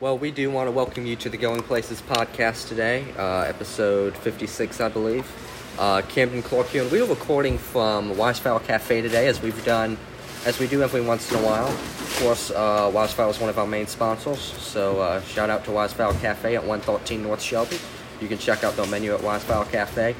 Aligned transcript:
Well, 0.00 0.16
we 0.16 0.30
do 0.30 0.48
want 0.48 0.68
to 0.68 0.70
welcome 0.70 1.06
you 1.06 1.16
to 1.16 1.28
the 1.28 1.36
Going 1.36 1.60
Places 1.60 2.00
podcast 2.00 2.68
today, 2.68 3.04
uh, 3.18 3.40
episode 3.40 4.16
56, 4.16 4.80
I 4.80 4.88
believe. 4.88 5.28
Uh, 5.76 6.02
Camden 6.02 6.40
Clark 6.40 6.68
here, 6.68 6.82
and 6.82 6.92
we 6.92 7.00
are 7.00 7.04
recording 7.04 7.58
from 7.58 8.14
Wisefowl 8.14 8.62
Cafe 8.62 9.02
today, 9.02 9.26
as 9.26 9.42
we've 9.42 9.64
done, 9.64 9.98
as 10.46 10.60
we 10.60 10.68
do 10.68 10.84
every 10.84 11.00
once 11.00 11.32
in 11.32 11.38
a 11.40 11.42
while. 11.42 11.66
Of 11.66 12.18
course, 12.22 12.52
uh, 12.52 12.88
Wisefowl 12.92 13.30
is 13.30 13.40
one 13.40 13.50
of 13.50 13.58
our 13.58 13.66
main 13.66 13.88
sponsors, 13.88 14.38
so 14.38 15.00
uh, 15.00 15.20
shout 15.22 15.50
out 15.50 15.64
to 15.64 15.72
Wisefowl 15.72 16.20
Cafe 16.20 16.54
at 16.54 16.62
113 16.62 17.20
North 17.20 17.42
Shelby. 17.42 17.80
You 18.20 18.28
can 18.28 18.38
check 18.38 18.62
out 18.62 18.76
their 18.76 18.86
menu 18.86 19.12
at 19.12 19.20
Wisefowl 19.20 19.68
Cafe. 19.68 20.14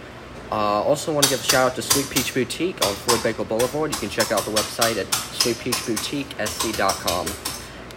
Uh, 0.50 0.82
also, 0.82 1.12
want 1.12 1.22
to 1.26 1.30
give 1.30 1.38
a 1.38 1.44
shout 1.44 1.70
out 1.70 1.76
to 1.76 1.82
Sweet 1.82 2.10
Peach 2.10 2.34
Boutique 2.34 2.84
on 2.84 2.94
Floyd 2.94 3.22
Baker 3.22 3.44
Boulevard. 3.44 3.94
You 3.94 4.00
can 4.00 4.10
check 4.10 4.32
out 4.32 4.40
the 4.40 4.50
website 4.50 4.96
at 4.96 5.06
sweetpeachboutiquesc.com. 5.06 7.28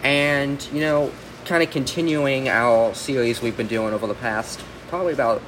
And, 0.04 0.62
you 0.72 0.80
know, 0.80 1.10
kind 1.44 1.62
of 1.62 1.70
continuing 1.70 2.48
our 2.48 2.94
series 2.94 3.42
we've 3.42 3.56
been 3.56 3.66
doing 3.66 3.92
over 3.92 4.06
the 4.06 4.14
past 4.14 4.62
probably 4.88 5.12
about 5.12 5.42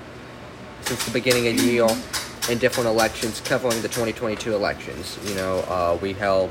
since 0.80 1.04
the 1.04 1.10
beginning 1.12 1.46
of 1.46 1.56
the 1.56 1.64
year 1.64 1.86
in 2.50 2.58
different 2.58 2.88
elections 2.88 3.40
covering 3.40 3.80
the 3.82 3.88
2022 3.88 4.54
elections. 4.54 5.18
You 5.24 5.34
know, 5.34 5.58
uh, 5.68 5.98
we 6.02 6.12
held 6.12 6.50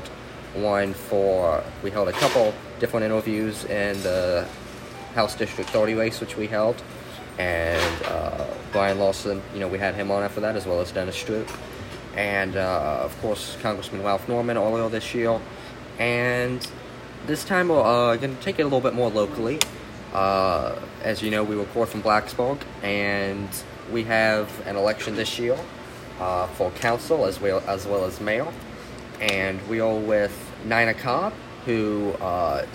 one 0.54 0.94
for, 0.94 1.62
we 1.82 1.90
held 1.90 2.08
a 2.08 2.12
couple 2.12 2.54
different 2.80 3.04
interviews 3.04 3.64
in 3.64 4.00
the 4.02 4.48
House 5.14 5.34
District 5.34 5.68
30 5.70 5.94
race, 5.94 6.20
which 6.20 6.36
we 6.36 6.46
held. 6.46 6.82
And 7.38 8.02
uh, 8.04 8.46
Brian 8.72 8.98
Lawson, 8.98 9.42
you 9.52 9.60
know, 9.60 9.68
we 9.68 9.78
had 9.78 9.94
him 9.94 10.10
on 10.10 10.22
after 10.22 10.40
that, 10.40 10.56
as 10.56 10.66
well 10.66 10.80
as 10.80 10.90
Dennis 10.92 11.22
Stroop. 11.22 11.48
And 12.16 12.56
uh, 12.56 13.00
of 13.02 13.20
course, 13.20 13.56
Congressman 13.60 14.02
Ralph 14.02 14.28
Norman 14.28 14.56
earlier 14.56 14.88
this 14.88 15.14
year. 15.14 15.40
And 15.98 16.66
this 17.26 17.44
time 17.44 17.68
we're 17.68 17.80
uh, 17.80 18.16
going 18.16 18.36
to 18.36 18.42
take 18.42 18.58
it 18.58 18.62
a 18.62 18.64
little 18.64 18.80
bit 18.80 18.94
more 18.94 19.10
locally. 19.10 19.58
Uh, 20.12 20.78
as 21.02 21.22
you 21.22 21.30
know, 21.30 21.42
we 21.42 21.56
record 21.56 21.88
from 21.88 22.02
Blacksburg, 22.02 22.60
and 22.82 23.48
we 23.90 24.04
have 24.04 24.48
an 24.66 24.76
election 24.76 25.16
this 25.16 25.38
year 25.38 25.58
uh, 26.20 26.46
for 26.48 26.70
council 26.72 27.24
as 27.24 27.40
well 27.40 27.62
as 27.66 27.86
well 27.86 28.04
as 28.04 28.20
mayor. 28.20 28.46
And 29.20 29.66
we 29.68 29.80
are 29.80 29.94
with 29.94 30.36
Nina 30.64 30.94
Cobb, 30.94 31.32
who 31.64 32.12
uh, 32.20 32.66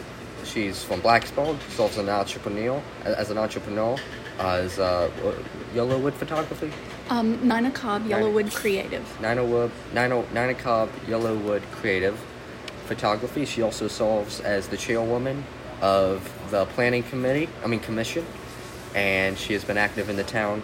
she's 0.43 0.83
from 0.83 1.01
Blacksburg, 1.01 1.59
serves 1.69 1.97
as 1.97 1.99
an 1.99 2.09
entrepreneur. 2.09 2.81
As 3.05 3.29
an 3.29 3.37
entrepreneur, 3.37 3.97
uh, 4.39 4.47
as 4.47 4.79
uh, 4.79 5.09
Yellowwood 5.73 6.13
Photography. 6.13 6.71
Um, 7.09 7.39
Nina 7.47 7.71
Cobb, 7.71 8.05
Yellowwood 8.07 8.53
Creative. 8.53 9.21
Nina 9.21 9.43
Wood, 9.43 9.71
Nina, 9.93 10.23
Nina 10.33 10.53
Cobb, 10.55 10.89
Yellowwood 11.07 11.61
Creative 11.71 12.19
photography. 12.89 13.45
She 13.45 13.61
also 13.61 13.87
serves 13.87 14.41
as 14.41 14.67
the 14.67 14.75
chairwoman 14.75 15.45
of 15.81 16.17
the 16.49 16.65
planning 16.65 17.03
committee, 17.03 17.47
I 17.63 17.67
mean 17.67 17.79
commission, 17.79 18.25
and 18.95 19.37
she 19.37 19.53
has 19.53 19.63
been 19.63 19.77
active 19.77 20.09
in 20.09 20.15
the 20.15 20.23
town, 20.23 20.61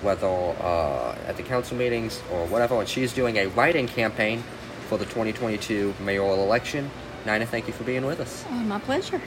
whether 0.00 0.26
uh, 0.26 1.14
at 1.26 1.36
the 1.36 1.42
council 1.42 1.76
meetings 1.76 2.22
or 2.32 2.46
whatever. 2.46 2.80
And 2.80 2.88
she's 2.88 3.12
doing 3.12 3.36
a 3.36 3.46
write-in 3.48 3.86
campaign 3.86 4.42
for 4.88 4.96
the 4.96 5.04
2022 5.04 5.94
mayoral 6.00 6.42
election. 6.42 6.90
Nina, 7.26 7.44
thank 7.44 7.66
you 7.66 7.74
for 7.74 7.84
being 7.84 8.06
with 8.06 8.20
us. 8.20 8.44
Uh, 8.46 8.54
my 8.74 8.78
pleasure. 8.78 9.20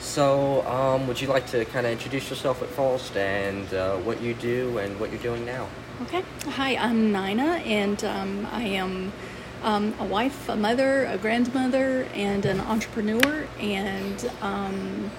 So, 0.00 0.66
um, 0.66 1.06
would 1.06 1.20
you 1.20 1.28
like 1.28 1.46
to 1.48 1.64
kind 1.66 1.86
of 1.86 1.92
introduce 1.92 2.28
yourself 2.30 2.62
at 2.62 2.68
first 2.68 3.16
and 3.16 3.72
uh, 3.72 3.96
what 3.98 4.20
you 4.20 4.34
do 4.34 4.78
and 4.78 4.98
what 4.98 5.10
you're 5.10 5.22
doing 5.22 5.44
now? 5.46 5.68
Okay. 6.02 6.22
Hi, 6.50 6.76
I'm 6.76 7.12
Nina, 7.12 7.62
and 7.64 8.04
um, 8.04 8.46
I 8.50 8.62
am 8.62 9.12
um, 9.62 9.94
a 9.98 10.04
wife, 10.04 10.48
a 10.48 10.56
mother, 10.56 11.04
a 11.06 11.18
grandmother, 11.18 12.08
and 12.14 12.44
an 12.46 12.60
entrepreneur. 12.60 13.46
And 13.60 14.30
um, 14.40 15.10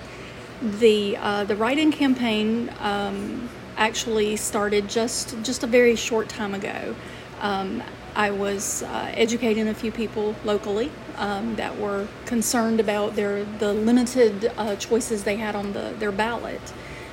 the 0.61 1.17
uh, 1.17 1.43
the 1.45 1.55
write-in 1.55 1.91
campaign 1.91 2.71
um, 2.79 3.49
actually 3.77 4.35
started 4.35 4.89
just 4.89 5.41
just 5.43 5.63
a 5.63 5.67
very 5.67 5.95
short 5.95 6.29
time 6.29 6.53
ago. 6.53 6.95
Um, 7.41 7.81
I 8.15 8.31
was 8.31 8.83
uh, 8.83 9.11
educating 9.15 9.67
a 9.67 9.73
few 9.73 9.91
people 9.91 10.35
locally 10.43 10.91
um, 11.17 11.55
that 11.55 11.77
were 11.77 12.07
concerned 12.25 12.79
about 12.79 13.15
their 13.15 13.45
the 13.45 13.73
limited 13.73 14.51
uh, 14.57 14.75
choices 14.75 15.23
they 15.23 15.37
had 15.37 15.55
on 15.55 15.73
the 15.73 15.93
their 15.99 16.11
ballot 16.11 16.61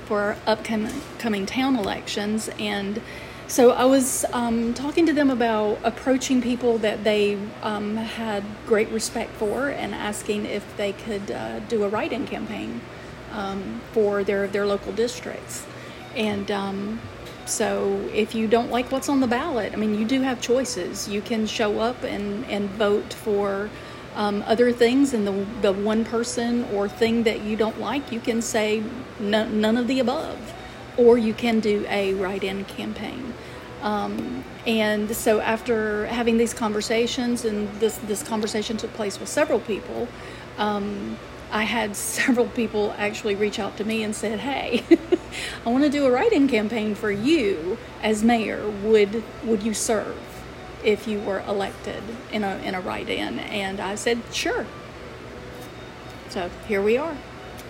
for 0.07 0.37
upcoming 0.47 1.01
coming 1.19 1.47
town 1.47 1.77
elections 1.77 2.49
and 2.59 3.01
so 3.49 3.71
I 3.71 3.85
was 3.85 4.25
um, 4.33 4.75
talking 4.75 5.07
to 5.07 5.13
them 5.13 5.31
about 5.31 5.79
approaching 5.85 6.43
people 6.43 6.79
that 6.79 7.05
they 7.05 7.39
um, 7.63 7.97
had 7.97 8.45
great 8.67 8.89
respect 8.91 9.33
for 9.33 9.69
and 9.69 9.95
asking 9.95 10.47
if 10.47 10.77
they 10.77 10.93
could 10.93 11.31
uh, 11.31 11.61
do 11.61 11.85
a 11.85 11.89
write-in 11.89 12.27
campaign 12.27 12.81
um, 13.33 13.81
for 13.93 14.25
their 14.25 14.47
their 14.49 14.67
local 14.67 14.93
districts. 14.93 15.65
And 16.15 16.51
um, 16.51 17.01
so 17.45 18.09
if 18.13 18.35
you 18.35 18.49
don't 18.49 18.71
like 18.71 18.91
what's 18.91 19.09
on 19.09 19.21
the 19.21 19.27
ballot, 19.27 19.73
I 19.73 19.77
mean, 19.77 19.99
you 19.99 20.05
do 20.05 20.23
have 20.23 20.41
choices. 20.41 21.09
You 21.09 21.21
can 21.21 21.47
show 21.47 21.79
up 21.79 22.03
and, 22.03 22.45
and 22.47 22.69
vote 22.71 23.13
for 23.13 23.71
um, 24.17 24.43
other 24.47 24.73
things, 24.73 25.13
and 25.15 25.27
the, 25.27 25.47
the 25.61 25.73
one 25.73 26.05
person 26.05 26.65
or 26.73 26.89
thing 26.89 27.25
that 27.25 27.43
you 27.43 27.57
don't 27.57 27.79
like, 27.79 28.11
you 28.11 28.19
can 28.19 28.41
say 28.41 28.83
none 29.21 29.77
of 29.77 29.87
the 29.87 30.01
above 30.01 30.55
or 30.97 31.19
you 31.19 31.35
can 31.35 31.61
do 31.61 31.85
a 31.89 32.15
write 32.15 32.45
in 32.45 32.65
campaign. 32.65 33.35
Um, 33.83 34.45
and 34.67 35.15
so, 35.15 35.41
after 35.41 36.07
having 36.07 36.39
these 36.39 36.55
conversations, 36.55 37.45
and 37.45 37.69
this, 37.79 37.99
this 37.99 38.23
conversation 38.23 38.77
took 38.77 38.93
place 38.95 39.21
with 39.21 39.29
several 39.29 39.61
people, 39.61 40.09
um, 40.59 41.19
I 41.51 41.65
had 41.65 41.95
several 42.19 42.47
people 42.49 42.95
actually 42.99 43.35
reach 43.35 43.59
out 43.59 43.77
to 43.77 43.85
me 43.85 44.03
and 44.03 44.15
said, 44.15 44.41
"Hey, 44.41 44.85
I 45.67 45.71
want 45.71 45.85
to 45.85 45.91
do 45.91 46.07
a 46.07 46.11
write-in 46.11 46.49
campaign 46.49 46.95
for 46.95 47.11
you 47.11 47.79
as 48.03 48.25
mayor. 48.25 48.69
Would 48.69 49.23
would 49.45 49.63
you 49.63 49.75
serve 49.75 50.17
if 50.83 51.07
you 51.07 51.21
were 51.21 51.41
elected 51.41 52.03
in 52.33 52.43
a 52.43 52.57
in 52.65 52.75
a 52.75 52.81
write-in?" 52.81 53.39
And 53.39 53.79
I 53.79 53.95
said, 53.95 54.21
"Sure." 54.33 54.67
So 56.31 56.51
here 56.67 56.83
we 56.83 56.97
are. 56.97 57.17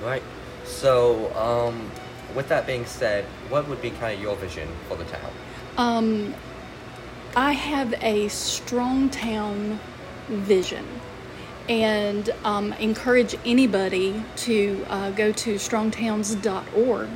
Right. 0.02 0.22
So 0.64 1.34
um, 1.36 1.90
with 2.34 2.48
that 2.48 2.66
being 2.66 2.84
said, 2.84 3.24
what 3.48 3.68
would 3.68 3.80
be 3.80 3.90
kind 3.90 4.14
of 4.14 4.22
your 4.22 4.36
vision 4.36 4.68
for 4.88 4.96
the 4.96 5.04
town? 5.04 5.30
Um, 5.76 6.34
I 7.34 7.52
have 7.52 7.94
a 8.02 8.28
strong 8.28 9.10
town 9.10 9.78
vision 10.28 10.86
and 11.68 12.30
um, 12.44 12.72
encourage 12.74 13.34
anybody 13.44 14.22
to 14.36 14.84
uh, 14.88 15.10
go 15.10 15.32
to 15.32 15.56
strongtowns.org 15.56 17.08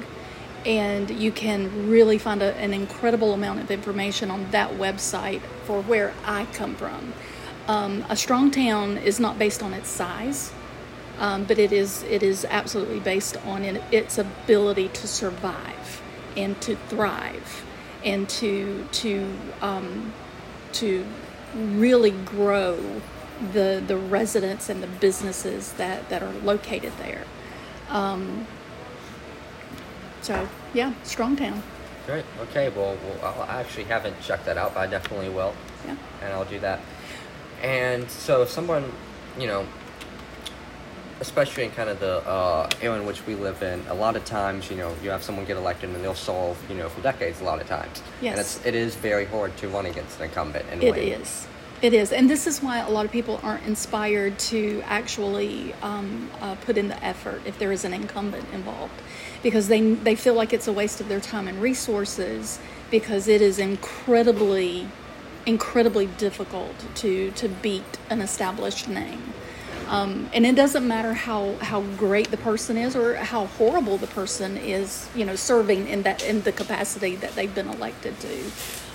and 0.67 1.11
you 1.11 1.33
can 1.33 1.89
really 1.89 2.19
find 2.19 2.43
a, 2.43 2.55
an 2.57 2.75
incredible 2.75 3.33
amount 3.33 3.61
of 3.61 3.71
information 3.71 4.31
on 4.31 4.51
that 4.51 4.71
website 4.73 5.41
for 5.65 5.81
where 5.83 6.13
I 6.25 6.45
come 6.53 6.75
from. 6.75 7.15
Um, 7.67 8.05
a 8.09 8.17
strong 8.17 8.51
town 8.51 8.99
is 8.99 9.21
not 9.21 9.39
based 9.39 9.63
on 9.63 9.73
its 9.73 9.89
size 9.89 10.53
um, 11.21 11.45
but 11.45 11.59
it 11.59 11.73
is 11.73 12.03
it 12.05 12.23
is 12.23 12.45
absolutely 12.47 12.99
based 12.99 13.37
on 13.47 13.65
its 13.93 14.19
ability 14.19 14.89
to 14.89 15.07
survive 15.07 16.03
and 16.37 16.61
to 16.63 16.75
thrive 16.89 17.65
and 18.05 18.29
to 18.29 18.87
to 18.91 19.33
um, 19.61 20.13
to 20.73 21.07
really 21.55 22.11
grow 22.11 23.01
the 23.53 23.83
the 23.87 23.97
residents 23.97 24.69
and 24.69 24.83
the 24.83 24.87
businesses 24.87 25.73
that 25.75 26.09
that 26.09 26.23
are 26.23 26.33
located 26.43 26.93
there. 26.99 27.25
Um, 27.91 28.47
so 30.23 30.49
yeah, 30.73 30.95
strong 31.03 31.37
town. 31.37 31.63
Great. 32.07 32.25
Okay. 32.41 32.71
Well, 32.71 32.97
well, 33.23 33.47
I 33.49 33.61
actually 33.61 33.85
haven't 33.85 34.21
checked 34.23 34.47
that 34.47 34.57
out, 34.57 34.75
but 34.75 34.81
I 34.81 34.87
definitely 34.87 35.29
will. 35.29 35.55
Yeah. 35.87 35.97
And 36.23 36.33
I'll 36.33 36.45
do 36.45 36.59
that. 36.61 36.81
And 37.63 38.11
so, 38.11 38.43
if 38.43 38.51
someone, 38.51 38.91
you 39.39 39.47
know, 39.47 39.67
especially 41.21 41.65
in 41.65 41.71
kind 41.73 41.89
of 41.89 42.01
the 42.01 42.27
uh, 42.27 42.69
era 42.81 42.99
in 42.99 43.07
which 43.07 43.25
we 43.27 43.35
live 43.35 43.63
in, 43.63 43.83
a 43.89 43.95
lot 43.95 44.17
of 44.17 44.25
times, 44.25 44.71
you 44.71 44.77
know, 44.77 44.95
you 45.03 45.11
have 45.11 45.23
someone 45.23 45.45
get 45.45 45.57
elected 45.57 45.91
and 45.91 46.03
they'll 46.03 46.15
solve, 46.15 46.59
you 46.69 46.77
know, 46.77 46.89
for 46.89 47.03
decades 47.03 47.41
a 47.41 47.45
lot 47.45 47.61
of 47.61 47.69
times. 47.69 48.03
Yes. 48.21 48.33
And 48.33 48.41
it's, 48.41 48.67
it 48.67 48.75
is 48.75 48.95
very 48.95 49.27
hard 49.27 49.57
to 49.59 49.69
run 49.69 49.87
against 49.87 50.19
an 50.19 50.25
incumbent 50.25 50.67
and 50.71 50.83
It 50.83 50.95
win. 50.95 51.21
is. 51.21 51.47
It 51.83 51.95
is. 51.95 52.13
And 52.13 52.29
this 52.29 52.47
is 52.47 52.63
why 52.63 52.79
a 52.79 52.91
lot 52.91 53.05
of 53.07 53.13
people 53.13 53.41
aren't 53.43 53.65
inspired 53.67 54.39
to 54.39 54.83
actually 54.85 55.75
um, 55.83 56.31
uh, 56.41 56.55
put 56.57 56.77
in 56.77 56.89
the 56.89 57.05
effort 57.05 57.41
if 57.47 57.59
there 57.59 57.73
is 57.73 57.85
an 57.85 57.95
incumbent 57.95 58.47
involved. 58.53 58.93
Because 59.43 59.69
they, 59.69 59.95
they 59.95 60.15
feel 60.15 60.35
like 60.35 60.53
it's 60.53 60.69
a 60.69 60.73
waste 60.73 61.01
of 61.01 61.09
their 61.09 61.21
time 61.21 61.49
and 61.49 61.61
resources 61.63 62.59
because 62.91 63.29
it 63.29 63.41
is 63.41 63.59
incredibly, 63.59 64.89
incredibly 65.47 66.07
difficult 66.07 66.75
to, 66.97 67.31
to 67.33 67.49
beat 67.49 67.99
an 68.11 68.21
established 68.21 68.89
name. 68.89 69.33
Um, 69.91 70.31
and 70.33 70.47
it 70.47 70.55
doesn't 70.55 70.87
matter 70.87 71.13
how, 71.15 71.57
how 71.57 71.81
great 71.97 72.31
the 72.31 72.37
person 72.37 72.77
is 72.77 72.95
or 72.95 73.17
how 73.17 73.47
horrible 73.47 73.99
the 73.99 74.07
person 74.07 74.57
is, 74.57 75.09
you 75.17 75.25
know, 75.25 75.35
serving 75.35 75.89
in 75.89 76.03
that 76.05 76.23
in 76.23 76.43
the 76.43 76.53
capacity 76.53 77.17
that 77.17 77.35
they've 77.35 77.53
been 77.53 77.67
elected 77.67 78.19
to. 78.21 78.51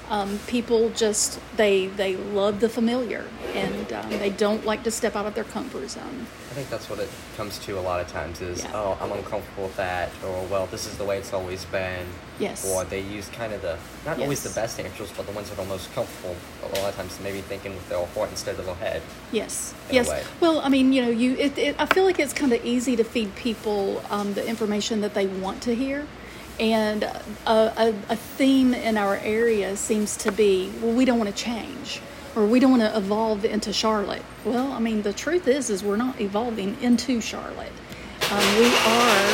Um, 0.09 0.39
people 0.47 0.89
just 0.91 1.39
they 1.57 1.87
they 1.87 2.15
love 2.15 2.59
the 2.59 2.69
familiar, 2.69 3.25
and 3.53 3.91
um, 3.91 4.09
they 4.09 4.29
don't 4.29 4.65
like 4.65 4.83
to 4.83 4.91
step 4.91 5.15
out 5.15 5.25
of 5.25 5.33
their 5.33 5.43
comfort 5.43 5.89
zone. 5.89 6.27
I 6.51 6.53
think 6.53 6.69
that's 6.69 6.89
what 6.89 6.99
it 6.99 7.09
comes 7.35 7.57
to 7.59 7.77
a 7.77 7.81
lot 7.81 7.99
of 7.99 8.07
times 8.07 8.39
is, 8.39 8.63
Yeah. 8.63 8.71
oh, 8.75 8.97
I'm 9.01 9.11
uncomfortable 9.11 9.63
with 9.63 9.75
that, 9.75 10.09
or 10.25 10.45
well, 10.45 10.67
this 10.67 10.85
is 10.85 10.95
the 10.97 11.03
way 11.03 11.17
it's 11.17 11.33
always 11.33 11.65
been. 11.65 12.05
Yes. 12.39 12.65
Or 12.69 12.83
they 12.85 13.01
use 13.01 13.27
kind 13.29 13.51
of 13.51 13.61
the 13.61 13.77
not 14.05 14.19
always 14.19 14.43
the 14.43 14.49
best 14.51 14.79
answers, 14.79 15.11
but 15.17 15.25
the 15.25 15.31
ones 15.33 15.49
that 15.49 15.59
are 15.59 15.65
most 15.65 15.93
comfortable. 15.95 16.35
A 16.63 16.67
lot 16.79 16.89
of 16.89 16.95
times, 16.95 17.19
maybe 17.23 17.41
thinking 17.41 17.73
with 17.73 17.89
their 17.89 18.05
heart 18.05 18.29
instead 18.29 18.59
of 18.59 18.65
their 18.65 18.75
head. 18.75 19.01
Yes. 19.31 19.73
yes. 19.91 20.09
Well, 20.39 20.59
I 20.59 20.69
mean, 20.69 20.93
you 20.93 21.01
know, 21.01 21.09
you. 21.09 21.35
It, 21.35 21.57
it, 21.57 21.75
I 21.79 21.85
feel 21.87 22.03
like 22.05 22.19
it's 22.19 22.33
kind 22.33 22.53
of 22.53 22.63
easy 22.63 22.95
to 22.95 23.03
feed 23.03 23.35
people 23.35 24.01
um, 24.09 24.33
the 24.33 24.45
information 24.47 25.01
that 25.01 25.13
they 25.13 25.25
want 25.27 25.61
to 25.63 25.75
hear, 25.75 26.05
and 26.59 27.03
a, 27.03 27.21
a, 27.47 27.93
a 28.09 28.15
theme 28.15 28.73
in 28.73 28.97
our 28.97 29.17
area 29.17 29.75
seems 29.75 30.17
to 30.17 30.31
be, 30.31 30.71
well, 30.81 30.93
we 30.93 31.05
don't 31.05 31.17
want 31.17 31.29
to 31.29 31.35
change, 31.35 32.01
or 32.35 32.45
we 32.45 32.59
don't 32.59 32.71
want 32.71 32.83
to 32.83 32.97
evolve 32.97 33.45
into 33.45 33.73
Charlotte. 33.73 34.23
Well, 34.43 34.71
I 34.71 34.79
mean, 34.79 35.01
the 35.01 35.13
truth 35.13 35.47
is, 35.47 35.69
is 35.69 35.83
we're 35.83 35.97
not 35.97 36.19
evolving 36.19 36.77
into 36.81 37.21
Charlotte. 37.21 37.73
Um, 38.31 38.57
we 38.57 38.67
are 38.67 39.27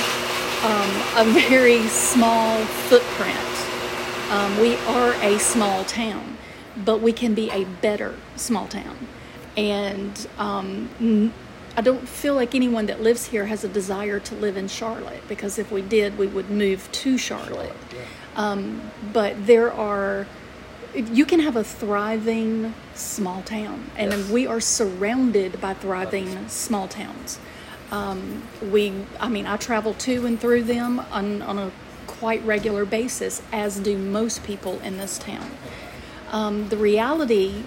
um, 0.64 1.28
a 1.28 1.32
very 1.48 1.82
small 1.88 2.64
footprint. 2.90 3.38
Um, 4.32 4.60
we 4.60 4.76
are 4.88 5.14
a 5.24 5.40
small 5.40 5.84
town, 5.86 6.38
but 6.86 7.02
we 7.02 7.12
can 7.12 7.34
be 7.34 7.50
a 7.52 7.66
better 7.66 8.16
small 8.36 8.68
town. 8.68 8.98
And 9.58 10.28
um, 10.38 11.34
I 11.78 11.82
don't 11.82 12.08
feel 12.08 12.36
like 12.36 12.54
anyone 12.54 12.86
that 12.88 13.02
lives 13.02 13.28
here 13.28 13.46
has 13.46 13.64
a 13.64 13.70
desire 13.70 14.20
to 14.20 14.36
live 14.36 14.58
in 14.58 14.68
Charlotte 14.68 15.24
because 15.28 15.58
if 15.58 15.72
we 15.72 15.82
did, 15.82 16.18
we 16.18 16.28
would 16.28 16.50
move 16.50 16.92
to 16.92 17.18
Charlotte. 17.18 17.74
Um, 18.36 18.92
but 19.14 19.46
there 19.46 19.72
are, 19.72 20.28
you 20.94 21.26
can 21.26 21.40
have 21.40 21.56
a 21.56 21.64
thriving 21.64 22.74
small 22.94 23.42
town, 23.44 23.90
and 23.96 24.12
Yes. 24.12 24.30
we 24.30 24.48
are 24.48 24.60
surrounded 24.60 25.62
by 25.62 25.74
thriving 25.74 26.48
small 26.50 26.88
towns. 26.88 27.40
Um, 27.92 28.44
we, 28.62 28.94
I 29.20 29.28
mean, 29.30 29.46
I 29.46 29.58
travel 29.58 29.94
to 29.96 30.26
and 30.26 30.40
through 30.40 30.64
them 30.64 31.00
on, 31.12 31.42
on 31.42 31.58
a 31.58 31.72
quite 32.08 32.44
regular 32.46 32.86
basis, 32.86 33.42
as 33.52 33.80
do 33.80 33.98
most 33.98 34.44
people 34.44 34.80
in 34.80 34.98
this 34.98 35.18
town. 35.18 35.52
Um, 36.32 36.70
the 36.70 36.78
reality 36.78 37.64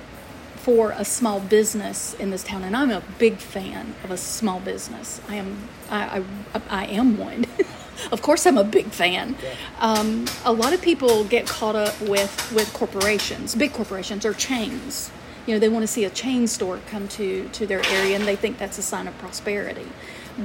for 0.65 0.93
a 0.93 1.05
small 1.05 1.41
business 1.41 2.15
in 2.15 2.31
this 2.31 2.43
town, 2.43 2.63
and 2.65 2.75
I'm 2.75 2.91
a 2.91 3.03
big 3.19 3.37
fan 3.37 3.95
of 4.03 4.11
a 4.11 4.17
small 4.17 4.61
business. 4.61 5.21
I 5.29 5.35
am, 5.35 5.69
I, 5.91 6.25
I, 6.55 6.63
I 6.71 6.87
am 6.87 7.19
one. 7.19 7.45
of 8.13 8.23
course, 8.23 8.47
I'm 8.47 8.57
a 8.57 8.65
big 8.65 8.87
fan. 8.87 9.37
Um, 9.79 10.25
a 10.43 10.55
lot 10.55 10.73
of 10.73 10.81
people 10.81 11.25
get 11.25 11.47
caught 11.47 11.77
up 11.77 12.01
with 12.01 12.51
with 12.55 12.73
corporations, 12.73 13.55
big 13.55 13.75
corporations 13.75 14.25
or 14.25 14.33
chains. 14.33 15.11
You 15.47 15.53
know, 15.53 15.59
they 15.59 15.69
want 15.69 15.83
to 15.83 15.87
see 15.87 16.07
a 16.07 16.11
chain 16.11 16.47
store 16.47 16.81
come 16.87 17.09
to 17.09 17.47
to 17.47 17.67
their 17.67 17.85
area, 17.89 18.17
and 18.17 18.27
they 18.27 18.37
think 18.37 18.57
that's 18.57 18.79
a 18.79 18.83
sign 18.83 19.07
of 19.07 19.17
prosperity. 19.19 19.89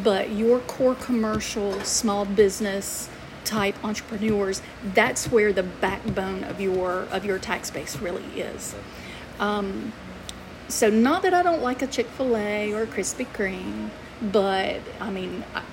But 0.04 0.32
your 0.32 0.60
core 0.60 0.96
commercial, 0.96 1.80
small 1.86 2.26
business 2.26 3.10
type 3.46 3.82
entrepreneurs, 3.86 4.62
that's 4.84 5.32
where 5.32 5.54
the 5.54 5.64
backbone 5.64 6.44
of 6.44 6.60
your 6.60 7.08
of 7.10 7.24
your 7.24 7.40
tax 7.40 7.72
base 7.72 7.96
really 8.00 8.26
is. 8.38 8.76
Um, 9.40 9.94
so 10.70 10.90
not 10.90 11.24
that 11.24 11.34
I 11.34 11.44
don't 11.44 11.62
like 11.62 11.82
a 11.82 11.88
Chick 11.88 12.08
Fil 12.08 12.38
A 12.38 12.72
or 12.74 12.84
a 12.84 12.88
Krispy 12.88 13.26
Kreme, 13.26 13.90
but 14.22 14.80
I 15.00 15.10
mean, 15.10 15.44
I, 15.54 15.64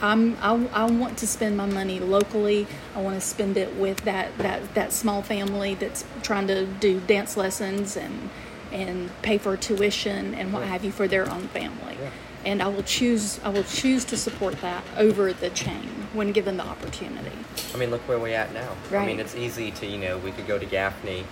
I'm 0.00 0.36
I, 0.40 0.68
I 0.72 0.84
want 0.84 1.18
to 1.18 1.26
spend 1.26 1.56
my 1.56 1.66
money 1.66 2.00
locally. 2.00 2.66
I 2.94 3.02
want 3.02 3.20
to 3.20 3.20
spend 3.20 3.56
it 3.56 3.76
with 3.76 4.02
that 4.04 4.36
that 4.38 4.74
that 4.74 4.92
small 4.92 5.22
family 5.22 5.74
that's 5.74 6.04
trying 6.22 6.46
to 6.46 6.66
do 6.66 7.00
dance 7.00 7.36
lessons 7.36 7.96
and 7.96 8.30
and 8.72 9.10
pay 9.22 9.36
for 9.36 9.56
tuition 9.56 10.34
and 10.34 10.52
what 10.52 10.62
have 10.62 10.84
you 10.84 10.92
for 10.92 11.08
their 11.08 11.28
own 11.28 11.48
family. 11.48 11.96
Yeah. 12.00 12.10
And 12.44 12.62
I 12.62 12.68
will 12.68 12.84
choose 12.84 13.40
I 13.44 13.50
will 13.50 13.64
choose 13.64 14.04
to 14.06 14.16
support 14.16 14.60
that 14.60 14.84
over 14.96 15.32
the 15.32 15.50
chain 15.50 16.08
when 16.12 16.32
given 16.32 16.56
the 16.56 16.64
opportunity. 16.64 17.32
I 17.74 17.76
mean, 17.76 17.90
look 17.90 18.00
where 18.08 18.18
we're 18.18 18.36
at 18.36 18.52
now. 18.54 18.76
I 18.92 19.06
mean, 19.06 19.20
it's 19.20 19.34
easy 19.34 19.70
to, 19.72 19.86
you 19.86 19.98
know, 19.98 20.18
we 20.18 20.32
could 20.32 20.46
go 20.46 20.58
to 20.58 20.66
Gaffney 20.66 21.24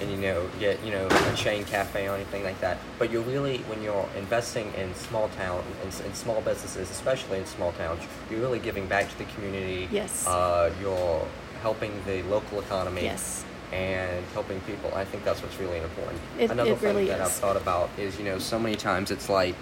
and, 0.00 0.10
you 0.10 0.16
know, 0.18 0.48
get, 0.60 0.82
you 0.84 0.90
know, 0.90 1.06
a 1.08 1.36
chain 1.36 1.64
cafe 1.64 2.08
or 2.08 2.14
anything 2.14 2.44
like 2.44 2.60
that. 2.60 2.78
But 2.98 3.10
you're 3.10 3.22
really, 3.22 3.58
when 3.68 3.82
you're 3.82 4.08
investing 4.16 4.72
in 4.74 4.94
small 4.94 5.28
town, 5.30 5.64
in, 5.82 5.88
in 6.06 6.14
small 6.14 6.40
businesses, 6.42 6.90
especially 6.90 7.38
in 7.38 7.46
small 7.46 7.72
towns, 7.72 8.02
you're 8.30 8.40
really 8.40 8.58
giving 8.58 8.86
back 8.86 9.08
to 9.10 9.18
the 9.18 9.24
community. 9.24 9.88
Yes. 9.90 10.26
Uh, 10.26 10.72
you're 10.80 11.26
helping 11.62 11.92
the 12.06 12.22
local 12.24 12.60
economy. 12.60 13.02
Yes. 13.02 13.44
And 13.72 14.24
helping 14.32 14.60
people. 14.60 14.92
I 14.94 15.04
think 15.04 15.24
that's 15.24 15.42
what's 15.42 15.58
really 15.58 15.78
important. 15.78 16.20
It- 16.38 16.50
Another 16.52 16.72
it 16.72 16.78
thing 16.78 16.94
really 16.94 17.08
that 17.08 17.20
I've 17.20 17.32
thought 17.32 17.56
about 17.56 17.90
is, 17.98 18.16
you 18.18 18.24
know, 18.24 18.38
so 18.38 18.58
many 18.60 18.76
times 18.76 19.10
it's 19.10 19.28
like 19.28 19.56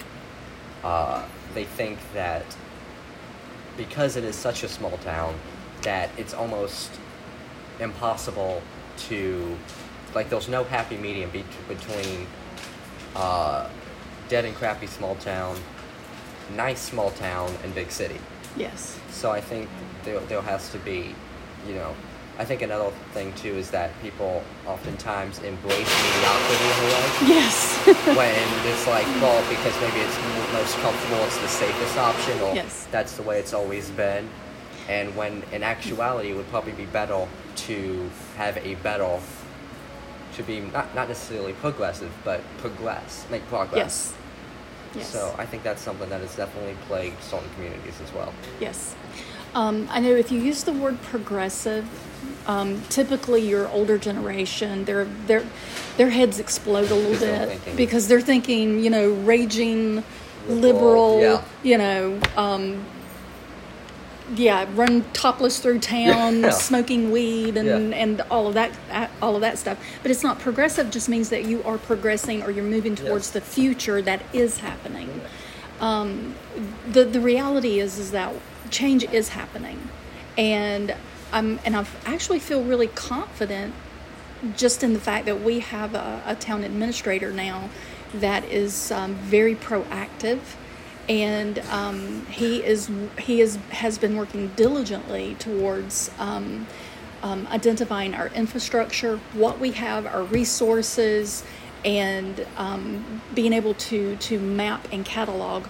uh, 0.82 1.24
they 1.54 1.64
think 1.64 1.98
that 2.12 2.44
because 3.78 4.16
it 4.16 4.24
is 4.24 4.36
such 4.36 4.62
a 4.62 4.68
small 4.68 4.98
town 4.98 5.34
that 5.82 6.10
it's 6.18 6.34
almost 6.34 6.90
impossible 7.80 8.62
to 9.08 9.56
like 10.14 10.28
there's 10.30 10.48
no 10.48 10.64
happy 10.64 10.96
medium 10.96 11.30
be- 11.30 11.44
between 11.68 12.26
uh, 13.16 13.68
dead 14.28 14.44
and 14.44 14.54
crappy 14.54 14.86
small 14.86 15.14
town 15.16 15.56
nice 16.56 16.80
small 16.80 17.10
town 17.12 17.52
and 17.62 17.74
big 17.74 17.90
city 17.90 18.18
Yes. 18.56 18.98
so 19.10 19.30
i 19.32 19.40
think 19.40 19.68
there, 20.04 20.20
there 20.20 20.42
has 20.42 20.70
to 20.72 20.78
be 20.78 21.14
you 21.66 21.74
know 21.74 21.94
i 22.38 22.44
think 22.44 22.62
another 22.62 22.90
thing 23.12 23.32
too 23.34 23.54
is 23.54 23.70
that 23.70 23.90
people 24.02 24.42
oftentimes 24.66 25.38
embrace 25.42 25.90
mediocrity 26.12 26.64
in 26.64 26.70
a 26.70 26.84
way 26.84 27.28
Yes. 27.36 27.76
when 28.16 28.34
it's 28.66 28.86
like, 28.86 29.06
well, 29.20 29.42
because 29.50 29.74
maybe 29.80 30.00
it's 30.00 30.16
most 30.52 30.74
comfortable, 30.78 31.22
it's 31.24 31.38
the 31.38 31.48
safest 31.48 31.98
option, 31.98 32.40
or 32.40 32.54
Yes. 32.54 32.86
that's 32.90 33.16
the 33.16 33.22
way 33.22 33.38
it's 33.38 33.52
always 33.52 33.90
been. 33.90 34.28
And 34.88 35.14
when 35.16 35.42
in 35.52 35.62
actuality, 35.62 36.30
it 36.30 36.36
would 36.36 36.48
probably 36.48 36.72
be 36.72 36.86
better 36.86 37.26
to 37.66 38.10
have 38.36 38.56
a 38.58 38.74
better, 38.76 39.18
to 40.34 40.42
be 40.42 40.60
not, 40.60 40.94
not 40.94 41.08
necessarily 41.08 41.52
progressive, 41.54 42.12
but 42.24 42.42
progress, 42.58 43.26
make 43.30 43.46
progress. 43.48 43.76
yes. 43.76 44.14
Yes. 44.94 45.08
So 45.10 45.34
I 45.36 45.44
think 45.44 45.64
that's 45.64 45.82
something 45.82 46.08
that 46.10 46.20
has 46.20 46.36
definitely 46.36 46.76
plagued 46.86 47.20
certain 47.20 47.48
communities 47.54 48.00
as 48.00 48.12
well. 48.12 48.32
Yes. 48.60 48.94
Um, 49.54 49.88
I 49.90 49.98
know 49.98 50.10
if 50.10 50.30
you 50.30 50.40
use 50.40 50.62
the 50.62 50.72
word 50.72 51.00
progressive, 51.02 51.84
um, 52.46 52.80
typically 52.90 53.40
your 53.48 53.68
older 53.70 53.98
generation, 53.98 54.84
their 54.84 55.04
their 55.26 55.44
their 55.96 56.10
heads 56.10 56.38
explode 56.38 56.90
a 56.90 56.94
little 56.94 57.18
bit 57.18 57.48
thinking- 57.48 57.76
because 57.76 58.06
they're 58.06 58.20
thinking, 58.20 58.84
you 58.84 58.90
know, 58.90 59.10
raging 59.10 60.04
Liberal, 60.46 61.16
liberal, 61.16 61.20
yeah. 61.20 61.42
you 61.62 61.78
know, 61.78 62.20
um, 62.36 62.84
yeah, 64.34 64.66
run 64.74 65.04
topless 65.12 65.58
through 65.58 65.80
town, 65.80 66.40
Yeah. 66.42 66.50
smoking 66.50 67.10
weed, 67.10 67.56
and 67.56 67.68
Yeah. 67.68 67.96
and 67.98 68.20
all 68.30 68.46
of 68.48 68.54
that, 68.54 68.72
all 69.20 69.34
of 69.34 69.42
that 69.42 69.58
stuff. 69.58 69.78
But 70.02 70.10
it's 70.10 70.22
not 70.22 70.38
progressive. 70.38 70.90
Just 70.90 71.08
means 71.08 71.28
that 71.28 71.44
you 71.44 71.62
are 71.64 71.78
progressing 71.78 72.42
or 72.42 72.50
you're 72.50 72.64
moving 72.64 72.94
towards 72.94 73.26
Yes. 73.26 73.30
the 73.30 73.40
future 73.42 74.00
that 74.02 74.22
is 74.32 74.58
happening. 74.58 75.20
Um, 75.80 76.34
the 76.90 77.04
the 77.04 77.20
reality 77.20 77.80
is 77.80 77.98
is 77.98 78.10
that 78.12 78.32
change 78.70 79.04
is 79.12 79.30
happening, 79.30 79.88
and 80.38 80.94
I'm 81.32 81.58
and 81.64 81.76
I 81.76 81.84
actually 82.06 82.38
feel 82.38 82.62
really 82.62 82.86
confident 82.86 83.74
just 84.56 84.82
in 84.82 84.92
the 84.92 85.00
fact 85.00 85.26
that 85.26 85.42
we 85.42 85.60
have 85.60 85.94
a, 85.94 86.22
a 86.26 86.34
town 86.34 86.64
administrator 86.64 87.30
now 87.32 87.70
that 88.12 88.44
is 88.44 88.92
um, 88.92 89.14
very 89.14 89.54
proactive 89.54 90.38
and 91.08 91.58
um, 91.70 92.24
he 92.26 92.64
is 92.64 92.90
he 93.18 93.40
is 93.40 93.56
has 93.70 93.98
been 93.98 94.16
working 94.16 94.48
diligently 94.56 95.36
towards 95.38 96.10
um, 96.18 96.66
um, 97.22 97.46
identifying 97.50 98.14
our 98.14 98.28
infrastructure, 98.28 99.18
what 99.32 99.58
we 99.58 99.72
have, 99.72 100.06
our 100.06 100.22
resources, 100.22 101.44
and 101.84 102.46
um, 102.56 103.22
being 103.34 103.52
able 103.52 103.74
to 103.74 104.16
to 104.16 104.38
map 104.38 104.86
and 104.92 105.04
catalog 105.04 105.66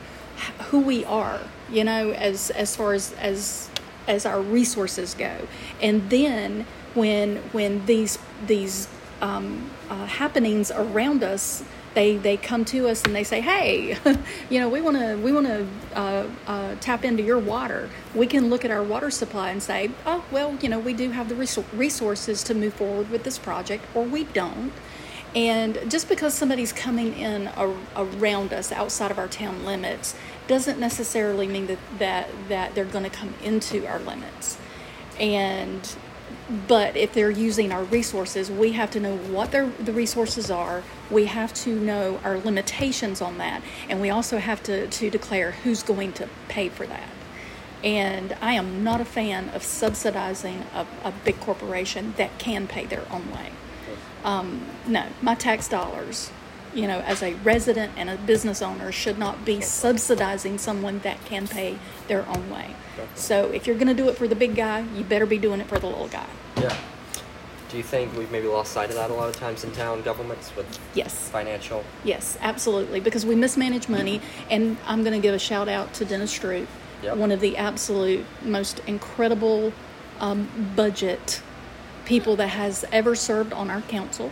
who 0.64 0.80
we 0.80 1.04
are. 1.04 1.40
You 1.70 1.84
know, 1.84 2.10
as 2.12 2.50
as 2.50 2.76
far 2.76 2.92
as 2.92 3.12
as 3.14 3.70
as 4.06 4.26
our 4.26 4.40
resources 4.40 5.14
go, 5.14 5.48
and 5.82 6.10
then 6.10 6.66
when 6.94 7.36
when 7.52 7.86
these 7.86 8.18
these 8.46 8.88
um, 9.20 9.70
uh, 9.90 10.06
happenings 10.06 10.70
around 10.70 11.24
us 11.24 11.64
they 11.94 12.16
they 12.16 12.36
come 12.36 12.64
to 12.66 12.88
us 12.88 13.02
and 13.04 13.14
they 13.14 13.24
say 13.24 13.40
hey 13.40 13.96
you 14.50 14.60
know 14.60 14.68
we 14.68 14.80
want 14.80 14.96
to 14.96 15.16
we 15.16 15.32
want 15.32 15.46
to 15.46 15.66
uh, 15.94 16.26
uh, 16.46 16.74
tap 16.80 17.04
into 17.04 17.22
your 17.22 17.38
water. 17.38 17.88
We 18.14 18.26
can 18.26 18.50
look 18.50 18.64
at 18.64 18.70
our 18.70 18.82
water 18.82 19.10
supply 19.10 19.50
and 19.50 19.62
say 19.62 19.90
oh 20.06 20.24
well 20.30 20.56
you 20.60 20.68
know 20.68 20.78
we 20.78 20.92
do 20.92 21.10
have 21.10 21.28
the 21.28 21.34
resou- 21.34 21.64
resources 21.72 22.42
to 22.44 22.54
move 22.54 22.74
forward 22.74 23.10
with 23.10 23.24
this 23.24 23.38
project 23.38 23.84
or 23.94 24.04
we 24.04 24.24
don't. 24.24 24.72
And 25.34 25.90
just 25.90 26.08
because 26.08 26.32
somebody's 26.32 26.72
coming 26.72 27.12
in 27.14 27.48
a, 27.56 27.74
around 27.96 28.52
us 28.52 28.70
outside 28.70 29.10
of 29.10 29.18
our 29.18 29.26
town 29.26 29.64
limits 29.64 30.14
doesn't 30.46 30.78
necessarily 30.78 31.48
mean 31.48 31.66
that 31.66 31.78
that, 31.98 32.28
that 32.48 32.74
they're 32.74 32.84
going 32.84 33.04
to 33.04 33.10
come 33.10 33.34
into 33.42 33.86
our 33.86 33.98
limits. 33.98 34.58
And 35.18 35.96
but 36.68 36.96
if 36.96 37.14
they're 37.14 37.30
using 37.30 37.72
our 37.72 37.84
resources, 37.84 38.50
we 38.50 38.72
have 38.72 38.90
to 38.90 39.00
know 39.00 39.16
what 39.16 39.50
their, 39.50 39.66
the 39.66 39.92
resources 39.92 40.50
are. 40.50 40.82
We 41.10 41.26
have 41.26 41.54
to 41.54 41.74
know 41.74 42.20
our 42.22 42.38
limitations 42.38 43.22
on 43.22 43.38
that. 43.38 43.62
And 43.88 44.00
we 44.00 44.10
also 44.10 44.38
have 44.38 44.62
to, 44.64 44.86
to 44.86 45.10
declare 45.10 45.52
who's 45.52 45.82
going 45.82 46.12
to 46.14 46.28
pay 46.48 46.68
for 46.68 46.86
that. 46.86 47.08
And 47.82 48.36
I 48.40 48.54
am 48.54 48.84
not 48.84 49.00
a 49.00 49.04
fan 49.04 49.50
of 49.50 49.62
subsidizing 49.62 50.64
a, 50.74 50.86
a 51.04 51.12
big 51.24 51.40
corporation 51.40 52.14
that 52.16 52.38
can 52.38 52.66
pay 52.66 52.86
their 52.86 53.04
own 53.10 53.30
way. 53.30 53.50
Um, 54.24 54.66
no, 54.86 55.04
my 55.20 55.34
tax 55.34 55.68
dollars, 55.68 56.30
you 56.74 56.86
know, 56.88 57.00
as 57.00 57.22
a 57.22 57.34
resident 57.34 57.92
and 57.96 58.10
a 58.10 58.16
business 58.16 58.60
owner, 58.62 58.90
should 58.92 59.18
not 59.18 59.44
be 59.44 59.60
subsidizing 59.60 60.58
someone 60.58 60.98
that 61.00 61.24
can 61.24 61.46
pay 61.46 61.78
their 62.08 62.28
own 62.28 62.50
way. 62.50 62.74
So 63.14 63.50
if 63.50 63.66
you're 63.66 63.76
going 63.76 63.88
to 63.88 63.94
do 63.94 64.08
it 64.08 64.16
for 64.16 64.28
the 64.28 64.36
big 64.36 64.54
guy, 64.54 64.80
you 64.94 65.04
better 65.04 65.26
be 65.26 65.38
doing 65.38 65.60
it 65.60 65.66
for 65.66 65.78
the 65.78 65.86
little 65.86 66.08
guy. 66.08 66.26
Yeah. 66.60 66.76
Do 67.70 67.76
you 67.78 67.82
think 67.82 68.16
we've 68.16 68.30
maybe 68.30 68.46
lost 68.46 68.72
sight 68.72 68.90
of 68.90 68.94
that 68.96 69.10
a 69.10 69.14
lot 69.14 69.28
of 69.28 69.36
times 69.36 69.64
in 69.64 69.72
town 69.72 70.02
governments 70.02 70.54
with 70.56 70.66
Yes. 70.94 71.28
financial? 71.30 71.82
Yes, 72.04 72.38
absolutely, 72.40 73.00
because 73.00 73.26
we 73.26 73.34
mismanage 73.34 73.88
money, 73.88 74.20
and 74.48 74.76
I'm 74.86 75.02
going 75.02 75.14
to 75.14 75.20
give 75.20 75.34
a 75.34 75.38
shout 75.40 75.68
out 75.68 75.92
to 75.94 76.04
Dennis 76.04 76.36
Stroop, 76.36 76.66
Yep. 77.02 77.16
one 77.16 77.32
of 77.32 77.40
the 77.40 77.56
absolute 77.56 78.24
most 78.42 78.80
incredible 78.86 79.72
um, 80.20 80.48
budget 80.76 81.42
people 82.04 82.36
that 82.36 82.48
has 82.48 82.84
ever 82.92 83.16
served 83.16 83.52
on 83.52 83.70
our 83.70 83.80
council. 83.82 84.30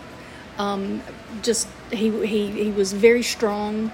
Um, 0.58 1.02
just 1.42 1.68
he, 1.90 2.10
he 2.26 2.50
he 2.50 2.70
was 2.70 2.92
very 2.92 3.22
strong 3.22 3.90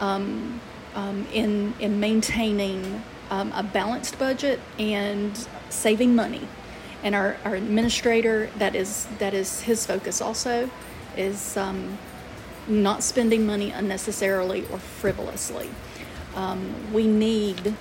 um, 0.00 0.60
um, 0.94 1.26
in 1.32 1.74
in 1.80 2.00
maintaining 2.00 3.02
um, 3.30 3.52
a 3.52 3.62
balanced 3.62 4.18
budget 4.18 4.60
and 4.78 5.46
saving 5.70 6.14
money. 6.14 6.46
And 7.02 7.14
our, 7.14 7.36
our 7.44 7.54
administrator, 7.56 8.50
that 8.58 8.76
is 8.76 9.06
that 9.18 9.34
is 9.34 9.62
his 9.62 9.86
focus 9.86 10.20
also, 10.20 10.70
is 11.16 11.56
um, 11.56 11.98
not 12.68 13.02
spending 13.02 13.46
money 13.46 13.70
unnecessarily 13.72 14.64
or 14.70 14.78
frivolously. 14.78 15.70
Um, 16.34 16.92
we 16.92 17.06
need 17.06 17.74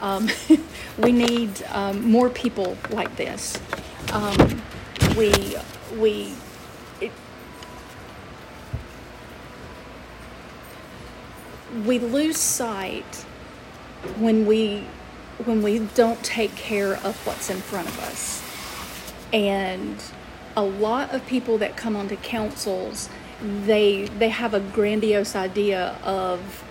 we 0.98 1.12
need 1.12 1.64
more 1.94 2.28
people 2.28 2.76
like 2.90 3.16
this. 3.16 3.58
We 5.16 5.56
we 5.96 6.34
it, 7.00 7.12
we 11.84 11.98
lose 11.98 12.38
sight 12.38 13.24
when 14.18 14.46
we 14.46 14.84
when 15.44 15.62
we 15.62 15.78
don't 15.78 16.22
take 16.24 16.54
care 16.56 16.94
of 16.94 17.14
what's 17.26 17.48
in 17.48 17.58
front 17.58 17.88
of 17.88 17.98
us. 18.00 18.42
And 19.32 20.02
a 20.56 20.62
lot 20.62 21.14
of 21.14 21.24
people 21.26 21.58
that 21.58 21.76
come 21.76 21.94
onto 21.94 22.16
councils 22.16 23.08
they 23.40 24.06
they 24.18 24.30
have 24.30 24.52
a 24.52 24.60
grandiose 24.60 25.36
idea 25.36 25.96
of 26.02 26.64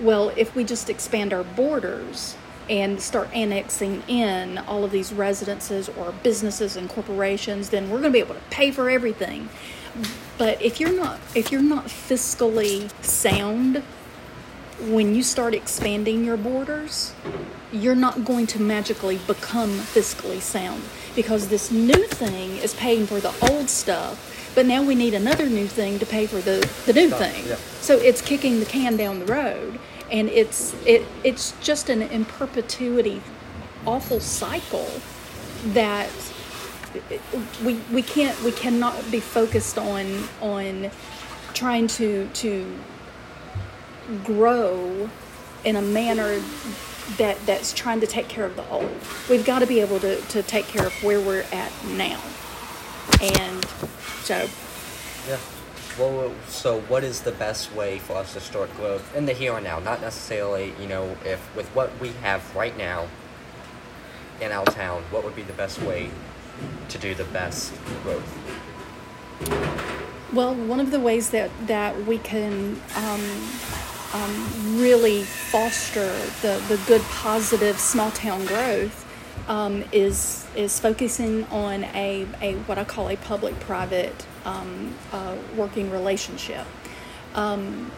well 0.00 0.32
if 0.36 0.54
we 0.56 0.64
just 0.64 0.90
expand 0.90 1.32
our 1.32 1.44
borders 1.44 2.36
and 2.68 3.00
start 3.00 3.28
annexing 3.32 4.02
in 4.08 4.58
all 4.58 4.84
of 4.84 4.90
these 4.90 5.12
residences 5.12 5.88
or 5.90 6.12
businesses 6.22 6.76
and 6.76 6.88
corporations 6.88 7.70
then 7.70 7.88
we're 7.88 8.00
going 8.00 8.12
to 8.12 8.16
be 8.16 8.18
able 8.18 8.34
to 8.34 8.40
pay 8.50 8.70
for 8.70 8.90
everything. 8.90 9.48
But 10.36 10.60
if 10.60 10.80
you're 10.80 10.92
not 10.92 11.20
if 11.34 11.52
you're 11.52 11.62
not 11.62 11.86
fiscally 11.86 12.90
sound 13.04 13.82
when 14.80 15.14
you 15.14 15.22
start 15.22 15.54
expanding 15.54 16.24
your 16.24 16.36
borders, 16.36 17.12
you're 17.72 17.94
not 17.94 18.24
going 18.24 18.46
to 18.48 18.60
magically 18.62 19.18
become 19.26 19.70
fiscally 19.70 20.40
sound 20.40 20.82
because 21.14 21.48
this 21.48 21.70
new 21.70 22.06
thing 22.06 22.56
is 22.58 22.74
paying 22.74 23.06
for 23.06 23.20
the 23.20 23.34
old 23.50 23.68
stuff, 23.68 24.52
but 24.54 24.66
now 24.66 24.82
we 24.82 24.94
need 24.94 25.14
another 25.14 25.48
new 25.48 25.66
thing 25.66 25.98
to 25.98 26.06
pay 26.06 26.26
for 26.26 26.40
the, 26.40 26.68
the 26.86 26.92
new 26.92 27.10
thing. 27.10 27.46
yeah. 27.46 27.56
So 27.80 27.96
it's 27.98 28.22
kicking 28.22 28.60
the 28.60 28.66
can 28.66 28.96
down 28.96 29.20
the 29.20 29.26
road 29.26 29.78
and 30.10 30.28
it's 30.28 30.74
it 30.86 31.06
it's 31.24 31.52
just 31.60 31.88
an 31.88 32.02
in 32.02 32.24
perpetuity 32.24 33.20
awful 33.86 34.20
cycle 34.20 34.88
that 35.66 36.10
we 37.64 37.74
we 37.92 38.02
can't 38.02 38.40
we 38.42 38.52
cannot 38.52 39.10
be 39.10 39.20
focused 39.20 39.78
on 39.78 40.24
on 40.40 40.90
trying 41.54 41.86
to 41.86 42.28
to 42.28 42.66
grow 44.24 45.10
in 45.64 45.76
a 45.76 45.82
manner 45.82 46.40
that 47.16 47.38
that's 47.46 47.72
trying 47.72 48.00
to 48.00 48.06
take 48.06 48.28
care 48.28 48.44
of 48.44 48.56
the 48.56 48.68
old. 48.68 48.90
We've 49.30 49.44
got 49.44 49.60
to 49.60 49.66
be 49.66 49.80
able 49.80 49.98
to, 50.00 50.20
to 50.20 50.42
take 50.42 50.66
care 50.66 50.86
of 50.86 50.92
where 51.02 51.20
we're 51.20 51.46
at 51.52 51.72
now. 51.96 52.20
And 53.20 53.64
so 54.22 54.48
Yeah. 55.26 55.38
Well, 55.98 56.32
so 56.46 56.80
what 56.82 57.02
is 57.02 57.22
the 57.22 57.32
best 57.32 57.74
way 57.74 57.98
for 57.98 58.16
us 58.16 58.34
to 58.34 58.40
start 58.40 58.72
growth 58.76 59.16
in 59.16 59.26
the 59.26 59.32
here 59.32 59.54
and 59.54 59.64
now? 59.64 59.80
Not 59.80 60.00
necessarily, 60.00 60.72
you 60.80 60.86
know, 60.86 61.16
if 61.24 61.54
with 61.56 61.66
what 61.74 61.90
we 61.98 62.10
have 62.22 62.54
right 62.54 62.76
now 62.76 63.08
in 64.40 64.52
our 64.52 64.64
town, 64.66 65.02
what 65.10 65.24
would 65.24 65.34
be 65.34 65.42
the 65.42 65.54
best 65.54 65.82
way 65.82 66.10
to 66.88 66.98
do 66.98 67.14
the 67.14 67.24
best 67.24 67.72
growth? 68.04 68.38
Well, 70.32 70.54
one 70.54 70.78
of 70.78 70.90
the 70.90 71.00
ways 71.00 71.30
that, 71.30 71.50
that 71.66 72.06
we 72.06 72.18
can 72.18 72.80
um, 72.94 73.20
um, 74.14 74.78
really 74.80 75.22
foster 75.22 76.08
the, 76.42 76.62
the 76.68 76.80
good, 76.86 77.02
positive 77.02 77.78
small 77.78 78.10
town 78.10 78.46
growth 78.46 79.04
um, 79.48 79.84
is 79.92 80.46
is 80.54 80.78
focusing 80.78 81.44
on 81.46 81.84
a, 81.84 82.26
a 82.40 82.54
what 82.66 82.78
I 82.78 82.84
call 82.84 83.08
a 83.08 83.16
public 83.16 83.58
private 83.60 84.26
um, 84.44 84.94
uh, 85.12 85.36
working 85.56 85.90
relationship. 85.90 86.66
Um, 87.34 87.90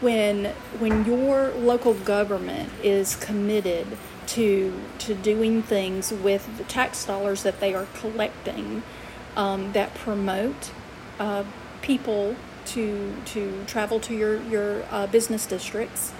when 0.00 0.46
when 0.78 1.04
your 1.04 1.50
local 1.50 1.94
government 1.94 2.70
is 2.82 3.16
committed 3.16 3.86
to 4.28 4.72
to 4.98 5.14
doing 5.14 5.62
things 5.62 6.12
with 6.12 6.56
the 6.58 6.64
tax 6.64 7.04
dollars 7.04 7.42
that 7.42 7.60
they 7.60 7.74
are 7.74 7.86
collecting 7.94 8.82
um, 9.36 9.72
that 9.72 9.94
promote 9.94 10.70
uh, 11.18 11.44
people 11.82 12.36
to 12.66 13.14
to 13.26 13.64
travel 13.66 14.00
to 14.00 14.14
your 14.14 14.40
your 14.42 14.84
uh, 14.90 15.06
business 15.06 15.46
districts, 15.46 16.12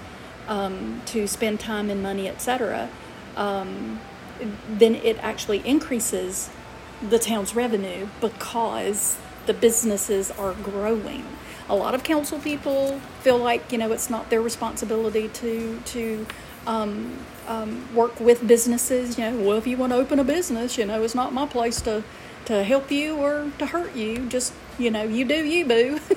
um, 0.47 1.01
to 1.07 1.27
spend 1.27 1.59
time 1.59 1.89
and 1.89 2.01
money, 2.01 2.27
etc. 2.27 2.89
Um, 3.35 3.99
then 4.69 4.95
it 4.95 5.17
actually 5.19 5.65
increases 5.67 6.49
the 7.07 7.19
town's 7.19 7.55
revenue 7.55 8.07
because 8.19 9.17
the 9.45 9.53
businesses 9.53 10.31
are 10.31 10.53
growing. 10.53 11.25
A 11.69 11.75
lot 11.75 11.95
of 11.95 12.03
council 12.03 12.39
people 12.39 12.99
feel 13.21 13.37
like 13.37 13.71
you 13.71 13.77
know 13.77 13.91
it's 13.91 14.09
not 14.09 14.29
their 14.29 14.41
responsibility 14.41 15.29
to 15.29 15.79
to 15.85 16.25
um, 16.67 17.17
um, 17.47 17.93
work 17.95 18.19
with 18.19 18.45
businesses. 18.47 19.17
You 19.17 19.31
know, 19.31 19.37
well, 19.41 19.57
if 19.57 19.67
you 19.67 19.77
want 19.77 19.93
to 19.93 19.97
open 19.97 20.19
a 20.19 20.23
business, 20.23 20.77
you 20.77 20.85
know, 20.85 21.01
it's 21.03 21.15
not 21.15 21.33
my 21.33 21.45
place 21.45 21.81
to 21.81 22.03
to 22.45 22.63
help 22.63 22.91
you 22.91 23.15
or 23.17 23.51
to 23.59 23.65
hurt 23.67 23.95
you. 23.95 24.27
Just 24.27 24.53
you 24.77 24.91
know, 24.91 25.03
you 25.03 25.25
do 25.25 25.43
you, 25.45 25.65
boo. 25.65 25.99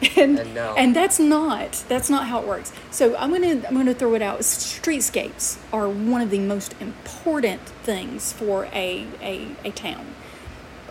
and 0.16 0.38
And 0.38 0.54
no. 0.54 0.74
and 0.76 0.94
that's 0.94 1.18
not 1.18 1.84
that's 1.88 2.10
not 2.10 2.26
how 2.26 2.40
it 2.40 2.46
works. 2.46 2.72
So 2.90 3.16
I'm 3.16 3.30
gonna 3.30 3.62
I'm 3.66 3.74
gonna 3.74 3.94
throw 3.94 4.14
it 4.14 4.22
out. 4.22 4.40
Streetscapes 4.40 5.58
are 5.72 5.88
one 5.88 6.20
of 6.20 6.30
the 6.30 6.38
most 6.38 6.74
important 6.80 7.60
things 7.62 8.32
for 8.32 8.66
a 8.66 9.06
a, 9.20 9.48
a 9.64 9.70
town. 9.70 10.06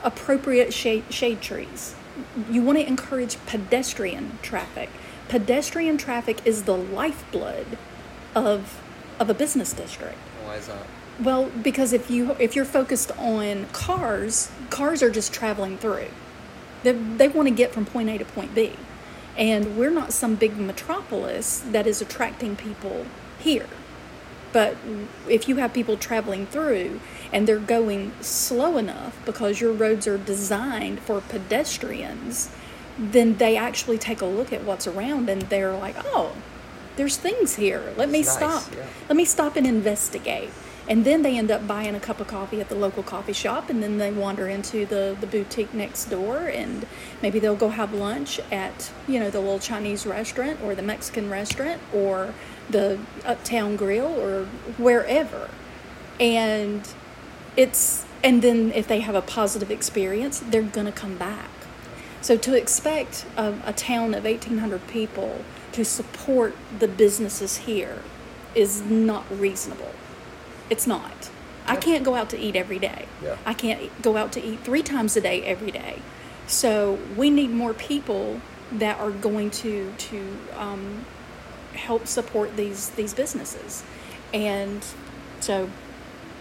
Appropriate 0.03 0.73
shade 0.73 1.05
shade 1.09 1.41
trees. 1.41 1.95
You 2.49 2.61
want 2.61 2.77
to 2.79 2.87
encourage 2.87 3.37
pedestrian 3.45 4.39
traffic. 4.41 4.89
Pedestrian 5.29 5.97
traffic 5.97 6.45
is 6.45 6.63
the 6.63 6.77
lifeblood 6.77 7.77
of 8.35 8.81
of 9.19 9.29
a 9.29 9.33
business 9.33 9.73
district. 9.73 10.17
Why 10.45 10.55
is 10.55 10.67
that? 10.67 10.85
Well, 11.19 11.49
because 11.61 11.93
if 11.93 12.09
you 12.09 12.35
if 12.39 12.55
you're 12.55 12.65
focused 12.65 13.11
on 13.17 13.67
cars, 13.71 14.51
cars 14.69 15.03
are 15.03 15.09
just 15.11 15.33
traveling 15.33 15.77
through. 15.77 16.07
They, 16.83 16.91
they 16.91 17.27
want 17.29 17.47
to 17.47 17.53
get 17.53 17.71
from 17.71 17.85
point 17.85 18.09
A 18.09 18.17
to 18.17 18.25
point 18.25 18.53
B. 18.53 18.73
And 19.37 19.77
we're 19.77 19.89
not 19.89 20.13
some 20.13 20.35
big 20.35 20.57
metropolis 20.57 21.63
that 21.71 21.87
is 21.87 22.01
attracting 22.01 22.55
people 22.55 23.05
here. 23.39 23.67
But 24.51 24.77
if 25.27 25.49
you 25.49 25.55
have 25.55 25.73
people 25.73 25.97
traveling 25.97 26.45
through 26.45 26.99
and 27.31 27.47
they're 27.47 27.57
going 27.57 28.13
slow 28.21 28.77
enough 28.77 29.19
because 29.25 29.59
your 29.59 29.73
roads 29.73 30.07
are 30.07 30.19
designed 30.19 30.99
for 30.99 31.21
pedestrians, 31.21 32.51
then 32.97 33.37
they 33.37 33.57
actually 33.57 33.97
take 33.97 34.21
a 34.21 34.27
look 34.27 34.53
at 34.53 34.63
what's 34.63 34.85
around 34.85 35.27
and 35.29 35.41
they're 35.43 35.75
like, 35.75 35.95
oh, 36.05 36.35
there's 36.95 37.17
things 37.17 37.55
here. 37.55 37.93
Let 37.97 38.09
me 38.09 38.19
nice, 38.19 38.33
stop. 38.33 38.63
yeah. 38.71 38.85
Let 39.09 39.15
me 39.17 39.25
stop 39.25 39.55
and 39.55 39.65
investigate. 39.65 40.51
And 40.87 41.05
then 41.05 41.21
they 41.21 41.37
end 41.37 41.49
up 41.49 41.65
buying 41.65 41.95
a 41.95 41.99
cup 41.99 42.19
of 42.19 42.27
coffee 42.27 42.59
at 42.59 42.67
the 42.67 42.75
local 42.75 43.03
coffee 43.03 43.33
shop, 43.33 43.69
and 43.69 43.81
then 43.81 43.99
they 43.99 44.11
wander 44.11 44.49
into 44.49 44.85
the, 44.85 45.15
the 45.19 45.27
boutique 45.27 45.73
next 45.73 46.05
door, 46.05 46.39
and 46.39 46.85
maybe 47.21 47.39
they'll 47.39 47.55
go 47.55 47.69
have 47.69 47.93
lunch 47.93 48.39
at, 48.51 48.91
you 49.07 49.19
know, 49.19 49.29
the 49.29 49.39
little 49.39 49.59
Chinese 49.59 50.05
restaurant 50.05 50.59
or 50.61 50.75
the 50.75 50.81
Mexican 50.81 51.29
restaurant 51.29 51.81
or 51.93 52.33
the 52.69 52.99
Uptown 53.23 53.77
Grill 53.77 54.07
or 54.07 54.45
wherever. 54.77 55.49
And 56.19 56.87
it's 57.55 58.05
and 58.23 58.41
then 58.41 58.71
if 58.71 58.87
they 58.87 59.01
have 59.01 59.15
a 59.15 59.21
positive 59.21 59.69
experience, 59.69 60.39
they're 60.39 60.61
going 60.61 60.85
to 60.85 60.93
come 60.93 61.17
back. 61.17 61.49
So 62.21 62.37
to 62.37 62.55
expect 62.55 63.25
a, 63.35 63.53
a 63.65 63.73
town 63.73 64.13
of 64.13 64.23
1,800 64.23 64.87
people 64.87 65.43
to 65.73 65.83
support 65.83 66.55
the 66.79 66.87
businesses 66.87 67.57
here 67.57 68.01
is 68.55 68.81
not 68.81 69.25
reasonable. 69.29 69.91
It's 70.69 70.87
not. 70.87 71.29
I 71.65 71.77
can't 71.77 72.03
go 72.03 72.15
out 72.15 72.29
to 72.31 72.37
eat 72.37 72.55
every 72.55 72.79
day. 72.79 73.07
Yeah. 73.21 73.37
I 73.45 73.53
can't 73.53 74.01
go 74.01 74.17
out 74.17 74.31
to 74.33 74.43
eat 74.43 74.59
three 74.59 74.83
times 74.83 75.15
a 75.15 75.21
day 75.21 75.43
every 75.43 75.71
day. 75.71 76.01
So 76.45 76.99
we 77.15 77.29
need 77.29 77.51
more 77.51 77.73
people 77.73 78.41
that 78.71 78.99
are 78.99 79.11
going 79.11 79.49
to 79.51 79.93
to 79.97 80.37
um, 80.57 81.05
help 81.73 82.07
support 82.07 82.57
these 82.57 82.89
these 82.91 83.13
businesses, 83.13 83.83
and 84.33 84.85
so 85.39 85.69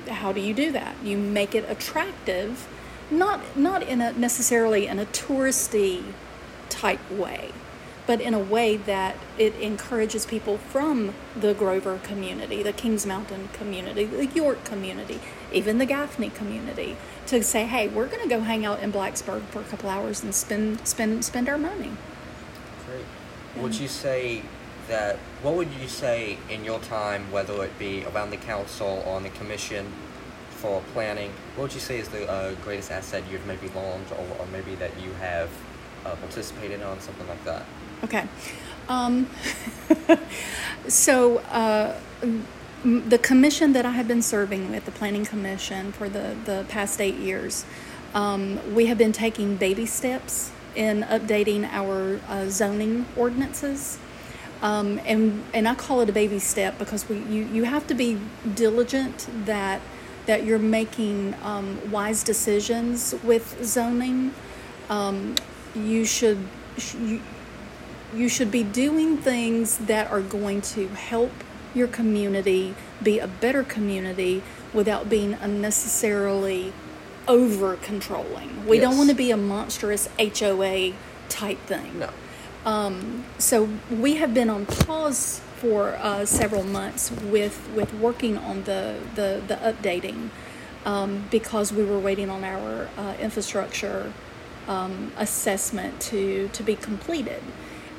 how 0.08 0.32
do 0.32 0.40
you 0.40 0.54
do 0.54 0.72
that? 0.72 0.96
You 1.04 1.16
make 1.16 1.54
it 1.54 1.68
attractive, 1.68 2.68
not 3.10 3.56
not 3.56 3.82
in 3.82 4.00
a 4.00 4.12
necessarily 4.12 4.86
in 4.86 4.98
a 4.98 5.06
touristy 5.06 6.02
type 6.68 7.10
way, 7.10 7.52
but 8.06 8.20
in 8.20 8.34
a 8.34 8.38
way 8.38 8.76
that 8.76 9.16
it 9.38 9.54
encourages 9.56 10.26
people 10.26 10.58
from 10.58 11.14
the 11.38 11.54
Grover 11.54 11.98
community, 12.02 12.62
the 12.62 12.72
Kings 12.72 13.06
Mountain 13.06 13.48
community, 13.52 14.04
the 14.04 14.26
York 14.26 14.64
community, 14.64 15.20
even 15.52 15.78
the 15.78 15.86
Gaffney 15.86 16.30
community, 16.30 16.96
to 17.26 17.42
say, 17.42 17.64
"Hey, 17.64 17.88
we're 17.88 18.06
going 18.06 18.22
to 18.22 18.28
go 18.28 18.40
hang 18.40 18.66
out 18.66 18.80
in 18.80 18.92
Blacksburg 18.92 19.42
for 19.46 19.60
a 19.60 19.64
couple 19.64 19.88
hours 19.88 20.22
and 20.22 20.34
spend 20.34 20.86
spend 20.86 21.24
spend 21.24 21.48
our 21.48 21.58
money." 21.58 21.92
Great. 22.86 23.62
Would 23.62 23.78
you 23.78 23.88
say 23.88 24.42
that? 24.88 25.16
What 25.42 25.54
would 25.54 25.72
you 25.80 25.86
say 25.86 26.38
in 26.50 26.64
your 26.64 26.80
time, 26.80 27.30
whether 27.30 27.62
it 27.64 27.78
be 27.78 28.04
around 28.04 28.30
the 28.30 28.36
council 28.36 29.02
or 29.06 29.16
on 29.16 29.22
the 29.22 29.30
commission 29.30 29.92
for 30.50 30.82
planning? 30.92 31.32
What 31.54 31.64
would 31.64 31.74
you 31.74 31.80
say 31.80 31.98
is 31.98 32.08
the 32.08 32.28
uh, 32.30 32.54
greatest 32.64 32.90
asset 32.90 33.22
you've 33.30 33.46
maybe 33.46 33.68
learned, 33.74 34.06
or, 34.12 34.26
or 34.40 34.46
maybe 34.50 34.74
that 34.76 34.90
you 35.00 35.12
have 35.14 35.50
uh, 36.04 36.16
participated 36.16 36.82
on, 36.82 37.00
something 37.00 37.28
like 37.28 37.44
that? 37.44 37.64
Okay. 38.04 38.26
Um, 38.88 39.28
so, 40.88 41.38
uh, 41.38 41.98
the 42.84 43.18
commission 43.18 43.72
that 43.74 43.86
I 43.86 43.92
have 43.92 44.08
been 44.08 44.22
serving 44.22 44.70
with, 44.70 44.86
the 44.86 44.90
Planning 44.90 45.24
Commission, 45.24 45.92
for 45.92 46.08
the, 46.08 46.36
the 46.44 46.66
past 46.68 47.00
eight 47.00 47.14
years, 47.14 47.64
um, 48.12 48.74
we 48.74 48.86
have 48.86 48.98
been 48.98 49.12
taking 49.12 49.56
baby 49.56 49.86
steps 49.86 50.50
in 50.74 51.02
updating 51.02 51.68
our 51.70 52.20
uh, 52.28 52.48
zoning 52.48 53.06
ordinances. 53.16 53.98
Um, 54.62 55.00
and, 55.04 55.44
and 55.54 55.68
I 55.68 55.74
call 55.74 56.00
it 56.00 56.08
a 56.08 56.12
baby 56.12 56.38
step 56.38 56.78
because 56.78 57.08
we, 57.08 57.18
you, 57.18 57.44
you 57.44 57.64
have 57.64 57.86
to 57.86 57.94
be 57.94 58.18
diligent 58.54 59.28
that, 59.46 59.80
that 60.26 60.44
you're 60.44 60.58
making 60.58 61.34
um, 61.42 61.78
wise 61.90 62.24
decisions 62.24 63.14
with 63.22 63.64
zoning. 63.64 64.34
Um, 64.88 65.36
you 65.74 66.04
should 66.04 66.38
you 68.14 68.28
should 68.28 68.50
be 68.50 68.62
doing 68.62 69.16
things 69.16 69.78
that 69.78 70.10
are 70.10 70.20
going 70.20 70.60
to 70.60 70.88
help 70.88 71.32
your 71.74 71.88
community 71.88 72.74
be 73.02 73.18
a 73.18 73.26
better 73.26 73.62
community 73.62 74.42
without 74.74 75.08
being 75.08 75.34
unnecessarily 75.34 76.72
over 77.26 77.76
controlling. 77.76 78.66
We 78.66 78.78
don't 78.78 78.96
want 78.96 79.10
to 79.10 79.16
be 79.16 79.30
a 79.30 79.36
monstrous 79.36 80.08
HOA 80.18 80.92
type 81.28 81.58
thing. 81.60 82.00
No. 82.00 82.10
Um, 82.64 83.24
so 83.38 83.68
we 83.90 84.16
have 84.16 84.34
been 84.34 84.50
on 84.50 84.66
pause 84.66 85.40
for 85.56 85.96
uh, 85.96 86.24
several 86.24 86.64
months 86.64 87.10
with 87.10 87.68
with 87.74 87.92
working 87.94 88.36
on 88.36 88.64
the 88.64 88.98
the, 89.14 89.42
the 89.46 89.56
updating 89.56 90.30
um, 90.84 91.26
because 91.30 91.72
we 91.72 91.84
were 91.84 91.98
waiting 91.98 92.30
on 92.30 92.44
our 92.44 92.88
uh, 92.96 93.14
infrastructure 93.20 94.12
um, 94.68 95.12
assessment 95.16 96.00
to 96.00 96.48
to 96.52 96.62
be 96.62 96.76
completed. 96.76 97.42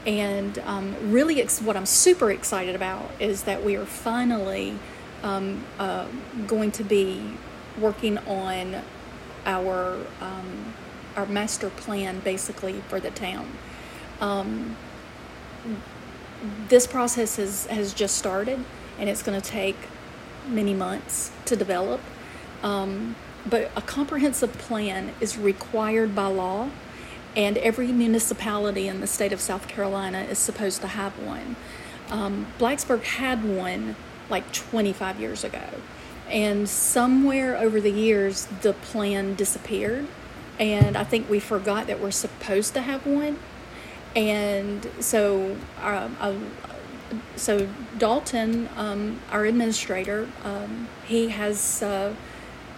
And 0.05 0.60
um, 0.60 0.95
really, 1.12 1.41
ex- 1.41 1.62
what 1.62 1.77
I'm 1.77 1.86
super 1.86 2.31
excited 2.31 2.75
about 2.75 3.10
is 3.19 3.43
that 3.43 3.63
we 3.63 3.75
are 3.75 3.86
finally 3.86 4.77
um, 5.22 5.63
uh, 5.79 6.07
going 6.45 6.72
to 6.74 6.83
be 6.83 7.36
working 7.79 8.17
on 8.19 8.81
our 9.45 9.98
um, 10.22 10.73
our 11.15 11.25
master 11.25 11.69
plan, 11.69 12.19
basically 12.19 12.82
for 12.89 12.99
the 12.99 13.12
town. 13.12 13.47
Um, 14.19 14.75
this 16.67 16.88
process 16.88 17.38
has, 17.38 17.65
has 17.67 17.93
just 17.93 18.17
started 18.17 18.63
and 18.99 19.10
it's 19.10 19.23
going 19.23 19.39
to 19.39 19.47
take 19.47 19.77
many 20.47 20.73
months 20.73 21.32
to 21.45 21.56
develop. 21.56 22.01
Um, 22.62 23.15
but 23.45 23.71
a 23.75 23.82
comprehensive 23.82 24.54
plan 24.54 25.13
is 25.19 25.38
required 25.38 26.15
by 26.15 26.27
law, 26.27 26.69
and 27.36 27.58
every 27.58 27.91
municipality 27.91 28.88
in 28.88 29.02
the 29.02 29.08
state 29.08 29.34
of 29.34 29.41
South 29.41 29.67
Carolina 29.67 30.22
is 30.22 30.38
supposed 30.38 30.82
to 30.82 30.88
have 30.88 31.17
one. 31.19 31.56
Um, 32.10 32.48
Blacksburg 32.60 33.04
had 33.04 33.43
one 33.43 33.96
like 34.30 34.52
25 34.54 35.19
years 35.19 35.43
ago, 35.43 35.67
and 36.30 36.67
somewhere 36.69 37.58
over 37.58 37.82
the 37.82 37.91
years, 37.91 38.46
the 38.62 38.74
plan 38.74 39.36
disappeared. 39.36 40.08
And 40.60 40.96
I 40.96 41.04
think 41.04 41.30
we 41.30 41.39
forgot 41.39 41.88
that 41.88 42.00
we're 42.00 42.12
supposed 42.12 42.74
to 42.76 42.82
have 42.82 43.06
one 43.08 43.39
and 44.15 44.88
so 45.00 45.58
um, 45.82 46.52
so 47.36 47.67
Dalton, 47.98 48.69
um, 48.76 49.19
our 49.32 49.46
administrator, 49.46 50.30
um, 50.43 50.88
he 51.06 51.30
has 51.30 51.82
uh, 51.82 52.15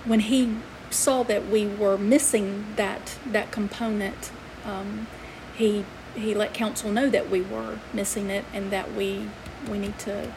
when 0.05 0.21
he 0.21 0.55
saw 0.89 1.23
that 1.23 1.47
we 1.47 1.67
were 1.67 1.97
missing 1.97 2.65
that 2.75 3.17
that 3.25 3.51
component, 3.51 4.31
um, 4.65 5.07
he 5.55 5.85
he 6.15 6.33
let 6.33 6.53
council 6.53 6.91
know 6.91 7.09
that 7.09 7.29
we 7.29 7.41
were 7.41 7.79
missing 7.93 8.29
it 8.29 8.45
and 8.53 8.71
that 8.71 8.93
we 8.93 9.27
we 9.69 9.77
need 9.77 9.97
to 9.99 10.31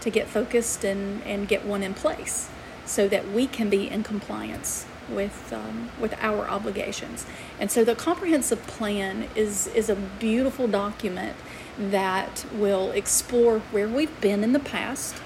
to 0.00 0.10
get 0.10 0.26
focused 0.26 0.84
and 0.84 1.22
and 1.24 1.48
get 1.48 1.64
one 1.64 1.82
in 1.82 1.94
place 1.94 2.48
so 2.84 3.06
that 3.08 3.30
we 3.30 3.46
can 3.46 3.70
be 3.70 3.88
in 3.88 4.02
compliance 4.02 4.86
with 5.08 5.52
um, 5.52 5.90
with 6.00 6.14
our 6.20 6.48
obligations. 6.48 7.26
And 7.58 7.70
so 7.70 7.84
the 7.84 7.94
comprehensive 7.94 8.66
plan 8.66 9.28
is 9.34 9.66
is 9.68 9.88
a 9.88 9.94
beautiful 9.94 10.66
document 10.66 11.36
that 11.78 12.44
will 12.52 12.90
explore 12.92 13.60
where 13.70 13.88
we've 13.88 14.20
been 14.20 14.44
in 14.44 14.52
the 14.52 14.60
past, 14.60 15.16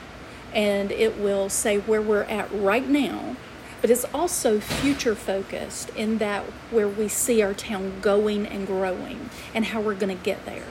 and 0.52 0.90
it 0.92 1.18
will 1.18 1.48
say 1.48 1.78
where 1.78 2.02
we're 2.02 2.24
at 2.24 2.50
right 2.52 2.88
now. 2.88 3.36
But 3.84 3.90
it's 3.90 4.06
also 4.14 4.60
future 4.60 5.14
focused 5.14 5.90
in 5.90 6.16
that 6.16 6.44
where 6.70 6.88
we 6.88 7.06
see 7.06 7.42
our 7.42 7.52
town 7.52 8.00
going 8.00 8.46
and 8.46 8.66
growing 8.66 9.28
and 9.54 9.66
how 9.66 9.82
we're 9.82 9.94
going 9.94 10.16
to 10.16 10.24
get 10.24 10.46
there. 10.46 10.64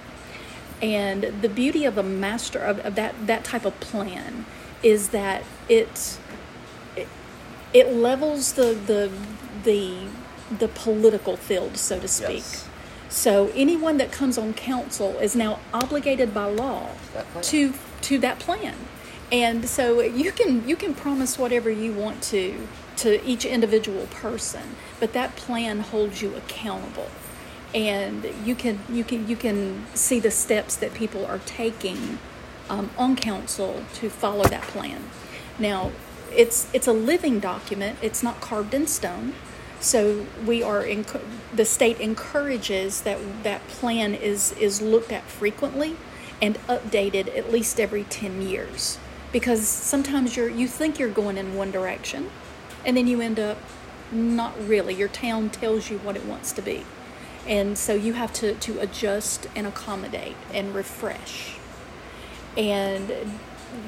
And 0.81 1.25
the 1.43 1.47
beauty 1.47 1.85
of 1.85 1.99
a 1.99 2.01
master 2.01 2.57
of, 2.57 2.79
of 2.79 2.95
that 2.95 3.27
that 3.27 3.43
type 3.43 3.65
of 3.65 3.79
plan 3.79 4.47
is 4.81 5.09
that 5.09 5.43
it 5.69 6.17
it, 6.95 7.07
it 7.71 7.93
levels 7.93 8.53
the 8.53 8.73
the 8.73 9.11
the 9.63 10.07
the 10.57 10.67
political 10.69 11.37
field, 11.37 11.77
so 11.77 11.99
to 11.99 12.07
speak. 12.07 12.37
Yes. 12.37 12.67
So 13.09 13.51
anyone 13.53 13.97
that 13.97 14.11
comes 14.11 14.39
on 14.39 14.55
council 14.55 15.19
is 15.19 15.35
now 15.35 15.59
obligated 15.71 16.33
by 16.33 16.45
law 16.45 16.89
to 17.43 17.73
to 18.01 18.17
that 18.17 18.39
plan. 18.39 18.73
And 19.33 19.67
so 19.67 19.99
you 19.99 20.31
can 20.31 20.67
you 20.67 20.75
can 20.75 20.93
promise 20.93 21.39
whatever 21.39 21.71
you 21.71 21.91
want 21.91 22.21
to 22.25 22.67
to 22.97 23.25
each 23.25 23.45
individual 23.45 24.05
person, 24.11 24.75
but 24.99 25.13
that 25.13 25.35
plan 25.35 25.79
holds 25.79 26.21
you 26.21 26.35
accountable. 26.35 27.09
And 27.73 28.27
you 28.45 28.53
can 28.53 28.81
you 28.87 29.03
can 29.03 29.27
you 29.27 29.35
can 29.35 29.87
see 29.95 30.19
the 30.19 30.29
steps 30.29 30.75
that 30.75 30.93
people 30.93 31.25
are 31.25 31.39
taking 31.39 32.19
um, 32.69 32.91
on 32.95 33.15
council 33.15 33.83
to 33.95 34.09
follow 34.11 34.43
that 34.43 34.61
plan. 34.61 35.05
Now, 35.57 35.91
it's 36.31 36.67
it's 36.71 36.85
a 36.85 36.93
living 36.93 37.39
document. 37.39 37.97
It's 38.03 38.21
not 38.21 38.39
carved 38.39 38.75
in 38.75 38.85
stone. 38.85 39.33
So 39.79 40.27
we 40.45 40.61
are 40.61 40.83
enc- 40.83 41.25
the 41.51 41.65
state 41.65 41.99
encourages 41.99 43.01
that 43.01 43.17
that 43.41 43.67
plan 43.67 44.13
is 44.13 44.51
is 44.59 44.79
looked 44.79 45.11
at 45.11 45.23
frequently 45.23 45.95
and 46.39 46.55
updated 46.67 47.35
at 47.35 47.51
least 47.51 47.79
every 47.79 48.03
10 48.03 48.43
years 48.43 48.99
because 49.33 49.67
sometimes 49.67 50.37
you're 50.37 50.49
you 50.49 50.67
think 50.67 50.97
you're 50.97 51.09
going 51.09 51.37
in 51.37 51.55
one 51.55 51.71
direction 51.71 52.31
and 52.85 52.95
then 52.95 53.07
you 53.07 53.19
end 53.19 53.39
up 53.39 53.57
not 54.13 54.53
really 54.65 54.93
your 54.93 55.09
town 55.09 55.49
tells 55.49 55.89
you 55.89 55.97
what 55.97 56.15
it 56.15 56.25
wants 56.25 56.53
to 56.53 56.61
be 56.61 56.85
and 57.45 57.77
so 57.77 57.93
you 57.93 58.13
have 58.13 58.31
to 58.31 58.53
to 58.55 58.79
adjust 58.79 59.47
and 59.53 59.67
accommodate 59.67 60.37
and 60.53 60.73
refresh 60.73 61.57
and 62.55 63.11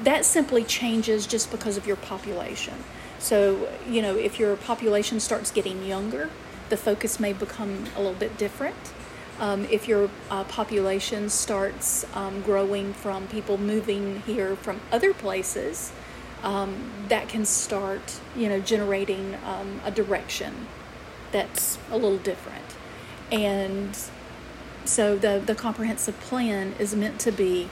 that 0.02 0.24
simply 0.24 0.64
changes 0.64 1.26
just 1.26 1.50
because 1.50 1.76
of 1.76 1.86
your 1.86 1.96
population. 1.96 2.74
So, 3.18 3.68
you 3.88 4.02
know, 4.02 4.16
if 4.16 4.38
your 4.38 4.56
population 4.56 5.20
starts 5.20 5.50
getting 5.50 5.84
younger, 5.84 6.30
the 6.68 6.76
focus 6.76 7.18
may 7.20 7.32
become 7.32 7.86
a 7.94 8.00
little 8.00 8.18
bit 8.18 8.36
different. 8.36 8.76
Um, 9.38 9.66
if 9.70 9.86
your 9.86 10.10
uh, 10.30 10.44
population 10.44 11.28
starts 11.28 12.06
um, 12.14 12.40
growing 12.42 12.94
from 12.94 13.26
people 13.28 13.58
moving 13.58 14.22
here 14.22 14.56
from 14.56 14.80
other 14.90 15.12
places, 15.12 15.92
um, 16.42 16.90
that 17.08 17.28
can 17.28 17.44
start, 17.44 18.20
you 18.34 18.48
know, 18.48 18.60
generating 18.60 19.36
um, 19.44 19.80
a 19.84 19.90
direction 19.90 20.66
that's 21.32 21.78
a 21.90 21.96
little 21.96 22.18
different. 22.18 22.64
And 23.30 23.98
so 24.84 25.16
the, 25.16 25.42
the 25.44 25.54
comprehensive 25.54 26.18
plan 26.20 26.74
is 26.78 26.94
meant 26.94 27.18
to 27.20 27.32
be 27.32 27.68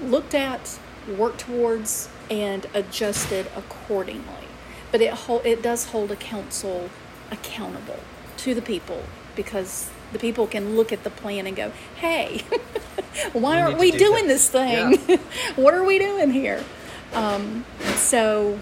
looked 0.00 0.34
at, 0.34 0.78
worked 1.08 1.40
towards, 1.40 2.08
and 2.30 2.66
adjusted 2.72 3.48
accordingly. 3.56 4.48
But 4.90 5.00
it, 5.00 5.12
hol- 5.12 5.42
it 5.44 5.62
does 5.62 5.86
hold 5.86 6.10
a 6.12 6.16
council 6.16 6.90
accountable 7.30 8.00
to 8.38 8.54
the 8.54 8.62
people 8.62 9.02
because 9.34 9.90
the 10.14 10.18
people 10.18 10.46
can 10.46 10.76
look 10.76 10.92
at 10.92 11.04
the 11.04 11.10
plan 11.10 11.46
and 11.46 11.54
go, 11.54 11.72
hey, 11.96 12.38
why 13.34 13.56
We 13.56 13.60
aren't 13.60 13.78
we 13.78 13.90
do 13.90 13.98
doing 13.98 14.26
this." 14.26 14.48
this 14.48 14.98
thing? 14.98 15.18
what 15.56 15.74
are 15.74 15.84
we 15.84 15.98
doing 15.98 16.30
here? 16.30 16.64
Um, 17.12 17.66
so, 17.96 18.58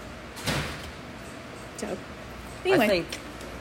so 1.77 1.97
anyway. 2.65 2.85
I 2.85 2.87
think 2.87 3.07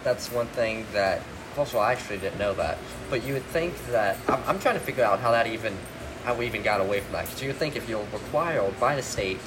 that's 0.03 0.33
one 0.33 0.49
thing 0.49 0.87
that. 0.93 1.23
Also, 1.59 1.79
I 1.79 1.93
actually 1.93 2.17
didn't 2.17 2.39
know 2.39 2.55
that, 2.55 2.79
but 3.11 3.23
you 3.25 3.35
would 3.35 3.45
think 3.45 3.75
that 3.89 4.17
I'm, 4.27 4.43
I'm 4.47 4.59
trying 4.59 4.73
to 4.73 4.81
figure 4.81 5.05
out 5.05 5.21
how 5.21 5.33
that 5.33 5.47
even, 5.47 5.77
how 6.25 6.35
we 6.35 6.47
even 6.47 6.63
got 6.63 6.81
away 6.81 7.01
from 7.01 7.13
that. 7.13 7.27
Because 7.27 7.43
you 7.43 7.49
would 7.49 7.59
think 7.59 7.77
if 7.77 7.91
you're 7.91 8.07
required 8.11 8.81
by 8.81 8.97
the 8.97 9.03
state 9.03 9.39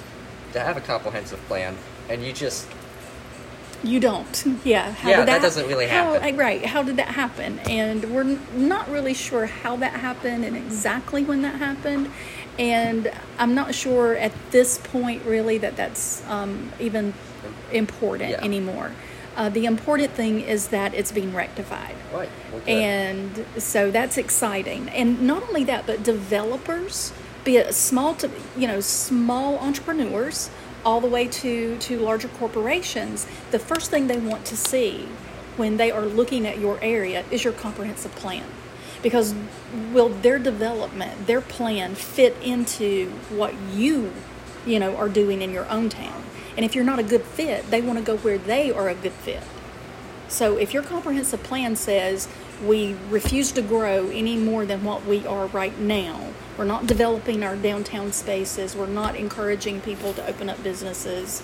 to 0.54 0.60
have 0.60 0.78
a 0.78 0.82
comprehensive 0.82 1.40
plan, 1.48 1.76
and 2.08 2.24
you 2.24 2.32
just 2.32 2.68
You 3.86 4.00
don't. 4.00 4.44
Yeah. 4.64 4.92
How 4.92 5.10
Yeah, 5.10 5.18
did 5.18 5.28
that 5.28 5.42
doesn't 5.42 5.68
really 5.68 5.88
how- 5.88 6.14
happen. 6.14 6.38
Right. 6.38 6.66
How 6.66 6.82
did 6.84 6.98
that 6.98 7.10
happen? 7.10 7.60
And 7.60 8.04
we're 8.14 8.22
n- 8.22 8.40
not 8.56 8.90
really 8.90 9.14
sure 9.14 9.46
how 9.46 9.76
that 9.78 9.94
happened 9.94 10.44
and 10.44 10.56
exactly 10.58 11.24
when 11.24 11.42
that 11.44 11.56
happened. 11.56 12.12
And 12.58 13.12
I'm 13.38 13.54
not 13.54 13.76
sure 13.76 14.16
at 14.16 14.32
this 14.52 14.78
point, 14.78 15.24
really, 15.26 15.58
that 15.60 15.76
that's 15.76 16.24
um, 16.30 16.72
even 16.80 17.14
important 17.72 18.32
Yeah. 18.32 18.44
anymore. 18.44 18.92
Uh, 19.38 19.50
the 19.50 19.66
important 19.66 20.12
thing 20.12 20.40
is 20.42 20.70
that 20.70 20.94
it's 20.94 21.12
being 21.12 21.34
rectified. 21.34 21.96
right, 22.14 22.30
we're. 22.54 22.62
And 22.72 23.46
so 23.58 23.92
that's 23.92 24.18
exciting. 24.18 24.88
And 24.90 25.22
not 25.24 25.44
only 25.44 25.66
that, 25.66 25.86
but 25.86 26.04
developers, 26.04 27.12
be 27.44 27.58
it 27.58 27.76
small 27.76 28.16
to 28.16 28.30
you 28.58 28.68
know 28.68 28.80
small 28.80 29.58
entrepreneurs, 29.60 30.50
all 30.86 31.02
the 31.02 31.08
way 31.08 31.28
to 31.28 31.78
to 31.78 32.00
larger 32.00 32.28
corporations, 32.28 33.28
the 33.52 33.60
first 33.60 33.90
thing 33.90 34.08
they 34.08 34.18
want 34.18 34.46
to 34.46 34.56
see 34.56 35.08
when 35.58 35.78
they 35.78 35.92
are 35.92 36.06
looking 36.06 36.46
at 36.46 36.60
your 36.60 36.80
area 36.82 37.26
is 37.32 37.44
your 37.44 37.54
comprehensive 37.54 38.14
plan. 38.16 38.46
Because 39.02 39.36
will 39.94 40.10
their 40.10 40.40
development, 40.40 41.28
their 41.28 41.42
plan 41.42 41.96
fit 41.96 42.36
into 42.42 43.10
what 43.30 43.54
you, 43.74 44.14
you 44.66 44.80
know, 44.80 44.96
are 44.96 45.10
doing 45.10 45.42
in 45.42 45.52
your 45.52 45.70
own 45.70 45.90
town? 45.90 46.24
And 46.56 46.66
if 46.66 46.76
you're 46.76 46.86
not 46.86 47.00
a 47.00 47.04
good 47.04 47.24
fit, 47.24 47.70
they 47.70 47.82
want 47.82 48.00
to 48.00 48.06
go 48.06 48.18
where 48.18 48.38
they 48.38 48.72
are 48.72 48.90
a 48.90 48.96
good 48.96 49.12
fit. 49.12 49.44
So 50.28 50.58
if 50.58 50.74
your 50.74 50.84
comprehensive 50.84 51.44
plan 51.44 51.76
says 51.76 52.28
we 52.66 52.96
refuse 53.10 53.52
to 53.54 53.62
grow 53.62 54.10
any 54.10 54.38
more 54.38 54.66
than 54.66 54.84
what 54.84 55.06
we 55.06 55.26
are 55.28 55.48
right 55.48 55.78
now, 55.80 56.32
we're 56.58 56.66
not 56.66 56.88
developing 56.88 57.44
our 57.44 57.56
downtown 57.56 58.12
spaces, 58.12 58.76
we're 58.76 58.88
not 58.88 59.16
encouraging 59.16 59.82
people 59.82 60.14
to 60.14 60.28
open 60.28 60.50
up 60.50 60.62
businesses, 60.64 61.44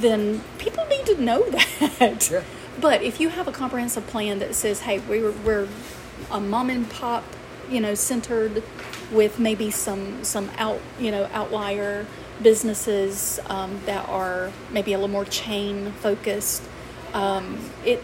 then 0.00 0.42
people 0.58 0.84
need 0.86 1.06
to 1.06 1.20
know 1.20 1.42
that. 1.50 2.30
Yeah. 2.30 2.42
But 2.80 3.02
if 3.02 3.20
you 3.20 3.30
have 3.30 3.48
a 3.48 3.52
comprehensive 3.52 4.06
plan 4.06 4.38
that 4.40 4.54
says, 4.54 4.80
hey, 4.80 4.98
we're, 5.00 5.32
we're 5.32 5.68
a 6.30 6.40
mom 6.40 6.70
and 6.70 6.88
pop, 6.90 7.24
you 7.70 7.80
know, 7.80 7.94
centered 7.94 8.62
with 9.12 9.38
maybe 9.38 9.70
some 9.70 10.24
some 10.24 10.50
out 10.58 10.80
you 10.98 11.10
know 11.10 11.28
outlier 11.32 12.06
businesses 12.42 13.40
um, 13.46 13.80
that 13.86 14.08
are 14.08 14.52
maybe 14.70 14.92
a 14.92 14.98
little 14.98 15.08
more 15.12 15.24
chain 15.24 15.92
focused, 15.92 16.62
um, 17.14 17.58
it 17.84 18.02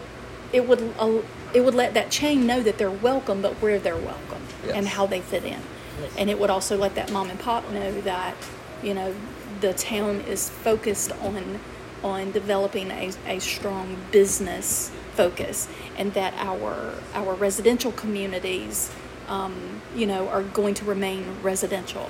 it 0.53 0.67
would 0.67 0.81
uh, 0.99 1.21
it 1.53 1.61
would 1.61 1.75
let 1.75 1.93
that 1.93 2.09
chain 2.11 2.47
know 2.47 2.61
that 2.63 2.77
they're 2.77 2.91
welcome, 2.91 3.41
but 3.41 3.53
where 3.61 3.79
they're 3.79 3.97
welcome 3.97 4.41
and 4.73 4.87
how 4.89 5.05
they 5.05 5.21
fit 5.21 5.43
in, 5.45 5.59
Yes. 5.59 5.72
And 6.17 6.29
it 6.29 6.39
would 6.39 6.49
also 6.49 6.77
let 6.77 6.95
that 6.95 7.11
mom 7.11 7.29
and 7.29 7.39
pop 7.39 7.69
know 7.71 8.01
that 8.01 8.35
you 8.81 8.93
know 8.93 9.15
the 9.61 9.73
town 9.73 10.21
is 10.21 10.49
focused 10.49 11.11
on 11.21 11.59
on 12.03 12.31
developing 12.31 12.91
a, 12.91 13.11
a 13.27 13.39
strong 13.39 13.95
business 14.11 14.91
focus 15.15 15.67
and 15.97 16.13
that 16.13 16.33
our 16.37 16.93
our 17.13 17.33
residential 17.35 17.91
communities 17.91 18.91
um, 19.29 19.81
you 19.95 20.05
know 20.05 20.27
are 20.29 20.43
going 20.43 20.73
to 20.73 20.83
remain 20.85 21.25
residential 21.41 22.09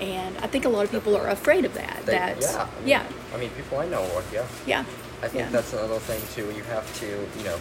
and 0.00 0.36
I 0.38 0.46
think 0.48 0.64
a 0.64 0.68
lot 0.68 0.84
of 0.84 0.90
people 0.90 1.16
are 1.16 1.28
afraid 1.28 1.64
of 1.64 1.74
that 1.74 2.02
They- 2.06 2.12
that 2.12 2.40
yeah, 2.40 2.62
I 2.62 2.78
mean, 2.80 2.88
yeah 2.88 3.06
I 3.34 3.36
mean, 3.38 3.50
people 3.50 3.78
I 3.78 3.86
know 3.88 4.02
work. 4.14 4.24
Yeah, 4.32 4.46
yeah 4.66 4.80
I 5.22 5.28
think 5.28 5.34
yeah. 5.44 5.48
that's 5.50 5.72
another 5.72 5.98
thing 6.00 6.20
too. 6.34 6.52
You 6.56 6.62
have 6.64 6.86
to, 7.00 7.06
you 7.38 7.44
know, 7.44 7.58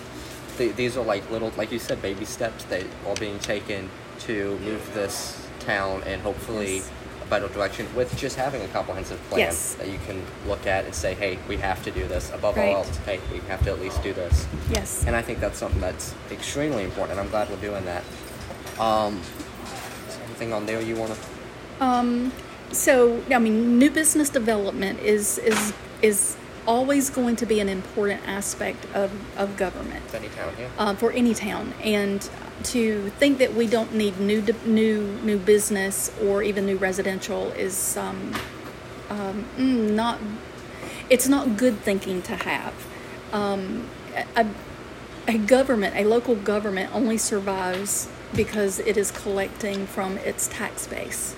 th- 0.58 0.76
these 0.76 0.98
are 0.98 1.04
like 1.04 1.30
little, 1.32 1.52
like 1.58 1.72
you 1.72 1.80
said, 1.80 2.02
baby 2.02 2.26
steps 2.26 2.64
that 2.66 2.84
are 3.08 3.16
being 3.16 3.40
taken 3.40 3.90
to 4.22 4.58
move 4.60 4.94
this 4.94 5.43
town 5.66 6.04
and 6.06 6.22
hopefully 6.22 6.76
Yes. 6.78 6.90
a 7.22 7.26
better 7.28 7.48
direction 7.48 7.88
with 7.96 8.16
just 8.18 8.36
having 8.36 8.62
a 8.62 8.68
comprehensive 8.68 9.20
plan 9.30 9.40
Yes. 9.40 9.76
that 9.80 9.88
you 9.88 10.00
can 10.06 10.22
look 10.48 10.68
at 10.68 10.86
and 10.86 10.94
say, 10.94 11.14
hey, 11.14 11.40
we 11.48 11.58
have 11.58 11.84
to 11.84 11.92
do 11.92 12.08
this. 12.08 12.32
Above 12.34 12.58
Right. 12.58 12.70
all 12.76 12.78
else, 12.84 12.98
hey, 13.06 13.20
we 13.32 13.40
have 13.48 13.64
to 13.66 13.72
at 13.72 13.80
least 13.82 14.02
do 14.04 14.14
this. 14.14 14.46
yes 14.70 15.04
And 15.08 15.16
I 15.16 15.22
think 15.22 15.40
that's 15.40 15.58
something 15.58 15.82
that's 15.82 16.14
extremely 16.32 16.84
important, 16.84 17.18
and 17.20 17.22
I'm 17.26 17.30
glad 17.30 17.50
we're 17.50 17.58
doing 17.58 17.86
that. 17.86 18.04
Um, 18.80 19.22
anything 20.26 20.54
on 20.54 20.66
there 20.66 20.82
you 20.82 20.96
want 20.96 21.14
to? 21.14 21.86
Um, 21.86 22.32
so 22.72 23.22
I 23.32 23.40
mean, 23.40 23.78
new 23.80 23.90
business 23.90 24.30
development 24.30 25.00
is 25.00 25.38
is 25.40 25.74
is 26.02 26.36
always 26.66 27.10
going 27.10 27.36
to 27.38 27.46
be 27.46 27.60
an 27.60 27.70
important 27.70 28.22
aspect 28.28 28.86
of, 28.94 29.12
of 29.38 29.58
government 29.58 30.04
Any 30.14 30.30
town 30.30 30.56
here? 30.56 30.70
uh, 30.78 30.96
for 30.96 31.12
any 31.12 31.34
town, 31.34 31.74
and 31.84 32.30
to 32.64 33.10
think 33.20 33.38
that 33.40 33.54
we 33.54 33.68
don't 33.68 33.94
need 33.94 34.20
new 34.20 34.42
new 34.66 35.20
new 35.24 35.38
business 35.38 36.12
or 36.22 36.44
even 36.44 36.66
new 36.66 36.78
residential 36.78 37.48
is 37.52 37.98
um, 37.98 38.34
um, 39.10 39.46
mm, 39.58 39.92
not. 39.92 40.20
It's 41.10 41.28
not 41.28 41.58
good 41.58 41.80
thinking 41.80 42.22
to 42.24 42.36
have. 42.36 42.74
Um, 43.34 43.90
a, 44.36 44.48
a 45.28 45.38
government, 45.38 45.96
a 45.96 46.06
local 46.06 46.36
government, 46.36 46.94
only 46.94 47.18
survives 47.18 48.08
because 48.36 48.80
it 48.80 48.98
is 48.98 49.12
collecting 49.12 49.86
from 49.86 50.18
its 50.20 50.48
tax 50.48 50.88
base 50.88 51.36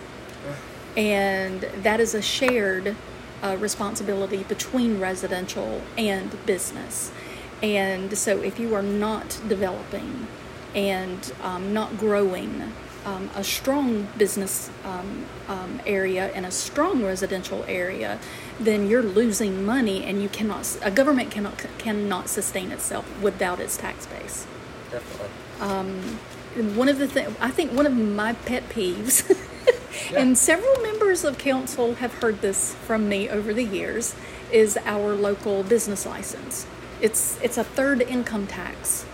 and 0.95 1.61
that 1.83 1.99
is 1.99 2.13
a 2.13 2.21
shared 2.21 2.95
uh, 3.43 3.57
responsibility 3.59 4.43
between 4.43 4.99
residential 4.99 5.81
and 5.97 6.45
business. 6.45 7.11
And 7.63 8.17
so, 8.17 8.41
if 8.41 8.59
you 8.59 8.75
are 8.75 8.83
not 8.83 9.39
developing 9.47 10.27
and 10.75 11.33
um, 11.41 11.73
not 11.73 11.97
growing 11.97 12.73
um, 13.05 13.29
a 13.35 13.43
strong 13.43 14.07
business 14.17 14.69
um, 14.83 15.25
um, 15.47 15.81
area 15.85 16.31
and 16.33 16.45
a 16.45 16.51
strong 16.51 17.03
residential 17.03 17.63
area, 17.67 18.19
then 18.59 18.87
you're 18.87 19.03
losing 19.03 19.65
money, 19.65 20.03
and 20.03 20.21
you 20.21 20.29
cannot. 20.29 20.77
A 20.81 20.91
government 20.91 21.31
cannot 21.31 21.65
cannot 21.77 22.29
sustain 22.29 22.71
itself 22.71 23.05
without 23.21 23.59
its 23.59 23.77
tax 23.77 24.05
base 24.07 24.47
Definitely. 24.91 25.29
one 26.75 26.89
of 26.89 26.97
the 26.97 27.07
things 27.07 27.35
I 27.39 27.51
think 27.51 27.71
one 27.73 27.85
of 27.85 27.95
my 27.95 28.33
pet 28.33 28.69
peeves, 28.69 29.23
and 30.15 30.37
several 30.37 30.81
members 30.81 31.23
of 31.23 31.37
council 31.37 31.95
have 31.95 32.15
heard 32.15 32.41
this 32.41 32.75
from 32.75 33.09
me 33.09 33.29
over 33.29 33.53
the 33.53 33.63
years, 33.63 34.15
is 34.51 34.77
our 34.85 35.15
local 35.15 35.63
business 35.63 36.05
license. 36.05 36.65
It's 37.01 37.39
it's 37.41 37.57
a 37.57 37.63
third 37.63 38.01
income 38.01 38.47
tax 38.47 39.05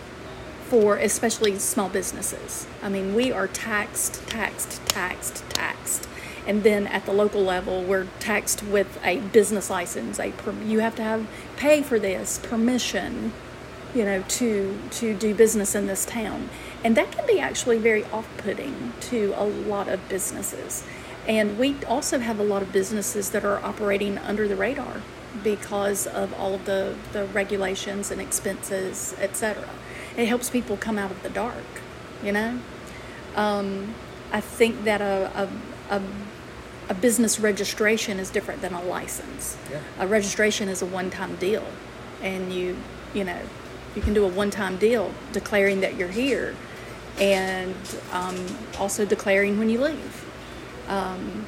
for 0.72 0.96
especially 0.96 1.60
small 1.60 1.90
businesses. 1.90 2.66
I 2.82 2.88
mean, 2.88 3.14
we 3.14 3.32
are 3.32 3.48
taxed, 3.48 4.26
taxed, 4.28 4.80
taxed, 4.86 5.44
taxed. 5.50 6.08
And 6.48 6.64
then 6.64 6.88
at 6.88 7.06
the 7.06 7.12
local 7.12 7.44
level, 7.44 7.84
we're 7.84 8.08
taxed 8.20 8.64
with 8.64 8.98
a 9.04 9.20
business 9.20 9.70
license. 9.70 10.20
A 10.20 10.32
per, 10.32 10.54
you 10.54 10.80
have 10.80 10.96
to 10.96 11.04
have 11.04 11.28
pay 11.58 11.82
for 11.82 12.00
this 12.00 12.40
permission, 12.40 13.34
you 13.94 14.06
know, 14.06 14.24
to 14.30 14.80
to 14.92 15.14
do 15.14 15.36
business 15.36 15.76
in 15.76 15.88
this 15.88 16.06
town, 16.06 16.50
and 16.84 16.98
that 16.98 17.12
can 17.12 17.26
be 17.28 17.40
actually 17.40 17.78
very 17.78 18.04
off-putting 18.06 18.94
to 19.02 19.34
a 19.38 19.46
lot 19.46 19.88
of 19.88 20.08
businesses. 20.10 20.84
And 21.28 21.60
we 21.60 21.76
also 21.86 22.20
have 22.20 22.40
a 22.40 22.44
lot 22.44 22.62
of 22.62 22.72
businesses 22.72 23.30
that 23.32 23.46
are 23.46 23.64
operating 23.64 24.18
under 24.18 24.48
the 24.48 24.56
radar 24.56 25.02
because 25.44 26.08
of 26.08 26.34
all 26.34 26.56
of 26.56 26.66
the, 26.66 26.96
the 27.14 27.26
regulations 27.26 28.12
and 28.12 28.20
expenses, 28.20 29.16
etc. 29.20 29.70
It 30.18 30.28
helps 30.28 30.50
people 30.50 30.78
come 30.78 30.98
out 30.98 31.12
of 31.12 31.22
the 31.24 31.30
dark, 31.30 31.64
you 32.24 32.32
know. 32.32 32.60
Um, 33.36 33.94
I 34.32 34.42
think 34.42 34.84
that 34.84 35.02
a, 35.02 35.50
a, 35.90 35.96
a, 35.98 36.02
a 36.90 36.94
business 36.94 37.40
registration 37.40 38.20
is 38.20 38.30
different 38.30 38.62
than 38.62 38.74
a 38.74 38.84
license. 38.84 39.58
Yeah. 39.70 39.80
A 40.00 40.08
registration 40.08 40.68
is 40.68 40.82
a 40.82 40.86
one-time 40.86 41.36
deal, 41.36 41.66
and 42.22 42.54
you 42.54 42.78
you 43.14 43.24
know 43.24 43.40
you 43.96 44.02
can 44.02 44.14
do 44.14 44.26
a 44.26 44.28
one-time 44.28 44.78
deal 44.78 45.14
declaring 45.32 45.82
that 45.82 45.96
you're 45.96 46.10
here, 46.10 46.56
and 47.22 47.76
um, 48.12 48.36
also 48.80 49.06
declaring 49.06 49.58
when 49.60 49.70
you 49.70 49.80
leave. 49.80 50.26
Um, 50.90 51.46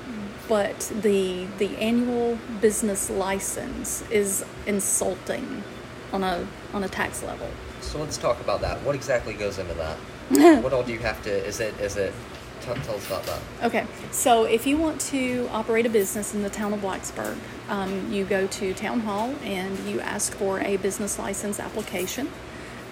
but 0.47 0.91
the 1.01 1.45
the 1.57 1.75
annual 1.77 2.37
business 2.61 3.09
license 3.09 4.03
is 4.09 4.45
insulting 4.67 5.63
on 6.13 6.23
a 6.23 6.47
on 6.73 6.83
a 6.83 6.89
tax 6.89 7.23
level. 7.23 7.49
So 7.81 7.99
let's 7.99 8.17
talk 8.17 8.39
about 8.39 8.61
that. 8.61 8.81
What 8.83 8.95
exactly 8.95 9.33
goes 9.33 9.57
into 9.57 9.73
that? 9.73 9.97
what 10.63 10.71
all 10.71 10.83
do 10.83 10.93
you 10.93 10.99
have 10.99 11.21
to? 11.23 11.31
Is 11.45 11.59
it? 11.59 11.77
Is 11.79 11.97
it? 11.97 12.13
Tell, 12.61 12.75
tell 12.75 12.95
us 12.95 13.07
about 13.07 13.23
that. 13.23 13.41
Okay, 13.63 13.85
so 14.11 14.45
if 14.45 14.65
you 14.65 14.77
want 14.77 15.01
to 15.01 15.49
operate 15.51 15.85
a 15.85 15.89
business 15.89 16.33
in 16.33 16.43
the 16.43 16.49
town 16.49 16.71
of 16.71 16.79
Blacksburg, 16.79 17.35
um, 17.67 18.09
you 18.09 18.23
go 18.23 18.47
to 18.47 18.73
town 18.73 19.01
hall 19.01 19.35
and 19.43 19.77
you 19.79 19.99
ask 19.99 20.33
for 20.33 20.61
a 20.61 20.77
business 20.77 21.19
license 21.19 21.59
application, 21.59 22.29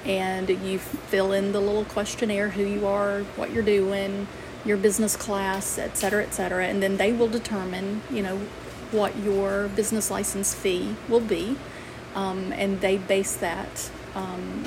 and 0.06 0.50
you 0.50 0.80
fill 0.80 1.32
in 1.32 1.52
the 1.52 1.60
little 1.60 1.86
questionnaire: 1.86 2.50
who 2.50 2.64
you 2.64 2.88
are, 2.88 3.22
what 3.36 3.52
you're 3.52 3.64
doing, 3.64 4.28
your 4.66 4.78
business 4.78 5.16
class, 5.16 5.78
et 5.78 5.98
cetera, 5.98 6.24
et 6.24 6.34
cetera, 6.34 6.66
and 6.68 6.82
then 6.82 6.98
they 6.98 7.12
will 7.12 7.28
determine, 7.28 8.02
you 8.12 8.22
know, 8.22 8.38
what 8.92 9.18
your 9.18 9.70
business 9.70 10.12
license 10.12 10.54
fee 10.54 10.96
will 11.08 11.22
be, 11.22 11.58
um, 12.14 12.52
and 12.54 12.82
they 12.82 12.98
base 12.98 13.36
that 13.38 13.90
um, 14.16 14.64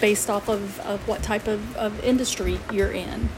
based 0.00 0.28
off 0.28 0.48
of, 0.48 0.80
of 0.80 1.06
what 1.08 1.22
type 1.22 1.46
of, 1.46 1.76
of 1.76 2.02
industry 2.04 2.58
you're 2.72 2.92
in. 2.92 3.28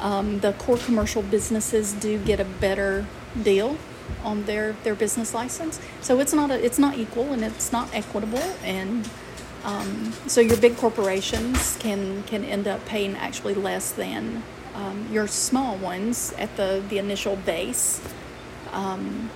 Um, 0.00 0.40
the 0.40 0.52
core 0.52 0.78
commercial 0.78 1.22
businesses 1.22 1.92
do 1.92 2.18
get 2.18 2.38
a 2.38 2.44
better 2.44 3.06
deal 3.42 3.76
on 4.22 4.44
their, 4.44 4.76
their 4.84 4.94
business 4.94 5.34
license, 5.34 5.80
so 6.00 6.20
it's 6.20 6.32
not 6.32 6.50
a, 6.50 6.64
it's 6.64 6.78
not 6.78 6.96
equal 6.96 7.32
and 7.32 7.42
it's 7.42 7.72
not 7.72 7.92
equitable, 7.94 8.54
and 8.62 9.10
um, 9.66 10.12
so 10.28 10.40
your 10.40 10.56
big 10.56 10.76
corporations 10.76 11.76
can 11.80 12.22
can 12.22 12.44
end 12.44 12.68
up 12.68 12.86
paying 12.86 13.16
actually 13.16 13.54
less 13.54 13.90
than 13.90 14.44
um, 14.74 15.08
your 15.10 15.26
small 15.26 15.76
ones 15.76 16.32
at 16.38 16.56
the 16.56 16.82
the 16.88 16.98
initial 16.98 17.34
base. 17.34 18.00
Um, 18.72 19.28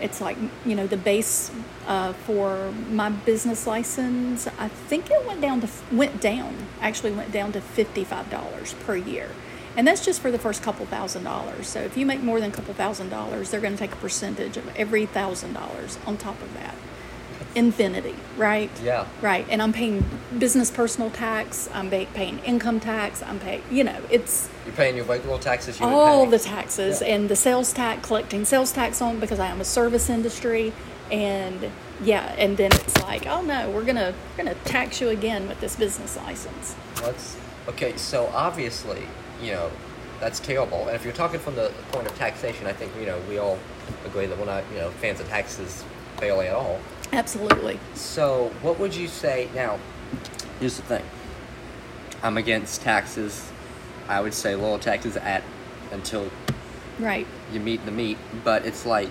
it's 0.00 0.22
like 0.22 0.38
you 0.64 0.74
know 0.74 0.86
the 0.86 0.96
base 0.96 1.50
uh, 1.86 2.14
for 2.14 2.72
my 2.90 3.10
business 3.10 3.66
license. 3.66 4.48
I 4.58 4.68
think 4.68 5.10
it 5.10 5.26
went 5.26 5.42
down 5.42 5.60
to 5.60 5.68
went 5.92 6.18
down 6.18 6.66
actually 6.80 7.12
went 7.12 7.30
down 7.30 7.52
to 7.52 7.60
fifty 7.60 8.04
five 8.04 8.30
dollars 8.30 8.74
per 8.86 8.96
year, 8.96 9.32
and 9.76 9.86
that's 9.86 10.02
just 10.02 10.22
for 10.22 10.30
the 10.30 10.38
first 10.38 10.62
couple 10.62 10.86
thousand 10.86 11.24
dollars. 11.24 11.68
So 11.68 11.80
if 11.80 11.94
you 11.98 12.06
make 12.06 12.22
more 12.22 12.40
than 12.40 12.50
a 12.50 12.54
couple 12.54 12.72
thousand 12.72 13.10
dollars, 13.10 13.50
they're 13.50 13.60
going 13.60 13.74
to 13.74 13.78
take 13.78 13.92
a 13.92 13.96
percentage 13.96 14.56
of 14.56 14.74
every 14.76 15.04
thousand 15.04 15.52
dollars 15.52 15.98
on 16.06 16.16
top 16.16 16.40
of 16.40 16.54
that. 16.54 16.74
Infinity, 17.54 18.14
right? 18.36 18.70
Yeah. 18.82 19.06
Right, 19.20 19.46
and 19.48 19.62
I'm 19.62 19.72
paying 19.72 20.04
business 20.38 20.70
personal 20.70 21.10
tax. 21.10 21.68
I'm 21.72 21.88
pay- 21.90 22.06
paying 22.06 22.38
income 22.40 22.80
tax. 22.80 23.22
I'm 23.22 23.38
paying, 23.38 23.62
you 23.70 23.84
know, 23.84 23.96
it's 24.10 24.48
You're 24.66 24.74
paying 24.74 24.96
your 24.96 25.04
regular 25.04 25.38
taxes. 25.38 25.78
You 25.78 25.86
all 25.86 26.26
the 26.26 26.38
taxes 26.38 27.00
Yeah. 27.00 27.14
and 27.14 27.28
the 27.28 27.36
sales 27.36 27.72
tax, 27.72 28.06
collecting 28.06 28.44
sales 28.44 28.72
tax 28.72 29.00
on 29.00 29.20
because 29.20 29.38
I 29.38 29.46
am 29.46 29.60
a 29.60 29.64
service 29.64 30.10
industry, 30.10 30.72
and 31.12 31.70
yeah, 32.02 32.34
and 32.38 32.56
then 32.56 32.72
it's 32.72 33.00
like, 33.02 33.26
oh 33.26 33.42
no, 33.42 33.70
we're 33.70 33.84
gonna 33.84 34.14
we're 34.36 34.44
gonna 34.44 34.56
tax 34.64 35.00
you 35.00 35.10
again 35.10 35.46
with 35.48 35.60
this 35.60 35.76
business 35.76 36.16
license. 36.16 36.74
Let's. 37.02 37.36
Okay, 37.68 37.96
so 37.96 38.26
obviously, 38.34 39.02
you 39.42 39.52
know, 39.52 39.70
that's 40.20 40.38
terrible. 40.40 40.86
And 40.86 40.96
if 40.96 41.04
you're 41.04 41.14
talking 41.14 41.40
from 41.40 41.54
the 41.54 41.72
point 41.92 42.06
of 42.06 42.14
taxation, 42.18 42.66
I 42.66 42.72
think 42.72 42.92
you 42.98 43.06
know 43.06 43.18
we 43.28 43.38
all 43.38 43.58
agree 44.04 44.26
that 44.26 44.38
we're 44.38 44.44
not 44.44 44.64
you 44.72 44.80
know 44.80 44.90
fans 44.90 45.20
of 45.20 45.28
taxes 45.28 45.84
barely 46.20 46.48
at 46.48 46.54
all. 46.54 46.78
Absolutely. 47.12 47.78
So, 47.94 48.52
what 48.62 48.78
would 48.78 48.94
you 48.94 49.08
say 49.08 49.48
now? 49.54 49.78
Here's 50.60 50.76
the 50.76 50.82
thing. 50.82 51.04
I'm 52.22 52.36
against 52.36 52.82
taxes. 52.82 53.50
I 54.08 54.20
would 54.20 54.34
say 54.34 54.54
lower 54.54 54.78
taxes 54.78 55.16
at 55.16 55.42
until 55.92 56.30
Right. 56.98 57.26
you 57.52 57.60
meet 57.60 57.84
the 57.84 57.90
meat. 57.90 58.18
But 58.44 58.64
it's 58.66 58.84
like 58.86 59.08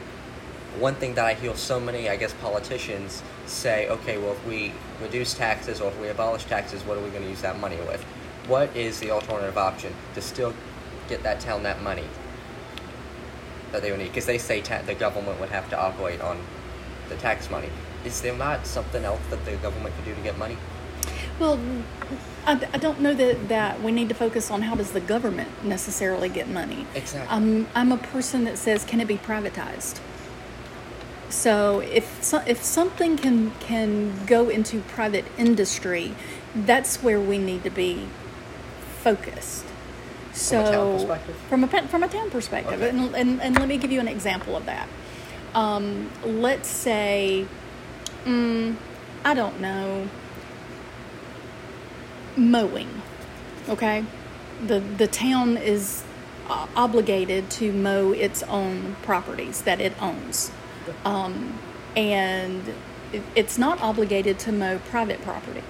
one 0.80 0.96
thing 0.96 1.14
that 1.16 1.26
I 1.26 1.34
hear 1.34 1.56
so 1.56 1.80
many, 1.80 2.10
I 2.10 2.16
guess, 2.16 2.34
politicians 2.42 3.22
say, 3.46 3.88
okay, 3.90 4.18
well, 4.18 4.32
if 4.34 4.46
we 4.48 4.74
reduce 5.02 5.34
taxes 5.34 5.80
or 5.82 5.90
if 5.90 6.00
we 6.00 6.08
abolish 6.10 6.46
taxes, 6.46 6.84
what 6.84 6.98
are 6.98 7.02
we 7.02 7.10
going 7.10 7.24
to 7.24 7.30
use 7.30 7.42
that 7.42 7.60
money 7.60 7.78
with? 7.78 8.04
What 8.48 8.76
is 8.76 9.00
the 9.00 9.12
alternative 9.12 9.58
option 9.58 9.94
to 10.16 10.22
still 10.22 10.54
get 11.10 11.24
that 11.24 11.40
town 11.40 11.64
that 11.64 11.82
money 11.82 12.06
that 13.72 13.82
they 13.82 13.92
would 13.92 14.00
need? 14.00 14.08
Because 14.10 14.26
they 14.26 14.38
say 14.38 14.62
ta- 14.62 14.82
the 14.86 14.96
government 14.96 15.40
would 15.40 15.50
have 15.50 15.70
to 15.70 15.80
operate 15.80 16.22
on 16.22 16.40
the 17.14 17.22
tax 17.22 17.50
money. 17.50 17.70
Is 18.06 18.22
there 18.22 18.36
not 18.36 18.66
something 18.66 19.04
else 19.04 19.22
that 19.30 19.46
the 19.46 19.56
government 19.58 19.96
could 19.96 20.06
do 20.06 20.16
to 20.16 20.22
get 20.22 20.38
money? 20.38 20.58
Well, 21.40 21.60
I, 22.46 22.68
I 22.74 22.78
don't 22.78 23.00
know 23.00 23.14
that, 23.14 23.48
that 23.50 23.82
we 23.82 23.92
need 23.92 24.10
to 24.10 24.16
focus 24.16 24.52
on 24.52 24.64
how 24.64 24.76
does 24.76 24.92
the 24.92 25.00
government 25.00 25.64
necessarily 25.64 26.30
get 26.30 26.50
money. 26.50 26.86
Exactly. 26.96 27.30
I'm, 27.30 27.68
I'm 27.74 27.92
a 27.92 27.98
person 27.98 28.44
that 28.46 28.58
says, 28.58 28.84
can 28.84 29.00
it 29.00 29.08
be 29.08 29.18
privatized? 29.18 30.00
So 31.30 31.80
if 31.80 32.24
so, 32.24 32.44
if 32.46 32.62
something 32.64 33.18
can 33.18 33.52
can 33.60 34.24
go 34.28 34.50
into 34.50 34.82
private 34.82 35.26
industry, 35.36 36.14
that's 36.56 37.02
where 37.02 37.20
we 37.20 37.40
need 37.40 37.64
to 37.64 37.72
be 37.72 38.08
focused. 39.02 39.66
So 40.34 40.64
From 40.64 40.68
a 40.68 40.72
town 40.72 40.94
perspective? 40.94 41.36
from 41.50 41.64
a 41.64 41.68
from 41.88 42.04
a 42.04 42.08
town 42.08 42.30
perspective, 42.30 42.82
Okay. 42.84 42.90
and, 42.90 43.16
and 43.16 43.42
and 43.42 43.58
let 43.58 43.68
me 43.68 43.78
give 43.78 43.92
you 43.92 44.00
an 44.00 44.08
example 44.08 44.56
of 44.56 44.68
that. 44.68 44.88
Um, 45.56 46.10
let's 46.26 46.68
say, 46.68 47.46
mm, 48.26 48.76
I 49.24 49.34
don't 49.34 49.60
know, 49.60 50.10
mowing. 52.36 53.02
Okay, 53.70 54.04
the 54.66 54.80
the 54.80 55.08
town 55.08 55.58
is 55.58 56.04
uh, 56.50 56.68
obligated 56.76 57.50
to 57.52 57.72
mow 57.72 58.12
its 58.12 58.44
own 58.44 58.96
properties 59.04 59.62
that 59.62 59.80
it 59.80 59.94
owns, 60.02 60.52
um, 61.06 61.60
and 61.96 62.74
it, 63.12 63.22
it's 63.36 63.58
not 63.58 63.80
obligated 63.82 64.40
to 64.40 64.52
mow 64.52 64.80
private 64.80 65.22
property. 65.22 65.64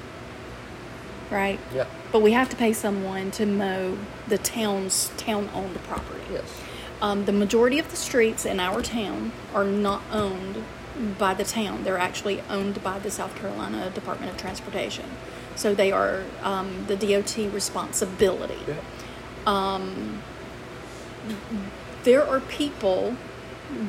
Right. 1.29 1.59
Yeah. 1.73 1.87
But 2.11 2.21
we 2.21 2.33
have 2.33 2.47
to 2.49 2.55
pay 2.55 2.73
someone 2.73 3.31
to 3.31 3.45
mow 3.45 3.97
the 4.27 4.37
town's 4.37 5.09
town-owned 5.17 5.75
property. 5.83 6.21
Yes. 6.31 6.62
Um, 7.03 7.25
the 7.25 7.33
majority 7.33 7.79
of 7.79 7.91
the 7.91 7.97
streets 7.97 8.45
in 8.45 8.61
our 8.61 8.81
town 8.81 9.33
are 9.53 9.65
not 9.65 10.01
owned 10.09 10.63
by 11.19 11.33
the 11.33 11.43
town. 11.43 11.83
They're 11.83 11.97
actually 11.97 12.41
owned 12.49 12.81
by 12.81 12.99
the 12.99 13.11
South 13.11 13.35
Carolina 13.35 13.89
Department 13.89 14.31
of 14.31 14.37
Transportation. 14.37 15.05
So 15.57 15.75
they 15.75 15.91
are 15.91 16.23
um, 16.41 16.85
the 16.87 16.95
DOT 16.95 17.37
responsibility. 17.53 18.57
Yeah. 18.67 18.79
There 22.03 22.25
are 22.25 22.39
people 22.39 23.17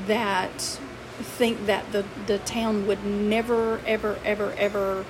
that 0.06 0.78
think 1.18 1.66
that 1.66 1.92
the, 1.92 2.04
the 2.26 2.38
town 2.38 2.86
would 2.88 3.04
never, 3.04 3.80
ever, 3.86 4.18
ever, 4.24 4.52
ever 4.58 5.04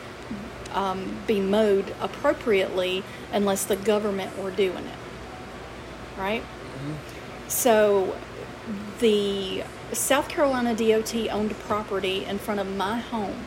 um, 0.75 1.23
be 1.27 1.41
mowed 1.41 1.95
appropriately 2.01 3.03
unless 3.33 3.65
the 3.65 3.77
government 3.77 4.39
were 4.39 4.51
doing 4.51 4.85
it. 4.85 4.99
Right? 6.19 6.45
So 7.49 8.17
the 9.01 9.65
South 9.93 10.29
Carolina 10.29 10.75
DOT 10.75 11.15
owned 11.31 11.53
property 11.61 12.25
in 12.25 12.39
front 12.39 12.61
of 12.61 12.77
my 12.77 12.99
home. 12.99 13.45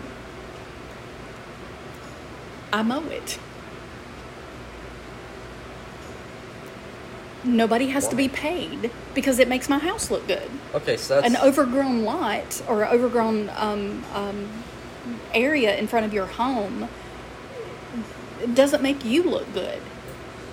I 2.71 2.83
mow 2.83 3.03
it. 3.05 3.39
Nobody 7.43 7.87
has 7.87 8.07
to 8.09 8.15
be 8.15 8.27
paid 8.27 8.91
because 9.13 9.39
it 9.39 9.47
makes 9.47 9.69
my 9.69 9.77
house 9.77 10.11
look 10.11 10.27
good. 10.27 10.49
Okay, 10.73 10.97
so 10.97 11.21
that's 11.21 11.33
An 11.33 11.41
overgrown 11.41 12.03
lot 12.03 12.61
or 12.67 12.85
overgrown 12.85 13.49
um, 13.55 14.03
um, 14.13 14.49
area 15.33 15.77
in 15.77 15.87
front 15.87 16.05
of 16.05 16.13
your 16.13 16.25
home 16.25 16.89
doesn't 18.53 18.83
make 18.83 19.05
you 19.05 19.23
look 19.23 19.51
good. 19.53 19.81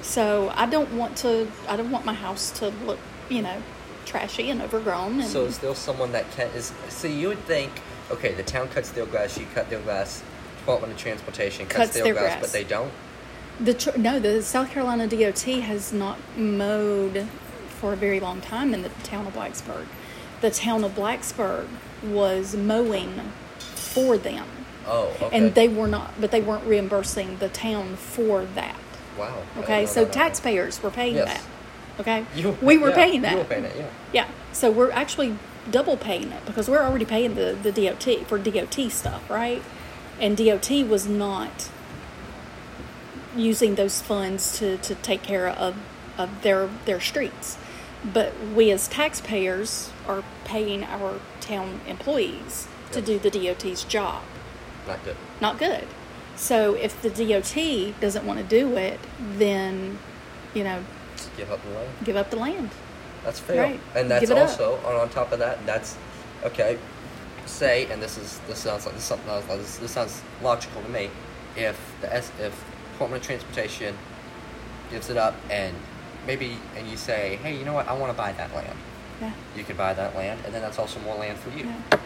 So 0.02 0.52
I 0.54 0.66
don't 0.66 0.92
want 0.92 1.16
to. 1.18 1.50
I 1.68 1.76
don't 1.76 1.90
want 1.90 2.04
my 2.04 2.14
house 2.14 2.50
to 2.58 2.68
look, 2.68 2.98
you 3.28 3.42
know, 3.42 3.62
trashy 4.06 4.50
and 4.50 4.60
overgrown. 4.62 5.20
And 5.20 5.28
So 5.28 5.44
is 5.44 5.58
there 5.58 5.74
someone 5.74 6.12
that 6.12 6.30
can 6.32 6.48
is 6.54 6.72
so 6.88 7.08
you 7.08 7.28
would 7.28 7.38
think 7.46 7.70
okay 8.10 8.32
the 8.34 8.42
town 8.42 8.68
cuts 8.68 8.90
their 8.90 9.06
grass 9.06 9.38
you 9.38 9.46
cut 9.54 9.70
their 9.70 9.80
grass 9.80 10.22
Department 10.58 10.92
of 10.92 10.98
Transportation 10.98 11.66
cuts, 11.66 11.76
Cuts 11.76 11.94
their, 11.94 12.04
their 12.04 12.14
grass, 12.14 12.32
grass. 12.34 12.40
but 12.42 12.52
they 12.52 12.64
don't 12.64 12.90
The 13.60 13.74
tr- 13.74 13.96
no, 13.98 14.18
the 14.18 14.42
South 14.42 14.70
Carolina 14.70 15.06
DOT 15.06 15.40
has 15.62 15.92
not 15.92 16.18
mowed 16.36 17.26
for 17.80 17.92
a 17.92 17.96
very 17.96 18.20
long 18.20 18.40
time 18.40 18.72
in 18.74 18.82
the 18.82 18.88
town 19.04 19.26
of 19.26 19.34
Blacksburg. 19.34 19.86
The 20.40 20.50
town 20.50 20.84
of 20.84 20.92
Blacksburg 20.94 21.66
was 22.02 22.54
mowing 22.54 23.20
for 23.58 24.18
them, 24.18 24.46
oh 24.86 25.12
okay 25.22 25.36
and 25.36 25.54
they 25.54 25.68
were 25.68 25.88
not, 25.88 26.20
but 26.20 26.30
they 26.30 26.40
weren't 26.42 26.64
reimbursing 26.66 27.38
the 27.38 27.48
town 27.48 27.96
for 27.96 28.44
that. 28.54 28.76
wow 29.18 29.42
Okay, 29.58 29.86
so 29.86 30.04
taxpayers 30.04 30.82
were 30.82 30.90
paying 30.90 31.14
Yes. 31.14 31.28
that. 31.34 31.42
Okay, 32.00 32.24
You- 32.34 32.56
we 32.60 32.76
were 32.78 32.90
yeah, 32.90 32.94
paying 32.96 33.22
that. 33.22 33.32
you 33.32 33.38
were 33.38 33.44
paying 33.44 33.64
it 33.64 33.76
yeah 33.76 33.86
Yeah, 34.12 34.28
so 34.52 34.70
we're 34.70 34.90
actually 34.90 35.36
double 35.70 35.96
paying 35.96 36.30
it 36.32 36.44
because 36.44 36.68
we're 36.68 36.82
already 36.82 37.04
paying 37.04 37.34
the, 37.36 37.56
the 37.62 37.70
DOT 37.72 38.26
for 38.26 38.38
DOT 38.38 38.90
stuff, 38.90 39.28
right? 39.30 39.62
And 40.20 40.36
DOT 40.36 40.70
was 40.88 41.06
not 41.06 41.70
using 43.36 43.74
those 43.74 44.00
funds 44.00 44.58
to, 44.58 44.76
to 44.78 44.94
take 44.96 45.22
care 45.22 45.48
of, 45.48 45.76
of 46.18 46.42
their 46.42 46.68
their 46.84 47.00
streets. 47.00 47.58
But 48.04 48.32
we 48.54 48.70
as 48.70 48.86
taxpayers 48.86 49.90
are 50.06 50.22
paying 50.44 50.84
our 50.84 51.20
town 51.40 51.80
employees 51.86 52.68
to 52.92 53.00
do 53.00 53.18
the 53.18 53.30
DOT's 53.30 53.82
job. 53.84 54.22
Not 54.86 55.02
good. 55.04 55.16
Not 55.40 55.58
good. 55.58 55.86
So 56.36 56.74
if 56.74 57.00
the 57.00 57.08
DOT 57.10 57.98
doesn't 58.00 58.26
want 58.26 58.38
to 58.40 58.44
do 58.44 58.76
it, 58.76 59.00
then, 59.38 59.98
you 60.52 60.64
know, 60.64 60.84
Just 61.24 61.36
give 61.38 61.50
up 61.50 61.62
the 61.62 61.70
land. 61.70 61.90
give 62.04 62.16
up 62.16 62.30
the 62.30 62.36
land. 62.36 62.70
That's 63.24 63.40
fair. 63.40 63.62
Right. 63.62 63.80
And 63.96 64.10
that's 64.10 64.20
Give 64.28 64.36
up. 64.36 64.48
also 64.48 64.76
on, 64.84 64.96
on 64.96 65.08
top 65.08 65.32
of 65.32 65.38
that. 65.38 65.64
That's 65.64 65.96
okay. 66.44 66.78
Say, 67.46 67.86
and 67.90 68.02
this 68.02 68.18
is 68.18 68.40
this 68.46 68.58
sounds 68.58 68.84
like 68.84 68.94
this, 68.94 69.04
something 69.04 69.28
else, 69.28 69.44
this, 69.46 69.78
this 69.78 69.90
sounds 69.92 70.22
logical 70.42 70.82
to 70.82 70.88
me. 70.88 71.10
If 71.56 71.78
the 72.00 72.12
S, 72.12 72.30
if 72.40 72.52
Department 72.92 73.22
of 73.22 73.26
Transportation 73.26 73.96
gives 74.90 75.08
it 75.08 75.16
up, 75.16 75.34
and 75.50 75.74
maybe 76.26 76.58
and 76.76 76.86
you 76.88 76.96
say, 76.96 77.36
hey, 77.42 77.56
you 77.56 77.64
know 77.64 77.72
what, 77.72 77.88
I 77.88 77.94
want 77.94 78.12
to 78.12 78.16
buy 78.16 78.32
that 78.32 78.54
land. 78.54 78.76
Yeah. 79.20 79.32
You 79.56 79.64
could 79.64 79.78
buy 79.78 79.94
that 79.94 80.14
land, 80.14 80.40
and 80.44 80.54
then 80.54 80.60
that's 80.60 80.78
also 80.78 81.00
more 81.00 81.16
land 81.16 81.38
for 81.38 81.50
you. 81.56 81.66
Yeah. 81.66 81.98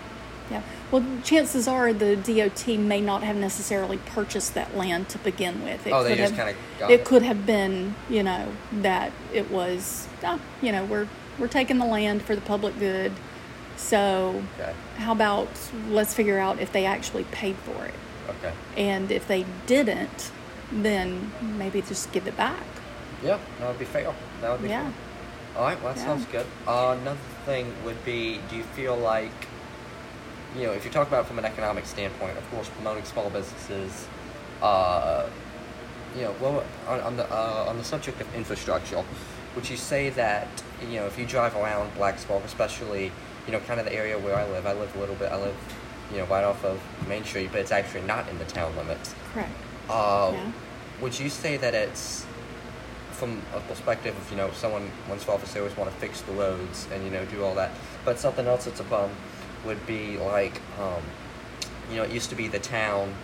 Yeah. 0.50 0.62
Well, 0.90 1.04
chances 1.22 1.68
are 1.68 1.92
the 1.92 2.16
DOT 2.16 2.78
may 2.78 3.00
not 3.00 3.22
have 3.22 3.36
necessarily 3.36 3.98
purchased 3.98 4.54
that 4.54 4.76
land 4.76 5.08
to 5.10 5.18
begin 5.18 5.62
with. 5.62 5.86
It 5.86 5.92
Oh, 5.92 6.02
they 6.02 6.10
could 6.10 6.18
just 6.18 6.34
have- 6.34 6.54
kinda 6.78 6.92
It 6.94 7.00
it. 7.00 7.04
could 7.04 7.22
have 7.22 7.44
been, 7.44 7.94
you 8.08 8.22
know, 8.22 8.48
that 8.72 9.12
it 9.32 9.50
was, 9.50 10.06
oh, 10.24 10.40
you 10.62 10.72
know, 10.72 10.84
we're 10.84 11.06
we're 11.38 11.46
taking 11.46 11.78
the 11.78 11.84
land 11.84 12.20
for 12.22 12.34
the 12.34 12.40
public 12.40 12.76
good. 12.80 13.12
So, 13.76 14.42
Okay. 14.58 14.72
how 14.96 15.12
about 15.12 15.48
let's 15.88 16.12
figure 16.12 16.38
out 16.40 16.58
if 16.58 16.72
they 16.72 16.84
actually 16.84 17.22
paid 17.30 17.54
for 17.58 17.84
it, 17.84 17.94
Okay. 18.28 18.52
and 18.76 19.12
if 19.12 19.28
they 19.28 19.44
didn't, 19.66 20.32
then 20.72 21.30
maybe 21.40 21.80
just 21.80 22.10
give 22.10 22.26
it 22.26 22.36
back. 22.36 22.64
Yeah, 23.22 23.38
that 23.60 23.68
would 23.68 23.78
be 23.78 23.84
fair. 23.84 24.12
That 24.40 24.50
would 24.50 24.62
be 24.62 24.68
Yeah. 24.68 24.82
fair. 24.82 24.92
All 25.56 25.64
right, 25.64 25.80
well, 25.80 25.94
that 25.94 26.00
Yeah. 26.00 26.06
sounds 26.06 26.26
good. 26.26 26.46
Uh, 26.66 26.96
another 27.00 27.18
thing 27.46 27.72
would 27.84 28.04
be, 28.04 28.40
do 28.50 28.56
you 28.56 28.64
feel 28.74 28.96
like, 28.96 29.30
you 30.56 30.62
know, 30.66 30.72
if 30.72 30.84
you 30.84 30.90
talk 30.90 31.06
about 31.08 31.24
it 31.24 31.28
from 31.28 31.38
an 31.38 31.44
economic 31.44 31.86
standpoint, 31.86 32.36
of 32.38 32.50
course, 32.50 32.68
promoting 32.70 33.04
small 33.04 33.30
businesses, 33.30 34.06
uh, 34.62 35.28
you 36.16 36.22
know, 36.22 36.34
well, 36.40 36.64
on, 36.88 37.00
on 37.00 37.16
the 37.16 37.30
uh, 37.32 37.66
on 37.68 37.76
the 37.78 37.84
subject 37.84 38.20
of 38.20 38.34
infrastructure, 38.34 39.04
would 39.54 39.68
you 39.68 39.76
say 39.76 40.10
that, 40.10 40.48
you 40.88 40.96
know, 40.96 41.06
if 41.06 41.18
you 41.18 41.26
drive 41.26 41.54
around 41.56 41.92
Blacksburg, 41.94 42.44
especially, 42.44 43.12
you 43.46 43.52
know, 43.52 43.60
kind 43.60 43.78
of 43.78 43.86
the 43.86 43.92
area 43.94 44.18
where 44.18 44.34
I 44.36 44.48
live, 44.48 44.66
I 44.66 44.72
live 44.72 44.94
a 44.96 44.98
little 44.98 45.14
bit, 45.16 45.30
I 45.30 45.36
live, 45.36 45.56
you 46.10 46.18
know, 46.18 46.24
right 46.26 46.44
off 46.44 46.64
of 46.64 46.80
Main 47.08 47.24
Street, 47.24 47.50
but 47.52 47.60
it's 47.60 47.72
actually 47.72 48.02
not 48.02 48.28
in 48.28 48.38
the 48.38 48.44
town 48.46 48.74
limits. 48.76 49.14
Correct. 49.32 49.50
Uh, 49.88 50.30
Yeah. 50.34 50.52
Would 51.00 51.16
you 51.20 51.28
say 51.28 51.56
that 51.58 51.74
it's 51.74 52.26
from 53.12 53.40
a 53.54 53.60
perspective 53.60 54.16
of 54.16 54.30
you 54.30 54.36
know 54.36 54.50
someone 54.52 54.90
for 55.18 55.32
office, 55.32 55.52
they 55.52 55.60
always 55.60 55.76
want 55.76 55.90
to 55.90 55.96
fix 55.98 56.20
the 56.22 56.32
roads 56.32 56.88
and 56.92 57.04
you 57.04 57.10
know 57.10 57.24
do 57.26 57.44
all 57.44 57.54
that, 57.54 57.70
but 58.04 58.18
something 58.18 58.46
else 58.46 58.64
that's 58.64 58.80
a 58.80 58.84
problem 58.84 59.10
would 59.64 59.84
be 59.86 60.16
like 60.18 60.60
um, 60.80 61.02
you 61.90 61.96
know 61.96 62.02
it 62.02 62.10
used 62.10 62.30
to 62.30 62.36
be 62.36 62.48
the 62.48 62.58
town. 62.58 63.14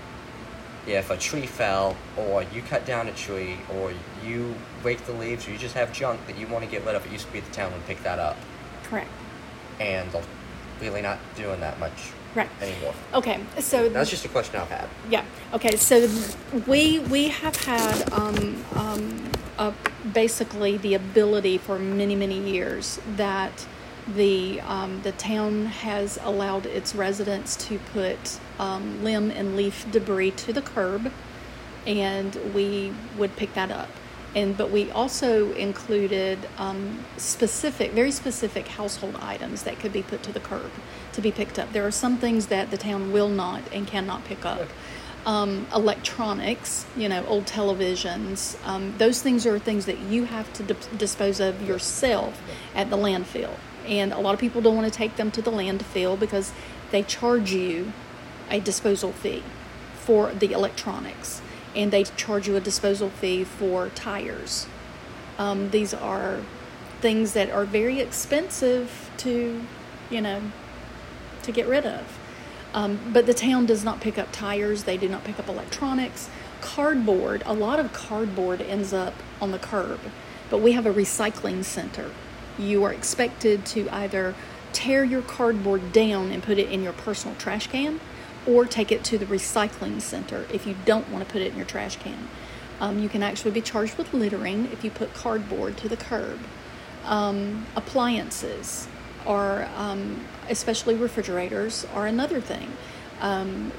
Yeah, 0.86 0.98
if 0.98 1.08
a 1.08 1.16
tree 1.16 1.46
fell, 1.46 1.96
or 2.14 2.42
you 2.52 2.60
cut 2.60 2.84
down 2.84 3.08
a 3.08 3.12
tree, 3.12 3.56
or 3.74 3.90
you 4.22 4.54
rake 4.82 5.02
the 5.06 5.14
leaves, 5.14 5.48
or 5.48 5.52
you 5.52 5.56
just 5.58 5.74
have 5.74 5.90
junk 5.94 6.20
that 6.26 6.36
you 6.36 6.46
want 6.46 6.62
to 6.62 6.70
get 6.70 6.84
rid 6.84 6.94
of, 6.94 7.06
it 7.06 7.10
used 7.10 7.26
to 7.26 7.32
be 7.32 7.40
the 7.40 7.50
town 7.52 7.72
would 7.72 7.86
pick 7.86 8.02
that 8.02 8.18
up, 8.18 8.36
Correct. 8.82 9.08
and 9.80 10.12
they're 10.12 10.22
really 10.82 11.00
not 11.00 11.18
doing 11.36 11.58
that 11.60 11.78
much 11.78 12.10
Right. 12.34 12.50
anymore. 12.60 12.92
Okay. 13.14 13.40
So 13.60 13.88
That's 13.88 14.10
just 14.10 14.26
a 14.26 14.28
question 14.28 14.60
I've 14.60 14.68
had. 14.68 14.86
Yeah. 15.08 15.24
Okay. 15.54 15.76
So 15.76 16.06
we 16.66 16.98
we 16.98 17.28
have 17.28 17.56
had 17.64 18.12
um, 18.12 18.62
um, 18.74 19.30
uh, 19.56 19.72
basically 20.12 20.76
the 20.76 20.92
ability 20.94 21.56
for 21.58 21.78
many 21.78 22.14
many 22.14 22.38
years 22.38 23.00
that 23.16 23.66
the 24.08 24.60
um, 24.62 25.00
the 25.02 25.12
town 25.12 25.66
has 25.66 26.18
allowed 26.22 26.66
its 26.66 26.94
residents 26.94 27.56
to 27.68 27.78
put 27.78 28.38
um, 28.58 29.02
limb 29.02 29.30
and 29.30 29.56
leaf 29.56 29.90
debris 29.90 30.32
to 30.32 30.52
the 30.52 30.62
curb, 30.62 31.10
and 31.86 32.36
we 32.54 32.92
would 33.16 33.34
pick 33.36 33.54
that 33.54 33.70
up. 33.70 33.88
And 34.34 34.56
but 34.56 34.70
we 34.70 34.90
also 34.90 35.52
included 35.52 36.38
um, 36.58 37.04
specific, 37.16 37.92
very 37.92 38.10
specific 38.10 38.68
household 38.68 39.16
items 39.22 39.62
that 39.62 39.78
could 39.78 39.92
be 39.92 40.02
put 40.02 40.22
to 40.24 40.32
the 40.32 40.40
curb 40.40 40.70
to 41.12 41.20
be 41.20 41.30
picked 41.30 41.58
up. 41.58 41.72
There 41.72 41.86
are 41.86 41.92
some 41.92 42.18
things 42.18 42.48
that 42.48 42.70
the 42.70 42.76
town 42.76 43.12
will 43.12 43.28
not 43.28 43.62
and 43.72 43.86
cannot 43.86 44.24
pick 44.24 44.44
up. 44.44 44.68
Um, 45.24 45.66
electronics, 45.74 46.84
you 46.96 47.08
know, 47.08 47.24
old 47.24 47.46
televisions, 47.46 48.58
um, 48.66 48.94
those 48.98 49.22
things 49.22 49.46
are 49.46 49.58
things 49.58 49.86
that 49.86 49.98
you 50.00 50.24
have 50.24 50.52
to 50.52 50.62
di- 50.62 50.96
dispose 50.98 51.40
of 51.40 51.66
yourself 51.66 52.42
at 52.74 52.90
the 52.90 52.98
landfill. 52.98 53.54
And 53.86 54.12
a 54.12 54.18
lot 54.18 54.34
of 54.34 54.40
people 54.40 54.62
don't 54.62 54.76
want 54.76 54.90
to 54.90 54.96
take 54.96 55.16
them 55.16 55.30
to 55.32 55.42
the 55.42 55.50
landfill 55.50 56.18
because 56.18 56.52
they 56.90 57.02
charge 57.02 57.52
you 57.52 57.92
a 58.50 58.60
disposal 58.60 59.12
fee 59.12 59.42
for 59.94 60.32
the 60.32 60.52
electronics, 60.52 61.40
and 61.74 61.90
they 61.90 62.04
charge 62.04 62.46
you 62.46 62.56
a 62.56 62.60
disposal 62.60 63.10
fee 63.10 63.42
for 63.44 63.88
tires. 63.90 64.66
Um, 65.38 65.70
these 65.70 65.94
are 65.94 66.40
things 67.00 67.32
that 67.32 67.50
are 67.50 67.64
very 67.64 68.00
expensive 68.00 69.10
to, 69.18 69.62
you 70.10 70.20
know, 70.20 70.40
to 71.42 71.52
get 71.52 71.66
rid 71.66 71.86
of. 71.86 72.18
Um, 72.74 72.98
but 73.12 73.26
the 73.26 73.34
town 73.34 73.66
does 73.66 73.84
not 73.84 74.00
pick 74.00 74.18
up 74.18 74.32
tires, 74.32 74.84
they 74.84 74.96
do 74.96 75.08
not 75.08 75.24
pick 75.24 75.38
up 75.38 75.48
electronics. 75.48 76.28
Cardboard, 76.60 77.42
a 77.46 77.54
lot 77.54 77.78
of 77.78 77.92
cardboard 77.92 78.60
ends 78.60 78.92
up 78.92 79.14
on 79.40 79.52
the 79.52 79.58
curb, 79.58 80.00
but 80.50 80.58
we 80.58 80.72
have 80.72 80.86
a 80.86 80.92
recycling 80.92 81.64
center. 81.64 82.10
You 82.58 82.84
are 82.84 82.92
expected 82.92 83.64
to 83.66 83.88
either 83.90 84.34
tear 84.72 85.04
your 85.04 85.22
cardboard 85.22 85.92
down 85.92 86.30
and 86.30 86.42
put 86.42 86.58
it 86.58 86.70
in 86.70 86.82
your 86.82 86.92
personal 86.92 87.36
trash 87.36 87.68
can 87.68 88.00
or 88.46 88.64
take 88.66 88.92
it 88.92 89.04
to 89.04 89.18
the 89.18 89.26
recycling 89.26 90.00
center 90.00 90.46
if 90.52 90.66
you 90.66 90.74
don't 90.84 91.08
want 91.10 91.26
to 91.26 91.32
put 91.32 91.40
it 91.40 91.52
in 91.52 91.56
your 91.56 91.66
trash 91.66 91.96
can. 91.96 92.28
Um, 92.80 92.98
you 92.98 93.08
can 93.08 93.22
actually 93.22 93.52
be 93.52 93.60
charged 93.60 93.96
with 93.96 94.12
littering 94.12 94.66
if 94.72 94.84
you 94.84 94.90
put 94.90 95.14
cardboard 95.14 95.76
to 95.78 95.88
the 95.88 95.96
curb 95.96 96.40
um, 97.04 97.66
appliances 97.76 98.88
or 99.24 99.68
um, 99.76 100.24
especially 100.48 100.94
refrigerators 100.94 101.86
are 101.94 102.06
another 102.06 102.40
thing 102.40 102.72
um, 103.20 103.72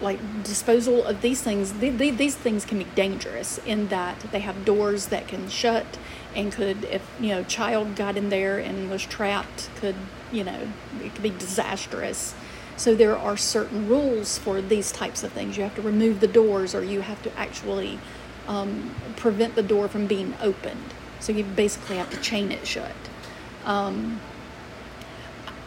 like 0.00 0.18
disposal 0.42 1.04
of 1.04 1.22
these 1.22 1.42
things 1.42 1.72
th- 1.72 1.96
th- 1.96 2.16
these 2.16 2.34
things 2.34 2.64
can 2.64 2.78
be 2.78 2.84
dangerous 2.94 3.58
in 3.58 3.88
that 3.88 4.18
they 4.32 4.40
have 4.40 4.64
doors 4.64 5.06
that 5.06 5.28
can 5.28 5.48
shut 5.48 5.86
and 6.34 6.52
could 6.52 6.84
if 6.84 7.02
you 7.20 7.28
know 7.28 7.44
child 7.44 7.96
got 7.96 8.16
in 8.16 8.28
there 8.28 8.58
and 8.58 8.90
was 8.90 9.04
trapped 9.04 9.68
could 9.76 9.96
you 10.30 10.44
know 10.44 10.68
it 11.02 11.14
could 11.14 11.22
be 11.22 11.30
disastrous. 11.30 12.34
So 12.76 12.94
there 12.94 13.16
are 13.16 13.36
certain 13.36 13.86
rules 13.86 14.38
for 14.38 14.60
these 14.62 14.90
types 14.90 15.22
of 15.22 15.32
things. 15.32 15.56
You 15.56 15.62
have 15.62 15.74
to 15.76 15.82
remove 15.82 16.20
the 16.20 16.26
doors 16.26 16.74
or 16.74 16.82
you 16.82 17.02
have 17.02 17.22
to 17.22 17.38
actually 17.38 17.98
um, 18.48 18.94
prevent 19.16 19.54
the 19.54 19.62
door 19.62 19.88
from 19.88 20.06
being 20.06 20.34
opened. 20.40 20.94
So 21.20 21.32
you 21.32 21.44
basically 21.44 21.98
have 21.98 22.10
to 22.10 22.16
chain 22.16 22.50
it 22.50 22.66
shut. 22.66 22.96
Um, 23.64 24.20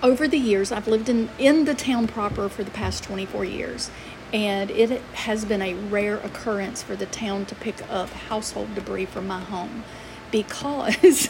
over 0.04 0.28
the 0.28 0.38
years 0.38 0.72
i've 0.72 0.88
lived 0.88 1.10
in, 1.10 1.30
in 1.40 1.66
the 1.66 1.74
town 1.74 2.06
proper 2.06 2.48
for 2.48 2.64
the 2.64 2.72
past 2.72 3.04
24 3.04 3.46
years 3.46 3.90
and 4.34 4.70
it 4.70 5.02
has 5.14 5.46
been 5.46 5.62
a 5.62 5.74
rare 5.74 6.18
occurrence 6.18 6.84
for 6.84 6.96
the 6.96 7.06
town 7.08 7.46
to 7.46 7.56
pick 7.56 7.82
up 7.90 8.10
household 8.10 8.76
debris 8.76 9.06
from 9.06 9.26
my 9.26 9.40
home 9.40 9.84
because 10.32 11.30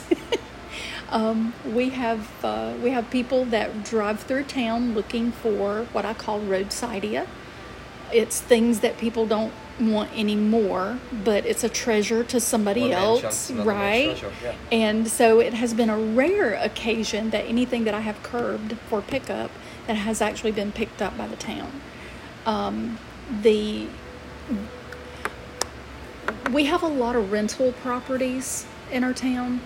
um, 1.10 1.54
we 1.66 1.90
have 1.90 2.30
uh, 2.44 2.74
we 2.82 2.92
have 2.92 3.10
people 3.10 3.46
that 3.46 3.84
drive 3.84 4.22
through 4.22 4.44
town 4.44 4.94
looking 4.94 5.32
for 5.32 5.86
what 5.92 6.06
I 6.06 6.14
call 6.14 6.40
roadsidea. 6.40 7.28
It's 8.14 8.40
things 8.40 8.82
that 8.82 8.98
people 8.98 9.26
don't 9.26 9.54
want 9.80 10.18
anymore, 10.18 11.00
but 11.24 11.46
it's 11.46 11.64
a 11.64 11.70
treasure 11.70 12.24
to 12.24 12.40
somebody 12.40 12.92
else, 12.92 13.22
chunks, 13.22 13.50
another 13.50 13.72
man's 13.74 14.24
right? 14.24 14.34
yeah. 14.42 14.56
And 14.72 15.08
so 15.08 15.40
it 15.40 15.54
has 15.54 15.74
been 15.74 15.90
a 15.90 15.98
rare 15.98 16.54
occasion 16.54 17.32
that 17.32 17.46
anything 17.46 17.84
that 17.84 17.94
I 17.94 18.02
have 18.02 18.22
curbed 18.24 18.78
for 18.90 19.02
pickup 19.02 19.52
that 19.88 19.96
has 19.96 20.22
actually 20.22 20.52
been 20.52 20.72
picked 20.72 21.02
up 21.02 21.18
by 21.18 21.28
the 21.28 21.36
town. 21.36 21.82
Um, 22.46 23.00
the 23.42 23.88
we 26.52 26.66
have 26.66 26.84
a 26.84 26.88
lot 26.88 27.16
of 27.16 27.32
rental 27.32 27.72
properties 27.72 28.68
in 28.92 29.04
our 29.04 29.14
town, 29.14 29.62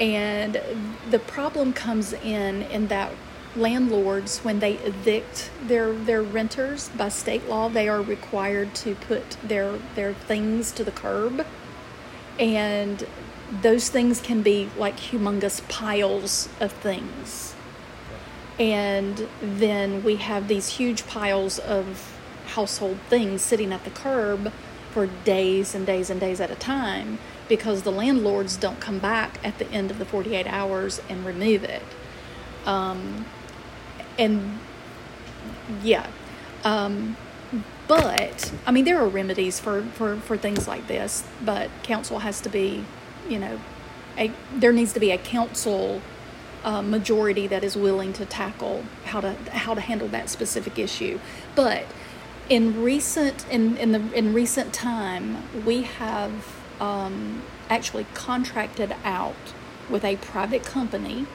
and 0.00 0.60
the 1.10 1.18
problem 1.18 1.72
comes 1.72 2.12
in 2.12 2.62
in 2.62 2.88
that 2.88 3.12
landlords, 3.56 4.40
when 4.40 4.58
they 4.58 4.74
evict 4.78 5.50
their 5.62 5.92
their 5.92 6.22
renters 6.22 6.88
by 6.90 7.08
state 7.08 7.48
law, 7.48 7.68
they 7.68 7.88
are 7.88 8.02
required 8.02 8.74
to 8.74 8.94
put 8.94 9.36
their 9.42 9.78
their 9.94 10.12
things 10.12 10.72
to 10.72 10.84
the 10.84 10.90
curb, 10.90 11.46
and 12.38 13.06
those 13.62 13.88
things 13.88 14.20
can 14.20 14.42
be 14.42 14.68
like 14.76 14.96
humongous 14.96 15.66
piles 15.68 16.48
of 16.60 16.72
things. 16.72 17.54
And 18.58 19.28
then 19.40 20.02
we 20.04 20.16
have 20.16 20.48
these 20.48 20.68
huge 20.68 21.06
piles 21.06 21.58
of 21.58 22.16
household 22.46 22.98
things 23.08 23.42
sitting 23.42 23.72
at 23.72 23.84
the 23.84 23.90
curb 23.90 24.52
for 24.92 25.06
days 25.06 25.74
and 25.74 25.84
days 25.84 26.08
and 26.08 26.20
days 26.20 26.40
at 26.40 26.50
a 26.50 26.54
time 26.54 27.18
because 27.48 27.82
the 27.82 27.92
landlords 27.92 28.56
don't 28.56 28.80
come 28.80 28.98
back 28.98 29.38
at 29.44 29.58
the 29.58 29.70
end 29.70 29.90
of 29.90 29.98
the 29.98 30.04
48 30.04 30.46
hours 30.46 31.00
and 31.08 31.24
remove 31.24 31.64
it. 31.64 31.82
Um, 32.64 33.26
and 34.18 34.58
yeah. 35.82 36.06
Um, 36.64 37.16
but 37.86 38.52
I 38.66 38.72
mean, 38.72 38.84
there 38.84 38.98
are 39.00 39.08
remedies 39.08 39.60
for, 39.60 39.82
for, 39.82 40.16
for 40.16 40.36
things 40.36 40.66
like 40.66 40.86
this, 40.86 41.24
but 41.44 41.70
council 41.82 42.20
has 42.20 42.40
to 42.42 42.48
be, 42.48 42.84
you 43.28 43.38
know, 43.38 43.60
a 44.16 44.32
there 44.54 44.72
needs 44.72 44.92
to 44.92 45.00
be 45.00 45.10
a 45.10 45.18
council 45.18 46.00
uh, 46.62 46.80
majority 46.80 47.46
that 47.46 47.62
is 47.64 47.76
willing 47.76 48.12
to 48.14 48.24
tackle 48.24 48.84
how 49.06 49.20
to 49.20 49.34
how 49.50 49.74
to 49.74 49.80
handle 49.80 50.08
that 50.08 50.30
specific 50.30 50.78
issue. 50.78 51.18
But 51.54 51.84
in 52.48 52.82
recent 52.82 53.46
in 53.50 53.76
in 53.76 53.92
the 53.92 54.12
in 54.12 54.32
recent 54.32 54.72
time, 54.72 55.42
we 55.64 55.82
have 55.82 56.63
um, 56.80 57.42
actually 57.68 58.06
contracted 58.14 58.94
out 59.04 59.52
with 59.88 60.04
a 60.04 60.16
private 60.16 60.64
company 60.64 61.26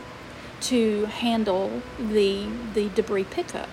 to 0.62 1.06
handle 1.06 1.82
the 1.98 2.48
the 2.74 2.90
debris 2.90 3.24
pickup. 3.24 3.70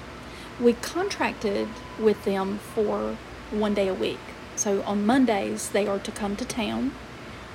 We 0.61 0.75
contracted 0.75 1.69
with 1.99 2.25
them 2.25 2.59
for 2.59 3.17
one 3.51 3.75
day 3.75 3.89
a 3.89 3.95
week. 3.95 4.21
So 4.55 4.83
on 4.83 5.05
Mondays 5.05 5.71
they 5.71 5.87
are 5.87 5.99
to 5.99 6.11
come 6.11 6.37
to 6.37 6.45
town 6.45 6.93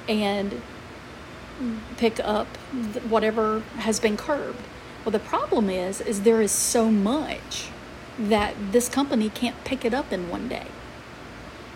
and 0.08 0.62
pick 1.98 2.20
up 2.20 2.48
whatever 3.08 3.62
has 3.78 4.00
been 4.00 4.18
curbed. 4.18 4.60
Well, 5.06 5.12
the 5.12 5.20
problem 5.20 5.70
is 5.70 6.02
is 6.02 6.22
there 6.22 6.42
is 6.42 6.52
so 6.52 6.92
much 6.92 7.70
that 8.20 8.56
this 8.72 8.90
company 8.90 9.30
can't 9.30 9.64
pick 9.64 9.86
it 9.86 9.94
up 9.94 10.12
in 10.12 10.30
one 10.30 10.48
day. 10.48 10.68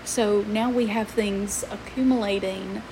So 0.05 0.41
now 0.43 0.69
we 0.69 0.87
have 0.87 1.09
things 1.09 1.65
accumulating 1.71 2.83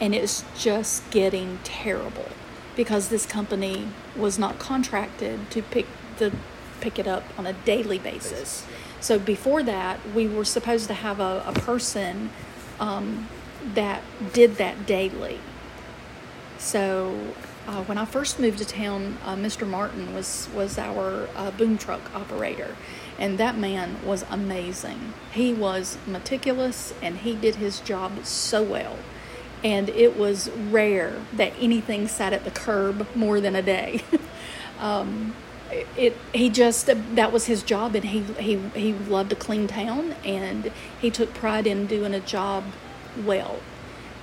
and 0.00 0.14
it's 0.14 0.44
just 0.58 1.08
getting 1.10 1.58
terrible 1.62 2.28
because 2.74 3.08
this 3.08 3.26
company 3.26 3.88
was 4.16 4.38
not 4.38 4.58
contracted 4.58 5.50
to 5.50 5.62
pick 5.62 5.86
the 6.18 6.32
pick 6.80 6.98
it 6.98 7.06
up 7.06 7.24
on 7.38 7.46
a 7.46 7.52
daily 7.52 7.98
basis. 7.98 8.66
So 9.00 9.18
before 9.18 9.62
that, 9.62 10.00
we 10.14 10.26
were 10.26 10.44
supposed 10.44 10.88
to 10.88 10.94
have 10.94 11.20
a, 11.20 11.44
a 11.46 11.52
person 11.52 12.30
um, 12.80 13.28
that 13.74 14.02
did 14.32 14.56
that 14.56 14.86
daily. 14.86 15.40
So 16.58 17.32
uh, 17.66 17.84
when 17.84 17.98
I 17.98 18.04
first 18.04 18.38
moved 18.38 18.58
to 18.58 18.64
town, 18.64 19.18
uh, 19.24 19.36
Mr. 19.36 19.66
Martin 19.66 20.14
was 20.14 20.48
was 20.54 20.78
our 20.78 21.28
uh, 21.36 21.50
boom 21.52 21.78
truck 21.78 22.14
operator, 22.14 22.76
and 23.18 23.38
that 23.38 23.56
man 23.56 24.04
was 24.04 24.24
amazing. 24.30 25.14
He 25.32 25.52
was 25.52 25.98
meticulous 26.06 26.94
and 27.02 27.18
he 27.18 27.34
did 27.34 27.56
his 27.56 27.80
job 27.80 28.24
so 28.24 28.62
well. 28.62 28.96
And 29.62 29.88
it 29.88 30.16
was 30.16 30.50
rare 30.50 31.22
that 31.32 31.52
anything 31.58 32.06
sat 32.06 32.32
at 32.32 32.44
the 32.44 32.50
curb 32.50 33.06
more 33.14 33.40
than 33.40 33.56
a 33.56 33.62
day. 33.62 34.02
um, 34.78 35.34
it 35.96 36.16
he 36.32 36.50
just 36.50 36.88
that 37.16 37.32
was 37.32 37.46
his 37.46 37.62
job 37.62 37.96
and 37.96 38.04
he 38.04 38.20
he 38.38 38.56
he 38.74 38.92
loved 38.92 39.32
a 39.32 39.34
clean 39.34 39.66
town 39.66 40.14
and 40.24 40.70
he 41.00 41.10
took 41.10 41.34
pride 41.34 41.66
in 41.66 41.86
doing 41.86 42.14
a 42.14 42.20
job 42.20 42.62
well 43.24 43.58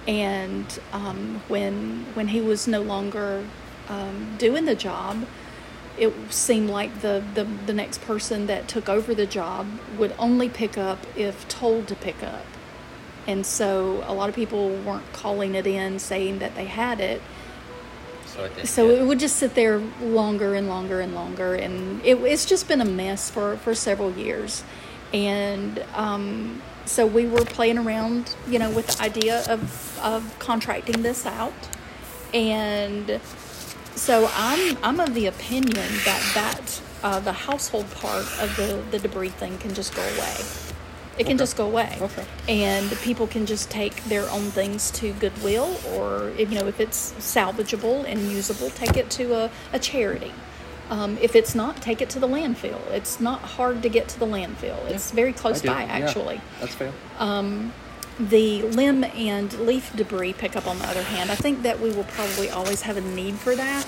and 0.08 0.80
um, 0.94 1.42
when 1.48 2.06
when 2.14 2.30
he 2.30 2.42
was 2.42 2.68
no 2.68 2.82
longer 2.82 3.44
um, 3.88 4.36
doing 4.38 4.66
the 4.66 4.76
job, 4.76 5.26
it 5.98 6.14
seemed 6.32 6.70
like 6.70 7.02
the, 7.02 7.24
the 7.36 7.44
the 7.44 7.74
next 7.74 8.02
person 8.02 8.48
that 8.48 8.68
took 8.68 8.90
over 8.90 9.14
the 9.14 9.26
job 9.26 9.68
would 9.98 10.14
only 10.18 10.50
pick 10.50 10.78
up 10.78 11.00
if 11.16 11.48
told 11.48 11.88
to 11.88 11.96
pick 11.96 12.24
up, 12.24 12.46
and 13.28 13.46
so 13.46 14.04
a 14.08 14.14
lot 14.14 14.30
of 14.30 14.36
people 14.36 14.70
weren't 14.70 15.12
calling 15.14 15.56
it 15.56 15.68
in 15.68 16.00
saying 16.00 16.40
that 16.40 16.56
they 16.56 16.66
had 16.66 17.00
it. 17.00 17.22
So 18.26 18.44
it, 18.46 18.68
so 18.68 18.90
it 18.90 19.06
would 19.06 19.20
just 19.20 19.36
sit 19.36 19.56
there 19.56 19.80
longer 20.02 20.56
and 20.56 20.70
longer 20.70 21.02
and 21.02 21.14
longer, 21.14 21.54
and 21.54 22.04
it, 22.06 22.18
it's 22.20 22.46
just 22.46 22.68
been 22.68 22.80
a 22.80 22.86
mess 22.86 23.30
for, 23.30 23.58
for 23.58 23.76
several 23.76 24.12
years. 24.14 24.64
And 25.14 25.84
um, 25.94 26.62
so 26.86 27.06
we 27.06 27.28
were 27.28 27.44
playing 27.44 27.78
around, 27.78 28.34
you 28.48 28.58
know, 28.58 28.72
with 28.72 28.88
the 28.88 29.04
idea 29.04 29.44
of, 29.50 30.00
of 30.02 30.40
contracting 30.40 31.02
this 31.02 31.26
out. 31.26 31.54
And 32.34 33.20
so 33.96 34.30
I'm, 34.34 34.78
I'm 34.84 35.00
of 35.00 35.14
the 35.14 35.28
opinion 35.28 35.88
that 36.06 36.32
that 36.36 36.82
uh, 37.04 37.20
the 37.20 37.34
household 37.34 37.90
part 37.92 38.26
of 38.40 38.56
the, 38.56 38.84
the 38.92 39.00
debris 39.00 39.30
thing 39.30 39.58
can 39.58 39.74
just 39.74 39.96
go 39.96 40.02
away. 40.02 40.36
It 41.18 41.26
can 41.26 41.34
okay. 41.34 41.38
just 41.38 41.58
go 41.58 41.66
away. 41.68 41.98
Okay. 42.02 42.26
And 42.48 42.90
people 43.00 43.28
can 43.28 43.46
just 43.46 43.70
take 43.70 44.04
their 44.06 44.30
own 44.30 44.50
things 44.52 44.92
to 44.92 45.12
Goodwill 45.14 45.78
or, 45.94 46.30
if, 46.38 46.52
you 46.52 46.58
know, 46.58 46.68
if 46.68 46.80
it's 46.80 47.12
salvageable 47.14 48.06
and 48.06 48.20
usable, 48.32 48.70
take 48.72 48.96
it 48.98 49.10
to 49.12 49.34
a, 49.34 49.52
a 49.74 49.80
charity. 49.80 50.32
Um, 50.90 51.18
if 51.22 51.36
it's 51.36 51.54
not, 51.54 51.82
take 51.82 52.02
it 52.02 52.10
to 52.12 52.20
the 52.20 52.28
landfill. 52.28 52.80
It's 52.92 53.20
not 53.20 53.42
hard 53.42 53.82
to 53.84 53.90
get 53.90 54.08
to 54.10 54.20
the 54.20 54.26
landfill. 54.26 54.90
It's 54.90 55.12
yeah, 55.12 55.16
very 55.16 55.34
close 55.34 55.62
by, 55.62 55.84
actually. 55.84 56.36
Yeah, 56.36 56.42
that's 56.60 56.76
fair. 56.76 56.92
Um, 57.20 57.74
the 58.30 58.62
limb 58.64 59.04
and 59.04 59.52
leaf 59.60 59.96
debris 59.96 60.34
pickup, 60.34 60.68
on 60.68 60.80
the 60.80 60.86
other 60.86 61.04
hand, 61.04 61.32
I 61.32 61.36
think 61.36 61.64
that 61.64 61.80
we 61.80 61.92
will 61.92 62.04
probably 62.06 62.50
always 62.50 62.82
have 62.82 62.98
a 62.98 63.02
need 63.02 63.36
for 63.36 63.56
that 63.56 63.88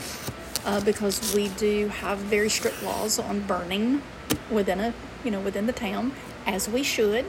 uh, 0.66 0.82
because 0.82 1.34
we 1.36 1.50
do 1.50 1.90
have 1.90 2.18
very 2.18 2.50
strict 2.50 2.82
laws 2.84 3.20
on 3.20 3.42
burning 3.42 4.02
within 4.50 4.80
a 4.80 4.94
you 5.24 5.32
know 5.32 5.40
within 5.40 5.68
the 5.68 5.74
town, 5.74 6.14
as 6.46 6.68
we 6.68 6.84
should. 6.84 7.26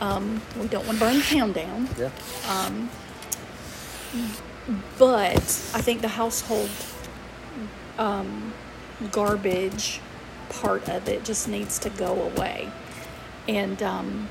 Um, 0.00 0.40
we 0.58 0.68
don't 0.68 0.86
want 0.86 0.98
to 0.98 1.04
burn 1.04 1.16
the 1.16 1.22
town 1.22 1.52
down. 1.52 1.88
Yeah. 1.98 2.10
Um, 2.48 2.90
but 4.98 5.36
I 5.74 5.80
think 5.80 6.02
the 6.02 6.08
household 6.08 6.70
um, 7.98 8.52
garbage 9.10 10.00
part 10.48 10.88
of 10.88 11.08
it 11.08 11.24
just 11.24 11.48
needs 11.48 11.78
to 11.80 11.90
go 11.90 12.22
away. 12.22 12.70
And 13.48 13.82
um, 13.82 14.28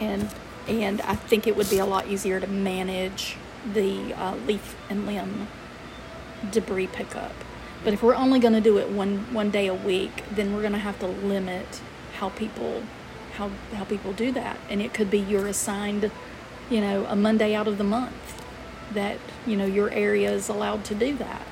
and 0.00 0.28
and 0.68 1.00
I 1.02 1.14
think 1.14 1.46
it 1.46 1.56
would 1.56 1.70
be 1.70 1.78
a 1.78 1.86
lot 1.86 2.06
easier 2.08 2.40
to 2.40 2.46
manage 2.46 3.36
the 3.72 4.14
uh, 4.14 4.36
leaf 4.46 4.76
and 4.88 5.06
limb 5.06 5.48
debris 6.50 6.86
pickup. 6.86 7.32
But 7.82 7.92
if 7.94 8.02
we're 8.02 8.14
only 8.14 8.38
going 8.38 8.54
to 8.54 8.60
do 8.60 8.78
it 8.78 8.90
one 8.90 9.32
one 9.32 9.50
day 9.50 9.66
a 9.66 9.74
week, 9.74 10.24
then 10.30 10.54
we're 10.54 10.60
going 10.60 10.72
to 10.72 10.78
have 10.78 10.98
to 11.00 11.06
limit 11.06 11.80
how 12.18 12.28
people 12.30 12.82
how 13.34 13.50
how 13.74 13.84
people 13.84 14.12
do 14.12 14.32
that, 14.32 14.58
and 14.68 14.82
it 14.82 14.92
could 14.92 15.10
be 15.10 15.18
you're 15.18 15.46
assigned, 15.46 16.10
you 16.68 16.80
know, 16.80 17.06
a 17.06 17.16
Monday 17.16 17.54
out 17.54 17.68
of 17.68 17.78
the 17.78 17.84
month 17.84 18.42
that 18.92 19.18
you 19.46 19.56
know 19.56 19.66
your 19.66 19.90
area 19.90 20.30
is 20.30 20.48
allowed 20.48 20.84
to 20.84 20.94
do 20.94 21.14
that 21.16 21.47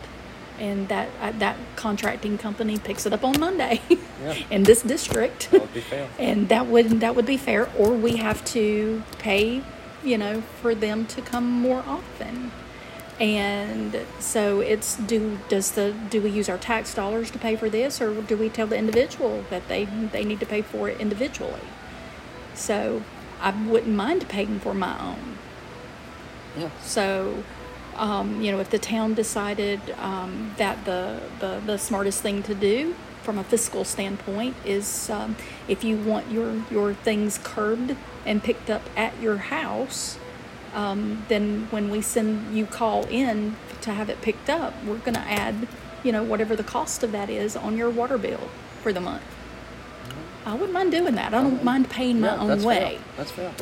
and 0.58 0.88
that 0.88 1.08
uh, 1.20 1.32
that 1.38 1.56
contracting 1.76 2.38
company 2.38 2.78
picks 2.78 3.06
it 3.06 3.12
up 3.12 3.24
on 3.24 3.38
Monday 3.38 3.80
yeah. 4.20 4.34
in 4.50 4.64
this 4.64 4.82
district. 4.82 5.50
That 5.50 5.60
would 5.62 5.74
be 5.74 5.80
fair. 5.80 6.08
and 6.18 6.48
that 6.48 6.66
would 6.66 7.00
that 7.00 7.14
would 7.14 7.26
be 7.26 7.36
fair, 7.36 7.68
or 7.76 7.92
we 7.92 8.16
have 8.16 8.44
to 8.46 9.02
pay, 9.18 9.62
you 10.02 10.18
know, 10.18 10.40
for 10.40 10.74
them 10.74 11.06
to 11.06 11.22
come 11.22 11.50
more 11.50 11.82
often. 11.86 12.52
And 13.18 14.04
so 14.18 14.60
it's 14.60 14.96
do 14.96 15.38
does 15.48 15.72
the 15.72 15.94
do 16.10 16.20
we 16.20 16.30
use 16.30 16.48
our 16.48 16.58
tax 16.58 16.94
dollars 16.94 17.30
to 17.30 17.38
pay 17.38 17.56
for 17.56 17.70
this, 17.70 18.00
or 18.00 18.20
do 18.20 18.36
we 18.36 18.48
tell 18.48 18.66
the 18.66 18.76
individual 18.76 19.44
that 19.50 19.68
they 19.68 19.84
they 19.86 20.24
need 20.24 20.40
to 20.40 20.46
pay 20.46 20.62
for 20.62 20.88
it 20.88 21.00
individually? 21.00 21.60
So 22.54 23.02
I 23.40 23.50
wouldn't 23.50 23.94
mind 23.94 24.28
paying 24.28 24.60
for 24.60 24.74
my 24.74 24.98
own. 25.00 25.38
Yeah. 26.58 26.70
So 26.82 27.44
um, 27.96 28.40
you 28.40 28.52
know, 28.52 28.60
if 28.60 28.70
the 28.70 28.78
town 28.78 29.14
decided 29.14 29.80
um, 29.98 30.54
that 30.56 30.84
the, 30.84 31.20
the, 31.40 31.60
the 31.64 31.78
smartest 31.78 32.22
thing 32.22 32.42
to 32.44 32.54
do 32.54 32.94
from 33.22 33.38
a 33.38 33.44
fiscal 33.44 33.84
standpoint 33.84 34.54
is 34.64 35.10
um, 35.10 35.36
if 35.66 35.82
you 35.82 35.96
want 35.96 36.30
your, 36.30 36.62
your 36.70 36.94
things 36.94 37.38
curbed 37.42 37.96
and 38.24 38.42
picked 38.42 38.70
up 38.70 38.82
at 38.96 39.20
your 39.20 39.36
house, 39.36 40.18
um, 40.74 41.24
then 41.28 41.66
when 41.70 41.90
we 41.90 42.00
send 42.00 42.56
you 42.56 42.66
call 42.66 43.04
in 43.06 43.56
to 43.80 43.92
have 43.92 44.08
it 44.08 44.20
picked 44.20 44.50
up, 44.50 44.74
we're 44.84 44.98
going 44.98 45.14
to 45.14 45.20
add, 45.20 45.66
you 46.02 46.12
know, 46.12 46.22
whatever 46.22 46.54
the 46.54 46.64
cost 46.64 47.02
of 47.02 47.12
that 47.12 47.30
is 47.30 47.56
on 47.56 47.76
your 47.76 47.90
water 47.90 48.18
bill 48.18 48.48
for 48.82 48.92
the 48.92 49.00
month. 49.00 49.22
I 50.44 50.52
wouldn't 50.52 50.72
mind 50.72 50.92
doing 50.92 51.16
that. 51.16 51.34
I 51.34 51.42
don't 51.42 51.64
mind 51.64 51.90
paying 51.90 52.20
my 52.20 52.28
yeah, 52.28 52.40
own 52.40 52.48
that's 52.48 52.64
way. 52.64 52.78
Fair. 52.78 53.00
That's 53.16 53.30
fair. 53.32 53.52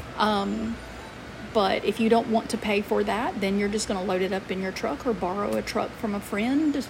But 1.54 1.84
if 1.84 2.00
you 2.00 2.10
don't 2.10 2.28
want 2.28 2.50
to 2.50 2.58
pay 2.58 2.82
for 2.82 3.04
that, 3.04 3.40
then 3.40 3.58
you're 3.58 3.68
just 3.68 3.88
going 3.88 3.98
to 3.98 4.04
load 4.04 4.20
it 4.20 4.32
up 4.32 4.50
in 4.50 4.60
your 4.60 4.72
truck 4.72 5.06
or 5.06 5.14
borrow 5.14 5.56
a 5.56 5.62
truck 5.62 5.90
from 5.92 6.14
a 6.14 6.20
friend, 6.20 6.86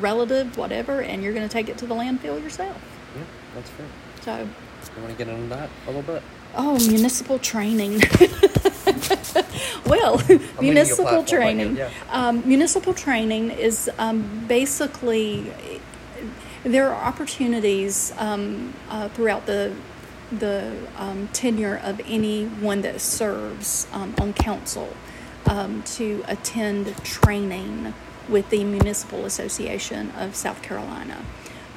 relative, 0.00 0.58
whatever, 0.58 1.00
and 1.00 1.22
you're 1.22 1.32
going 1.32 1.48
to 1.48 1.52
take 1.52 1.68
it 1.68 1.78
to 1.78 1.86
the 1.86 1.94
landfill 1.94 2.42
yourself. 2.42 2.76
Yeah, 3.16 3.22
that's 3.54 3.70
fair. 3.70 3.86
So, 4.20 4.48
you 4.96 5.02
want 5.02 5.16
to 5.16 5.24
get 5.24 5.32
into 5.32 5.48
that 5.54 5.70
a 5.86 5.90
little 5.92 6.02
bit? 6.02 6.22
Oh, 6.56 6.76
municipal 6.88 7.38
training. 7.38 8.00
well, 9.86 10.20
municipal 10.60 11.22
training. 11.22 11.76
Yeah. 11.76 11.90
Um, 12.10 12.42
municipal 12.46 12.92
training 12.92 13.52
is 13.52 13.88
um, 13.98 14.46
basically 14.48 15.52
there 16.64 16.92
are 16.92 17.04
opportunities 17.04 18.12
um, 18.18 18.74
uh, 18.88 19.08
throughout 19.10 19.46
the 19.46 19.74
the 20.32 20.76
um, 20.96 21.28
tenure 21.28 21.80
of 21.82 22.00
anyone 22.06 22.82
that 22.82 23.00
serves 23.00 23.86
um, 23.92 24.14
on 24.20 24.32
council. 24.32 24.94
um, 25.46 25.82
to 25.82 26.22
attend 26.28 26.96
training 27.04 27.94
with 28.28 28.48
the 28.50 28.64
Municipal 28.64 29.24
Association 29.24 30.10
of 30.12 30.36
South 30.36 30.62
Carolina. 30.62 31.24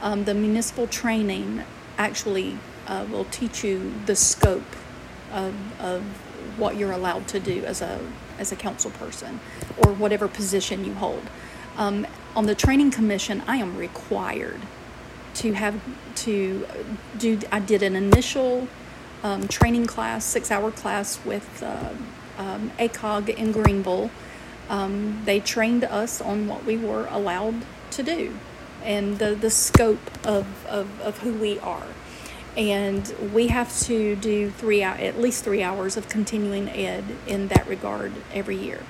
Um, 0.02 0.26
the 0.26 0.34
municipal 0.34 0.88
training 0.88 1.64
actually 1.98 2.58
uh, 2.88 3.06
will 3.10 3.26
teach 3.26 3.64
you 3.64 3.94
the 4.06 4.16
scope 4.16 4.62
of, 5.32 5.56
of 5.82 6.04
what 6.58 6.76
you're 6.78 6.92
allowed 6.92 7.28
to 7.30 7.40
do 7.40 7.64
as 7.66 7.82
a 7.82 8.00
as 8.40 8.52
a 8.52 8.56
council 8.56 8.92
person 8.92 9.40
or 9.78 9.94
whatever 9.94 10.28
position 10.28 10.84
you 10.84 10.94
hold. 10.96 11.22
Um, 11.78 12.06
on 12.36 12.46
the 12.48 12.56
training 12.56 12.92
commission, 12.92 13.44
I 13.48 13.58
am 13.58 13.78
required 13.78 14.60
to 15.36 15.54
have 15.54 15.80
to 16.16 16.68
do. 17.18 17.40
I 17.52 17.60
did 17.60 17.84
an 17.84 17.96
initial 17.96 18.68
um, 19.24 19.48
training 19.48 19.86
class, 19.86 20.26
six 20.26 20.52
hour 20.52 20.72
class 20.72 21.20
with 21.26 21.64
uh, 21.64 21.90
um, 22.38 22.72
ACOG 22.78 23.30
in 23.30 23.52
Greenville. 23.52 24.12
Um, 24.70 25.22
they 25.26 25.40
trained 25.40 25.84
us 25.84 26.22
on 26.22 26.48
what 26.48 26.66
we 26.66 26.78
were 26.78 27.08
allowed 27.08 27.66
to 27.92 28.04
do 28.04 28.36
and 28.84 29.20
the, 29.20 29.34
the 29.36 29.50
scope 29.50 30.00
of, 30.26 30.66
of, 30.68 31.00
of 31.02 31.20
who 31.20 31.34
we 31.34 31.60
are. 31.60 31.88
And 32.56 33.14
we 33.34 33.48
have 33.48 33.78
to 33.84 34.16
do 34.16 34.52
three 34.52 34.84
at 34.84 35.20
least 35.20 35.44
three 35.44 35.64
hours 35.64 35.98
of 35.98 36.08
continuing 36.08 36.70
ed 36.70 37.04
in 37.26 37.48
that 37.48 37.68
regard 37.68 38.14
every 38.32 38.58
year. 38.58 38.84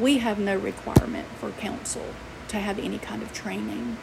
We 0.00 0.18
have 0.18 0.38
no 0.38 0.56
requirement 0.56 1.26
for 1.38 1.50
council 1.52 2.14
to 2.48 2.58
have 2.58 2.78
any 2.78 2.98
kind 2.98 3.22
of 3.22 3.32
training. 3.32 3.96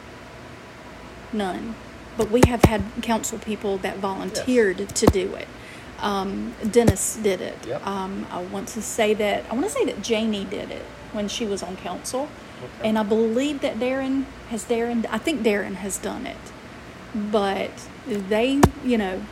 None. 1.32 1.74
But 2.16 2.30
we 2.30 2.42
have 2.46 2.64
had 2.64 2.82
council 3.02 3.38
people 3.38 3.78
that 3.78 3.98
volunteered 3.98 4.80
yes. 4.80 4.92
to 4.92 5.06
do 5.06 5.34
it. 5.34 5.48
Um, 6.00 6.54
Dennis 6.70 7.16
did 7.16 7.40
it. 7.40 7.66
Yep. 7.66 7.86
Um, 7.86 8.26
I 8.30 8.42
want 8.42 8.68
to 8.68 8.82
say 8.82 9.14
that 9.14 9.44
I 9.50 9.54
want 9.54 9.66
to 9.66 9.70
say 9.70 9.84
that 9.84 10.02
Janie 10.02 10.44
did 10.44 10.70
it 10.70 10.84
when 11.12 11.28
she 11.28 11.44
was 11.44 11.62
on 11.62 11.76
council, 11.76 12.28
okay. 12.62 12.88
and 12.88 12.98
I 12.98 13.02
believe 13.02 13.60
that 13.60 13.76
Darren 13.76 14.24
has 14.50 14.64
Darren. 14.64 15.06
I 15.10 15.18
think 15.18 15.42
Darren 15.42 15.74
has 15.74 15.98
done 15.98 16.26
it, 16.26 16.36
but 17.14 17.70
they, 18.06 18.60
you 18.84 18.96
know, 18.96 19.22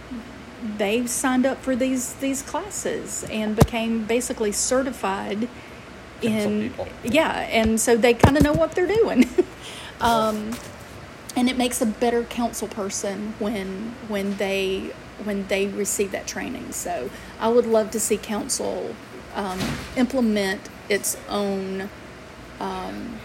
they 0.76 1.06
signed 1.06 1.46
up 1.46 1.62
for 1.62 1.76
these 1.76 2.14
these 2.14 2.42
classes 2.42 3.24
and 3.30 3.54
became 3.54 4.04
basically 4.04 4.52
certified 4.52 5.48
in 6.22 6.72
yeah, 7.04 7.46
and 7.50 7.80
so 7.80 7.96
they 7.96 8.14
kind 8.14 8.36
of 8.36 8.42
know 8.42 8.52
what 8.52 8.72
they're 8.72 8.86
doing. 8.86 9.28
um, 10.00 10.52
and 11.36 11.50
it 11.50 11.56
makes 11.56 11.80
a 11.82 11.86
better 11.86 12.24
council 12.24 12.66
person 12.66 13.34
when 13.38 13.94
when 14.08 14.36
they 14.38 14.90
when 15.22 15.46
they 15.46 15.66
receive 15.66 16.10
that 16.12 16.26
training. 16.26 16.72
So 16.72 17.10
I 17.38 17.48
would 17.48 17.66
love 17.66 17.90
to 17.92 18.00
see 18.00 18.16
council 18.16 18.94
um, 19.34 19.60
implement 19.96 20.60
its 20.88 21.16
own 21.28 21.90
um, 22.58 23.18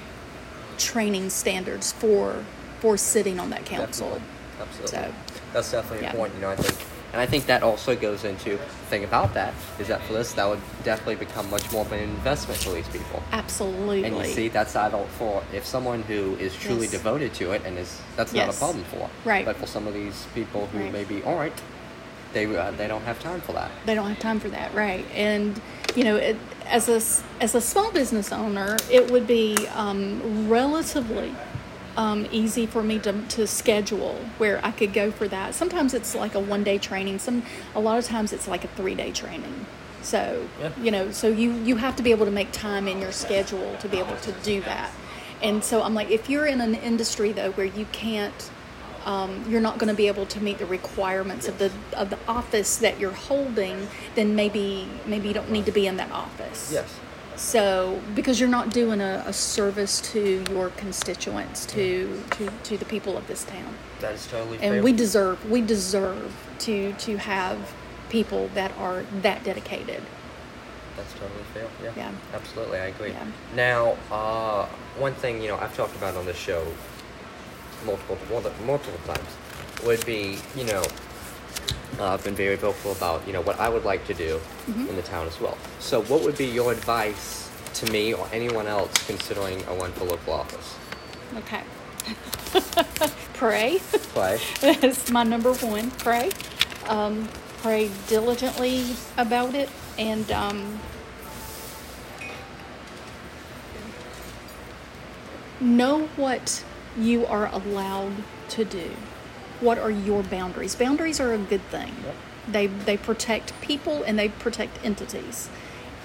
training 0.77 1.29
standards 1.29 1.91
for 1.91 2.43
for 2.79 2.97
sitting 2.97 3.39
on 3.39 3.49
that 3.51 3.65
council. 3.65 4.09
Definitely. 4.09 4.27
Absolutely. 4.59 4.91
So, 4.91 5.13
That's 5.53 5.71
definitely 5.71 6.05
yeah. 6.05 6.13
point. 6.13 6.33
You 6.35 6.41
know, 6.41 6.49
I 6.49 6.55
think 6.55 6.77
and 7.11 7.19
I 7.19 7.25
think 7.25 7.45
that 7.47 7.61
also 7.61 7.95
goes 7.95 8.23
into 8.23 8.51
the 8.51 8.57
thing 8.57 9.03
about 9.03 9.33
that 9.33 9.53
is 9.79 9.89
that 9.89 10.01
for 10.03 10.13
this, 10.13 10.31
that 10.33 10.47
would 10.47 10.61
definitely 10.83 11.15
become 11.15 11.49
much 11.49 11.69
more 11.71 11.81
of 11.81 11.91
an 11.91 11.99
investment 11.99 12.59
for 12.61 12.71
these 12.71 12.87
people. 12.87 13.21
Absolutely. 13.31 14.05
And 14.05 14.15
you 14.15 14.25
see, 14.25 14.47
that's 14.47 14.75
adult 14.75 15.09
for 15.09 15.43
if 15.53 15.65
someone 15.65 16.03
who 16.03 16.35
is 16.37 16.55
truly 16.55 16.83
yes. 16.83 16.91
devoted 16.91 17.33
to 17.35 17.51
it, 17.51 17.63
and 17.65 17.77
is 17.77 18.01
that's 18.15 18.33
yes. 18.33 18.47
not 18.47 18.55
a 18.55 18.59
problem 18.59 18.83
for. 18.85 19.09
Right. 19.27 19.45
But 19.45 19.57
for 19.57 19.67
some 19.67 19.87
of 19.87 19.93
these 19.93 20.25
people 20.33 20.67
who 20.67 20.79
right. 20.79 20.93
maybe, 20.93 21.21
right, 21.21 21.53
they 22.33 22.45
uh, 22.55 22.71
they 22.71 22.87
don't 22.87 23.03
have 23.03 23.19
time 23.19 23.41
for 23.41 23.51
that. 23.53 23.71
They 23.85 23.95
don't 23.95 24.07
have 24.07 24.19
time 24.19 24.39
for 24.39 24.49
that, 24.49 24.73
right? 24.73 25.05
And 25.13 25.59
you 25.95 26.05
know, 26.05 26.15
it, 26.15 26.37
as 26.65 26.87
a 26.87 27.01
as 27.43 27.55
a 27.55 27.61
small 27.61 27.91
business 27.91 28.31
owner, 28.31 28.77
it 28.89 29.11
would 29.11 29.27
be 29.27 29.57
um, 29.73 30.47
relatively 30.47 31.35
um, 31.97 32.27
easy 32.31 32.65
for 32.65 32.83
me 32.83 32.99
to, 32.99 33.21
to 33.29 33.47
schedule 33.47 34.15
where 34.37 34.63
I 34.65 34.71
could 34.71 34.93
go 34.93 35.11
for 35.11 35.27
that. 35.27 35.55
Sometimes 35.55 35.93
it's 35.93 36.15
like 36.15 36.35
a 36.35 36.39
one 36.39 36.63
day 36.63 36.77
training. 36.77 37.19
Some 37.19 37.43
a 37.75 37.79
lot 37.79 37.97
of 37.97 38.05
times 38.05 38.33
it's 38.33 38.47
like 38.47 38.63
a 38.63 38.67
three 38.69 38.95
day 38.95 39.11
training. 39.11 39.65
So 40.01 40.47
yeah. 40.59 40.71
you 40.81 40.91
know, 40.91 41.11
so 41.11 41.27
you 41.27 41.53
you 41.53 41.77
have 41.77 41.95
to 41.97 42.03
be 42.03 42.11
able 42.11 42.25
to 42.25 42.31
make 42.31 42.51
time 42.51 42.87
in 42.87 42.99
your 43.01 43.11
schedule 43.11 43.75
to 43.77 43.87
be 43.87 43.99
able 43.99 44.17
to 44.17 44.31
do 44.43 44.61
that. 44.61 44.91
And 45.41 45.63
so 45.63 45.81
I'm 45.81 45.93
like, 45.93 46.09
if 46.09 46.29
you're 46.29 46.45
in 46.45 46.61
an 46.61 46.75
industry 46.75 47.31
though 47.31 47.51
where 47.51 47.65
you 47.65 47.85
can't, 47.91 48.51
um, 49.05 49.45
you're 49.49 49.61
not 49.61 49.79
going 49.79 49.89
to 49.89 49.95
be 49.95 50.07
able 50.07 50.25
to 50.27 50.39
meet 50.39 50.59
the 50.59 50.65
requirements 50.65 51.47
of 51.47 51.57
the 51.57 51.71
of 51.93 52.09
the 52.09 52.19
office 52.27 52.77
that 52.77 52.99
you're 52.99 53.11
holding, 53.11 53.87
then 54.15 54.35
maybe 54.35 54.87
maybe 55.05 55.27
you 55.27 55.33
don't 55.33 55.51
need 55.51 55.65
to 55.65 55.71
be 55.71 55.87
in 55.87 55.97
that 55.97 56.11
office. 56.11 56.71
Yes. 56.71 56.99
So, 57.41 57.99
because 58.13 58.39
you're 58.39 58.47
not 58.47 58.69
doing 58.69 59.01
a, 59.01 59.23
a 59.25 59.33
service 59.33 59.99
to 60.11 60.43
your 60.51 60.69
constituents, 60.69 61.65
to, 61.65 62.21
to 62.31 62.49
to 62.65 62.77
the 62.77 62.85
people 62.85 63.17
of 63.17 63.25
this 63.25 63.43
town, 63.45 63.73
that 63.99 64.13
is 64.13 64.27
totally. 64.27 64.59
And 64.59 64.75
fair. 64.75 64.83
we 64.83 64.93
deserve 64.93 65.49
we 65.49 65.61
deserve 65.61 66.31
to 66.59 66.93
to 66.93 67.17
have 67.17 67.73
people 68.09 68.47
that 68.53 68.71
are 68.77 69.03
that 69.23 69.43
dedicated. 69.43 70.03
That's 70.95 71.13
totally 71.13 71.43
fair. 71.51 71.67
Yeah. 71.83 71.91
Yeah. 71.97 72.11
Absolutely, 72.31 72.77
I 72.77 72.85
agree. 72.85 73.09
Yeah. 73.09 73.25
Now, 73.55 73.97
uh, 74.11 74.67
one 74.99 75.15
thing 75.15 75.41
you 75.41 75.47
know 75.47 75.57
I've 75.57 75.75
talked 75.75 75.95
about 75.95 76.15
on 76.15 76.27
this 76.27 76.37
show 76.37 76.63
multiple 77.87 78.19
multiple 78.67 78.99
times 79.15 79.29
would 79.83 80.05
be 80.05 80.37
you 80.55 80.65
know 80.65 80.83
uh, 81.99 82.13
I've 82.13 82.23
been 82.23 82.35
very 82.35 82.55
vocal 82.55 82.91
about 82.91 83.25
you 83.27 83.33
know 83.33 83.41
what 83.41 83.59
I 83.59 83.69
would 83.69 83.85
like 83.85 84.05
to 84.07 84.13
do 84.13 84.37
mm-hmm. 84.37 84.87
in 84.87 84.95
the 84.95 85.01
town 85.01 85.27
as 85.27 85.39
well. 85.39 85.57
So, 85.79 86.01
what 86.03 86.23
would 86.23 86.37
be 86.37 86.45
your 86.45 86.71
advice 86.71 87.49
to 87.75 87.91
me 87.91 88.13
or 88.13 88.27
anyone 88.31 88.67
else 88.67 88.91
considering 89.05 89.61
a 89.67 89.73
run 89.73 89.91
for 89.93 90.05
local 90.05 90.33
office? 90.33 90.75
Okay. 91.37 91.61
pray. 93.33 93.79
Pray. 94.13 94.39
That's 94.61 95.09
my 95.11 95.23
number 95.23 95.53
one. 95.53 95.91
Pray. 95.91 96.31
Um, 96.87 97.29
pray 97.61 97.91
diligently 98.07 98.95
about 99.17 99.53
it 99.53 99.69
and 99.97 100.31
um, 100.31 100.79
know 105.59 106.07
what 106.15 106.63
you 106.97 107.25
are 107.27 107.47
allowed 107.53 108.13
to 108.49 108.65
do 108.65 108.91
what 109.61 109.77
are 109.77 109.91
your 109.91 110.23
boundaries? 110.23 110.75
Boundaries 110.75 111.19
are 111.19 111.33
a 111.33 111.37
good 111.37 111.63
thing. 111.67 111.93
Yep. 112.03 112.15
They 112.49 112.67
they 112.67 112.97
protect 112.97 113.59
people 113.61 114.03
and 114.03 114.17
they 114.17 114.29
protect 114.29 114.83
entities. 114.83 115.49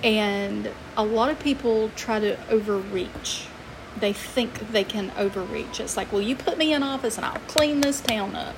And 0.05 0.71
a 0.97 1.05
lot 1.05 1.31
of 1.31 1.41
people 1.41 1.91
try 1.97 2.21
to 2.21 2.39
overreach. 2.51 3.47
They 3.99 4.13
think 4.13 4.71
they 4.73 4.85
can 4.85 5.11
overreach. 5.17 5.81
It's 5.81 5.97
like, 5.97 6.13
well, 6.13 6.21
you 6.21 6.37
put 6.37 6.59
me 6.59 6.75
in 6.75 6.83
office 6.83 7.17
and 7.17 7.25
I'll 7.25 7.41
clean 7.49 7.81
this 7.81 8.01
town 8.03 8.37
up. 8.37 8.55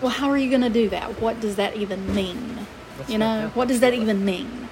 Well, 0.00 0.10
how 0.10 0.28
are 0.30 0.36
you 0.36 0.50
going 0.50 0.62
to 0.62 0.68
do 0.68 0.88
that? 0.88 1.20
What 1.20 1.40
does 1.40 1.54
that 1.56 1.76
even 1.76 2.12
mean? 2.12 2.66
That's 2.98 3.08
you 3.08 3.18
know, 3.18 3.52
what 3.54 3.68
does 3.68 3.78
that 3.80 3.94
even 3.94 4.24
mean? 4.24 4.68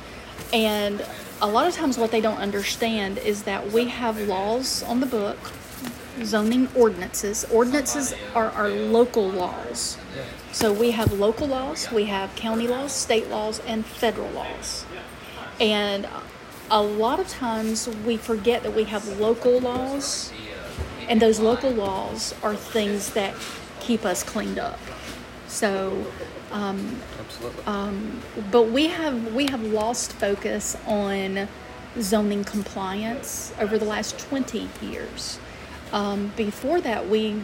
And 0.52 1.06
a 1.40 1.46
lot 1.46 1.68
of 1.68 1.74
times, 1.74 1.96
what 1.96 2.10
they 2.10 2.20
don't 2.20 2.38
understand 2.38 3.18
is 3.18 3.44
that 3.44 3.70
we 3.70 3.86
have 3.88 4.20
laws 4.20 4.82
on 4.82 4.98
the 4.98 5.06
book 5.06 5.38
zoning 6.24 6.68
ordinances. 6.74 7.44
Ordinances 7.50 8.14
are 8.34 8.50
our 8.50 8.68
local 8.68 9.28
laws. 9.28 9.96
So 10.52 10.72
we 10.72 10.90
have 10.92 11.12
local 11.12 11.46
laws, 11.46 11.90
we 11.92 12.06
have 12.06 12.34
county 12.36 12.66
laws, 12.66 12.92
state 12.92 13.28
laws, 13.28 13.60
and 13.66 13.86
federal 13.86 14.30
laws. 14.30 14.84
And 15.60 16.08
a 16.70 16.82
lot 16.82 17.20
of 17.20 17.28
times 17.28 17.88
we 18.06 18.16
forget 18.16 18.62
that 18.62 18.74
we 18.74 18.84
have 18.84 19.06
local 19.20 19.60
laws, 19.60 20.32
and 21.08 21.20
those 21.20 21.38
local 21.40 21.70
laws 21.70 22.34
are 22.42 22.56
things 22.56 23.12
that 23.14 23.34
keep 23.80 24.04
us 24.04 24.22
cleaned 24.22 24.58
up. 24.58 24.78
So, 25.46 26.06
um. 26.52 26.96
Um, 27.66 28.20
but 28.50 28.70
we 28.70 28.88
have 28.88 29.34
we 29.34 29.46
have 29.46 29.62
lost 29.62 30.12
focus 30.12 30.76
on 30.86 31.48
zoning 32.00 32.44
compliance 32.44 33.52
over 33.58 33.78
the 33.78 33.84
last 33.84 34.18
20 34.18 34.68
years. 34.82 35.38
Um, 35.92 36.32
before 36.36 36.80
that, 36.80 37.08
we 37.08 37.42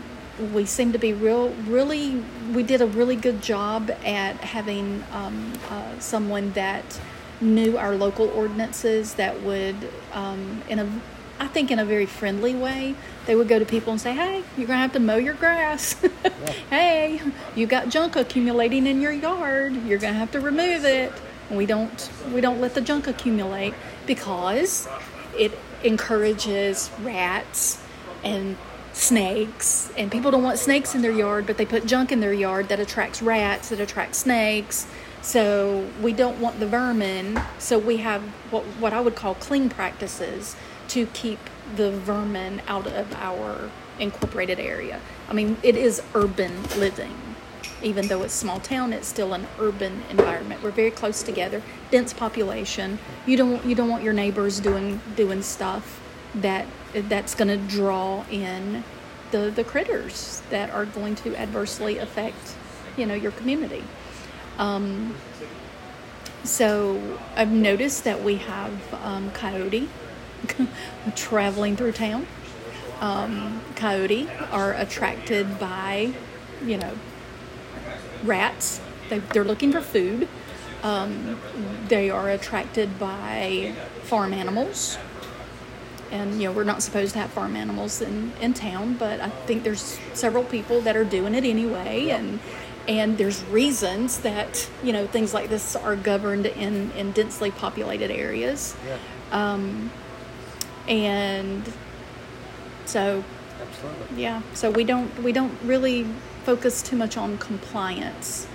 we 0.53 0.67
seemed 0.67 0.93
to 0.93 0.99
be 0.99 1.13
real, 1.13 1.51
really. 1.67 2.23
We 2.53 2.63
did 2.63 2.81
a 2.83 2.87
really 2.87 3.17
good 3.17 3.43
job 3.43 3.91
at 4.05 4.37
having 4.37 5.03
um, 5.13 5.53
uh, 5.71 5.99
someone 5.99 6.53
that 6.53 7.01
knew 7.41 7.79
our 7.79 7.95
local 7.95 8.29
ordinances 8.29 9.15
that 9.15 9.43
would, 9.43 9.77
um, 10.13 10.63
in 10.69 10.79
a, 10.79 11.01
I 11.39 11.49
think, 11.49 11.71
in 11.71 11.79
a 11.79 11.85
very 11.85 12.07
friendly 12.07 12.55
way, 12.55 12.95
they 13.27 13.35
would 13.35 13.49
go 13.49 13.59
to 13.59 13.65
people 13.65 13.93
and 13.93 14.01
say, 14.01 14.13
"Hey, 14.13 14.43
you're 14.57 14.67
gonna 14.67 14.81
have 14.81 14.93
to 14.93 15.01
mow 15.01 15.17
your 15.17 15.35
grass. 15.35 15.97
yeah. 16.25 16.31
hey, 16.71 17.21
you 17.55 17.67
got 17.67 17.89
junk 17.89 18.17
accumulating 18.17 18.87
in 18.87 19.01
your 19.01 19.13
yard. 19.13 19.75
You're 19.87 19.99
gonna 19.99 20.19
have 20.19 20.31
to 20.33 20.41
remove 20.41 20.85
it." 20.85 21.13
And 21.49 21.59
we 21.59 21.67
don't 21.67 22.11
we 22.33 22.41
don't 22.41 22.61
let 22.61 22.75
the 22.75 22.81
junk 22.81 23.07
accumulate 23.07 23.75
because 24.07 24.89
it 25.37 25.53
encourages 25.83 26.91
rats 27.03 27.83
and 28.27 28.57
snakes 28.93 29.93
and 29.97 30.11
people 30.11 30.31
don't 30.31 30.43
want 30.43 30.59
snakes 30.59 30.95
in 30.95 31.03
their 31.03 31.13
yard 31.13 31.47
but 31.47 31.59
they 31.59 31.67
put 31.67 31.87
junk 31.87 32.11
in 32.13 32.21
their 32.21 32.33
yard 32.33 32.69
that 32.69 32.81
attracts 32.81 33.23
rats 33.23 33.69
that 33.69 33.81
attracts 33.81 34.19
snakes 34.19 34.87
So 35.23 35.89
we 36.01 36.13
don't 36.13 36.41
want 36.41 36.61
the 36.61 36.69
vermin. 36.69 37.41
So 37.59 37.79
we 37.79 37.99
have 37.99 38.23
what 38.53 38.65
what 38.79 38.93
I 38.93 39.01
would 39.01 39.17
call 39.17 39.35
clean 39.35 39.69
practices 39.69 40.55
to 40.89 41.07
keep 41.07 41.41
the 41.75 41.91
vermin 41.91 42.63
out 42.69 42.87
of 42.87 43.13
our 43.17 43.71
incorporated 43.99 44.61
area. 44.61 45.01
I 45.29 45.33
mean, 45.33 45.57
it 45.65 45.77
is 45.77 46.01
urban 46.15 46.63
living. 46.79 47.17
Even 47.83 48.07
though 48.09 48.23
it's 48.23 48.35
small 48.35 48.61
town, 48.61 48.93
it's 48.93 49.09
still 49.09 49.35
an 49.35 49.49
urban 49.59 50.05
environment. 50.11 50.63
We're 50.63 50.71
very 50.71 50.93
close 50.93 51.23
together, 51.25 51.61
dense 51.91 52.13
population. 52.13 52.99
You 53.27 53.37
don't 53.37 53.65
you 53.67 53.75
don't 53.75 53.89
want 53.89 54.05
your 54.05 54.15
neighbors 54.15 54.61
doing 54.61 55.01
doing 55.17 55.43
stuff 55.43 56.01
that 56.37 56.67
that's 57.03 57.35
going 57.35 57.49
to 57.49 57.57
draw 57.57 58.25
in 58.31 58.85
the 59.31 59.51
the 59.51 59.65
critters 59.65 60.43
that 60.51 60.71
are 60.71 60.85
going 60.85 61.15
to 61.17 61.37
adversely 61.37 61.99
affect 61.99 62.57
you 62.97 63.07
know 63.07 63.15
your 63.15 63.33
community. 63.33 63.85
Um, 64.59 65.15
so 66.45 67.19
I've 67.35 67.51
noticed 67.51 68.05
that 68.05 68.23
we 68.23 68.37
have 68.37 68.95
um, 69.05 69.31
coyote 69.33 69.89
traveling 71.17 71.77
through 71.77 71.93
town. 71.93 72.27
Um, 73.01 73.61
coyote 73.75 74.29
are 74.51 74.73
attracted 74.73 75.59
by, 75.59 76.15
you 76.65 76.79
know, 76.79 76.93
rats. 78.25 78.81
They, 79.11 79.19
they're 79.19 79.45
looking 79.45 79.73
for 79.73 79.81
food. 79.81 80.29
Um, 80.83 81.41
they 81.89 82.11
are 82.11 82.31
attracted 82.31 82.99
by 82.99 83.75
farm 84.05 84.33
animals. 84.33 84.99
And, 86.11 86.41
you 86.41 86.49
know, 86.49 86.53
we're 86.53 86.65
not 86.65 86.83
supposed 86.83 87.13
to 87.15 87.19
have 87.21 87.31
farm 87.31 87.57
animals 87.57 88.01
in, 88.01 88.33
in 88.41 88.55
town, 88.55 88.95
but 88.95 89.21
I 89.21 89.29
think 89.29 89.65
there's 89.65 89.99
several 90.15 90.45
people 90.45 90.81
that 90.83 90.97
are 90.97 91.05
doing 91.05 91.35
it 91.35 91.45
anyway. 91.45 92.11
And, 92.11 92.41
and 92.89 93.19
there's 93.19 93.43
reasons 93.45 94.21
that, 94.21 94.69
you 94.83 94.93
know, 94.93 95.07
things 95.07 95.35
like 95.35 95.49
this 95.49 95.75
are 95.77 95.97
governed 95.97 96.47
in, 96.47 96.91
in 96.93 97.13
densely 97.13 97.51
populated 97.51 98.11
areas. 98.11 98.77
Yeah. 98.87 98.99
Um, 99.33 99.91
and 100.89 101.65
so 102.85 103.25
Absolutely. 103.61 104.23
yeah 104.23 104.41
so 104.55 104.71
we 104.71 104.85
don't 104.85 105.11
we 105.23 105.33
don't 105.33 105.53
really 105.65 106.05
focus 106.45 106.81
too 106.83 106.95
much 106.95 107.17
on 107.17 107.37
compliance 107.39 108.47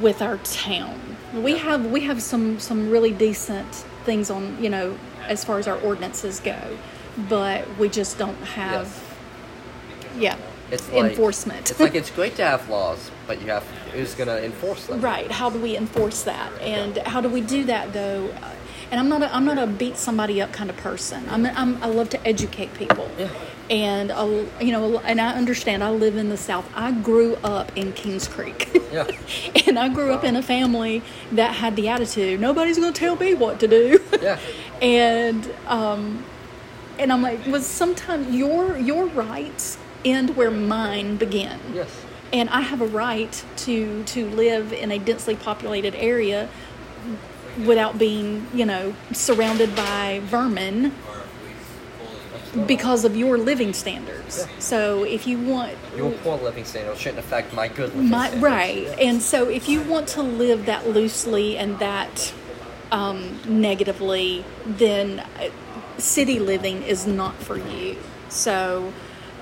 with 0.00 0.22
our 0.22 0.36
town 0.38 1.00
we 1.34 1.52
Yeah. 1.54 1.58
have 1.58 1.86
we 1.90 2.02
have 2.02 2.22
some 2.22 2.60
some 2.60 2.90
really 2.90 3.10
decent 3.10 3.66
things 4.04 4.30
on 4.30 4.62
you 4.62 4.70
know 4.70 4.96
as 5.28 5.44
far 5.44 5.58
as 5.58 5.66
our 5.68 5.78
ordinances 5.80 6.40
go 6.40 6.58
but 7.28 7.66
we 7.78 7.88
just 7.88 8.18
don't 8.18 8.36
have 8.38 8.86
yeah 10.18 10.36
It's 10.70 10.90
like, 10.90 11.10
enforcement 11.10 11.70
It's 11.70 11.80
like 11.80 11.94
it's 11.94 12.10
great 12.18 12.36
to 12.36 12.44
have 12.44 12.68
laws, 12.68 13.10
but 13.26 13.40
you 13.40 13.48
have 13.48 13.64
who's 13.92 14.14
gonna 14.14 14.36
enforce 14.38 14.86
them? 14.86 15.00
Right. 15.00 15.30
How 15.30 15.48
do 15.50 15.60
we 15.60 15.76
enforce 15.76 16.22
that? 16.24 16.50
And 16.60 16.98
how 16.98 17.20
do 17.20 17.28
we 17.28 17.40
do 17.40 17.64
that 17.64 17.92
though? 17.92 18.28
Uh, 18.42 18.50
And 18.90 19.00
I'm 19.00 19.08
not 19.08 19.22
a, 19.22 19.34
I'm 19.34 19.44
not 19.44 19.58
a 19.58 19.66
beat 19.66 19.96
somebody 19.96 20.40
up 20.42 20.52
kind 20.52 20.70
of 20.70 20.76
person. 20.76 21.26
I'm, 21.28 21.46
I'm 21.46 21.82
I 21.82 21.86
love 21.86 22.10
to 22.10 22.26
educate 22.26 22.74
people. 22.74 23.08
Yeah. 23.18 23.28
And 23.70 24.10
uh, 24.10 24.44
you 24.60 24.72
know, 24.72 24.98
and 25.00 25.20
I 25.20 25.32
understand. 25.34 25.82
I 25.82 25.90
live 25.90 26.16
in 26.16 26.28
the 26.28 26.36
South. 26.36 26.66
I 26.74 26.92
grew 26.92 27.36
up 27.42 27.76
in 27.76 27.92
Kings 27.92 28.26
Creek. 28.28 28.68
Yeah. 28.92 29.06
and 29.66 29.78
I 29.78 29.88
grew 29.88 30.12
up 30.12 30.22
in 30.24 30.36
a 30.36 30.42
family 30.42 31.02
that 31.32 31.54
had 31.54 31.74
the 31.76 31.88
attitude 31.88 32.40
nobody's 32.40 32.78
going 32.78 32.92
to 32.92 32.98
tell 32.98 33.16
me 33.16 33.34
what 33.34 33.58
to 33.60 33.68
do. 33.68 34.00
Yeah. 34.22 34.38
and 34.82 35.50
um, 35.66 36.24
and 36.98 37.12
I'm 37.12 37.22
like, 37.22 37.44
was 37.46 37.66
sometimes 37.66 38.34
your 38.34 38.76
your 38.78 39.06
rights 39.06 39.78
end 40.04 40.36
where 40.36 40.50
mine 40.50 41.16
begin 41.16 41.58
Yes. 41.72 41.88
and 42.32 42.48
I 42.50 42.60
have 42.60 42.80
a 42.82 42.86
right 42.86 43.44
to 43.58 44.04
to 44.04 44.26
live 44.28 44.72
in 44.72 44.90
a 44.92 44.98
densely 44.98 45.34
populated 45.36 45.94
area 45.94 46.48
without 47.64 47.98
being, 47.98 48.46
you 48.52 48.66
know, 48.66 48.94
surrounded 49.12 49.74
by 49.76 50.20
vermin 50.24 50.92
because 52.66 53.04
of 53.04 53.16
your 53.16 53.36
living 53.38 53.72
standards. 53.72 54.38
Yeah. 54.38 54.58
So 54.60 55.02
if 55.04 55.26
you 55.26 55.38
want 55.40 55.72
Your 55.96 56.12
poor 56.12 56.36
living 56.38 56.64
standards 56.64 57.00
shouldn't 57.00 57.18
affect 57.18 57.52
my 57.52 57.66
good 57.68 57.94
living 57.94 58.10
my, 58.10 58.28
standards. 58.28 58.42
right, 58.44 58.98
and 59.00 59.20
so 59.20 59.48
if 59.48 59.68
you 59.68 59.80
want 59.82 60.06
to 60.08 60.22
live 60.22 60.66
that 60.66 60.88
loosely 60.88 61.56
and 61.56 61.78
that 61.80 62.32
um, 62.94 63.40
negatively, 63.44 64.44
then 64.64 65.18
uh, 65.18 65.50
city 65.98 66.38
living 66.38 66.84
is 66.84 67.08
not 67.08 67.34
for 67.34 67.58
you. 67.58 67.98
So 68.28 68.92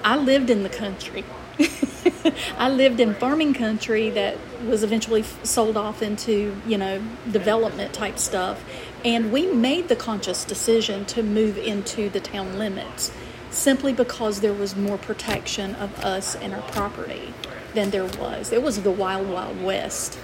I 0.02 0.16
lived 0.16 0.48
in 0.48 0.62
the 0.62 0.70
country. 0.70 1.22
I 2.58 2.70
lived 2.70 2.98
in 2.98 3.14
farming 3.14 3.52
country 3.52 4.08
that 4.10 4.38
was 4.64 4.82
eventually 4.82 5.22
sold 5.42 5.76
off 5.76 6.00
into, 6.00 6.56
you 6.66 6.78
know, 6.78 7.02
development 7.30 7.92
type 7.92 8.18
stuff. 8.18 8.64
And 9.04 9.30
we 9.30 9.46
made 9.46 9.88
the 9.88 9.96
conscious 9.96 10.46
decision 10.46 11.04
to 11.06 11.22
move 11.22 11.58
into 11.58 12.08
the 12.08 12.20
town 12.20 12.58
limits 12.58 13.12
simply 13.50 13.92
because 13.92 14.40
there 14.40 14.54
was 14.54 14.74
more 14.74 14.96
protection 14.96 15.74
of 15.74 16.02
us 16.02 16.34
and 16.36 16.54
our 16.54 16.62
property 16.62 17.34
than 17.74 17.90
there 17.90 18.06
was. 18.06 18.50
It 18.50 18.62
was 18.62 18.80
the 18.80 18.90
wild, 18.90 19.28
wild 19.28 19.62
west, 19.62 20.18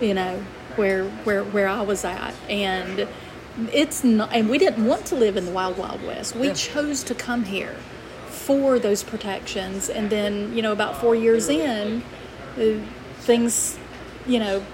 you 0.00 0.14
know, 0.14 0.44
where 0.80 1.04
where 1.26 1.44
where 1.44 1.68
I 1.68 1.82
was 1.82 2.04
at. 2.04 2.34
And 2.48 3.06
it's 3.72 4.02
not 4.02 4.32
and 4.32 4.48
we 4.48 4.58
didn't 4.58 4.84
want 4.84 5.04
to 5.06 5.14
live 5.14 5.36
in 5.36 5.44
the 5.44 5.52
wild, 5.52 5.76
wild 5.78 6.02
west. 6.02 6.34
We 6.34 6.48
Yeah. 6.48 6.54
chose 6.54 7.02
to 7.04 7.14
come 7.14 7.44
here 7.44 7.76
for 8.28 8.78
those 8.78 9.02
protections 9.02 9.88
and 9.90 10.08
then 10.10 10.32
you 10.56 10.62
know 10.62 10.72
about 10.72 10.92
four 11.00 11.14
years 11.14 11.48
in 11.48 12.02
uh, 12.58 12.62
things 13.28 13.78
you 14.26 14.38
know 14.38 14.64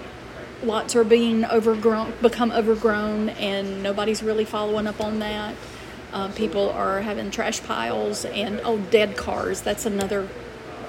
lots 0.63 0.95
are 0.95 1.03
being 1.03 1.43
overgrown 1.45 2.13
become 2.21 2.51
overgrown 2.51 3.29
and 3.29 3.83
nobody's 3.83 4.23
really 4.23 4.45
following 4.45 4.87
up 4.87 4.99
on 5.01 5.19
that 5.19 5.53
um, 6.13 6.31
people 6.33 6.69
are 6.69 7.01
having 7.01 7.29
trash 7.29 7.61
piles 7.63 8.25
and 8.25 8.61
oh 8.63 8.77
dead 8.89 9.17
cars 9.17 9.61
that's 9.61 9.85
another 9.85 10.27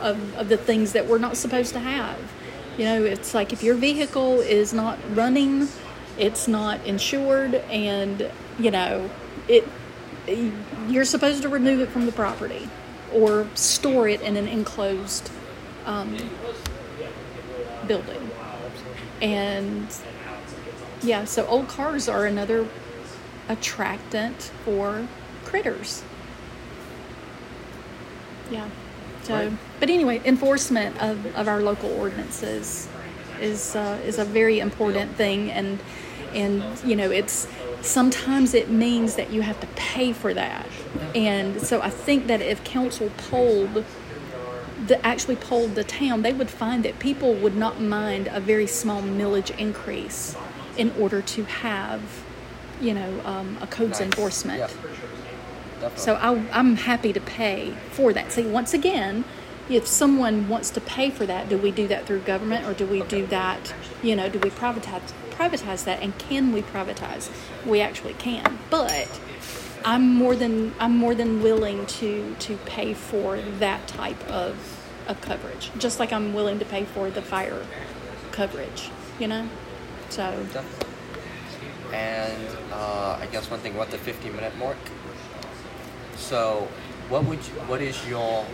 of, 0.00 0.16
of 0.38 0.48
the 0.48 0.56
things 0.56 0.92
that 0.92 1.06
we're 1.08 1.18
not 1.18 1.36
supposed 1.36 1.72
to 1.72 1.80
have 1.80 2.18
you 2.78 2.84
know 2.84 3.04
it's 3.04 3.34
like 3.34 3.52
if 3.52 3.62
your 3.62 3.74
vehicle 3.74 4.40
is 4.40 4.72
not 4.72 4.98
running 5.14 5.68
it's 6.16 6.48
not 6.48 6.84
insured 6.86 7.54
and 7.54 8.30
you 8.58 8.70
know 8.70 9.10
it 9.48 9.68
you're 10.88 11.04
supposed 11.04 11.42
to 11.42 11.48
remove 11.48 11.80
it 11.80 11.88
from 11.88 12.06
the 12.06 12.12
property 12.12 12.68
or 13.12 13.46
store 13.54 14.08
it 14.08 14.20
in 14.20 14.36
an 14.36 14.48
enclosed 14.48 15.30
um, 15.86 16.16
building. 17.86 18.30
And 19.20 19.86
yeah, 21.02 21.24
so 21.24 21.46
old 21.46 21.68
cars 21.68 22.08
are 22.08 22.26
another 22.26 22.68
attractant 23.48 24.52
for 24.64 25.08
critters. 25.44 26.02
Yeah. 28.50 28.68
So, 29.22 29.34
Right. 29.34 29.52
But 29.80 29.90
anyway, 29.90 30.20
enforcement 30.24 31.00
of, 31.02 31.24
of 31.36 31.48
our 31.48 31.60
local 31.60 31.90
ordinances 31.92 32.88
is 33.40 33.76
uh, 33.76 34.00
is 34.04 34.18
a 34.18 34.24
very 34.24 34.58
important 34.58 35.14
thing, 35.16 35.50
and 35.50 35.78
and 36.34 36.62
you 36.84 36.96
know 36.96 37.10
it's 37.10 37.46
sometimes 37.82 38.54
it 38.54 38.68
means 38.70 39.14
that 39.16 39.30
you 39.30 39.42
have 39.42 39.60
to 39.60 39.66
pay 39.76 40.12
for 40.12 40.34
that, 40.34 40.66
and 41.14 41.60
so 41.60 41.80
I 41.80 41.90
think 41.90 42.26
that 42.26 42.40
if 42.40 42.64
council 42.64 43.10
polled 43.30 43.84
the 44.86 45.04
actually 45.06 45.36
polled 45.36 45.74
the 45.74 45.84
town, 45.84 46.22
they 46.22 46.32
would 46.32 46.50
find 46.50 46.84
that 46.84 46.98
people 46.98 47.34
would 47.34 47.56
not 47.56 47.80
mind 47.80 48.28
a 48.32 48.40
very 48.40 48.66
small 48.66 49.02
millage 49.02 49.56
increase 49.58 50.36
in 50.76 50.90
order 50.98 51.20
to 51.20 51.44
have, 51.44 52.00
you 52.80 52.94
know, 52.94 53.20
um, 53.24 53.58
a 53.60 53.66
codes 53.66 54.00
Nice. 54.00 54.00
enforcement. 54.00 54.58
Yeah. 55.80 55.90
So 55.96 56.14
I, 56.14 56.44
I'm 56.52 56.76
happy 56.76 57.12
to 57.12 57.20
pay 57.20 57.74
for 57.90 58.12
that. 58.12 58.32
See, 58.32 58.46
once 58.46 58.74
again, 58.74 59.24
if 59.68 59.86
someone 59.86 60.48
wants 60.48 60.70
to 60.70 60.80
pay 60.80 61.10
for 61.10 61.26
that, 61.26 61.48
do 61.48 61.58
we 61.58 61.70
do 61.70 61.86
that 61.88 62.06
through 62.06 62.20
government 62.20 62.66
or 62.66 62.72
do 62.72 62.86
we 62.86 63.02
do 63.02 63.26
that, 63.26 63.74
you 64.02 64.16
know, 64.16 64.28
do 64.28 64.38
we 64.38 64.50
privatize 64.50 65.12
privatize 65.30 65.84
that? 65.84 66.02
And 66.02 66.18
can 66.18 66.52
we 66.52 66.62
privatize? 66.62 67.30
We 67.64 67.80
actually 67.80 68.14
can, 68.14 68.58
but 68.70 69.20
I'm 69.84 70.14
more 70.14 70.34
than 70.34 70.74
I'm 70.78 70.96
more 70.96 71.14
than 71.14 71.42
willing 71.42 71.86
to 71.86 72.34
to 72.40 72.56
pay 72.58 72.94
for 72.94 73.38
that 73.58 73.86
type 73.86 74.22
of 74.28 74.56
of 75.06 75.20
coverage, 75.20 75.70
just 75.78 75.98
like 75.98 76.12
I'm 76.12 76.34
willing 76.34 76.58
to 76.58 76.64
pay 76.64 76.84
for 76.84 77.10
the 77.10 77.22
fire 77.22 77.64
coverage. 78.32 78.90
You 79.18 79.28
know, 79.28 79.48
so 80.08 80.46
And 81.92 82.46
uh, 82.72 83.18
I 83.20 83.26
guess 83.32 83.50
one 83.50 83.60
thing, 83.60 83.74
what 83.74 83.90
the 83.90 83.98
15 83.98 84.34
minute 84.34 84.56
mark. 84.58 84.76
So, 86.16 86.68
what 87.08 87.24
would 87.24 87.38
you, 87.38 87.54
what 87.66 87.80
is 87.80 88.06
your 88.06 88.44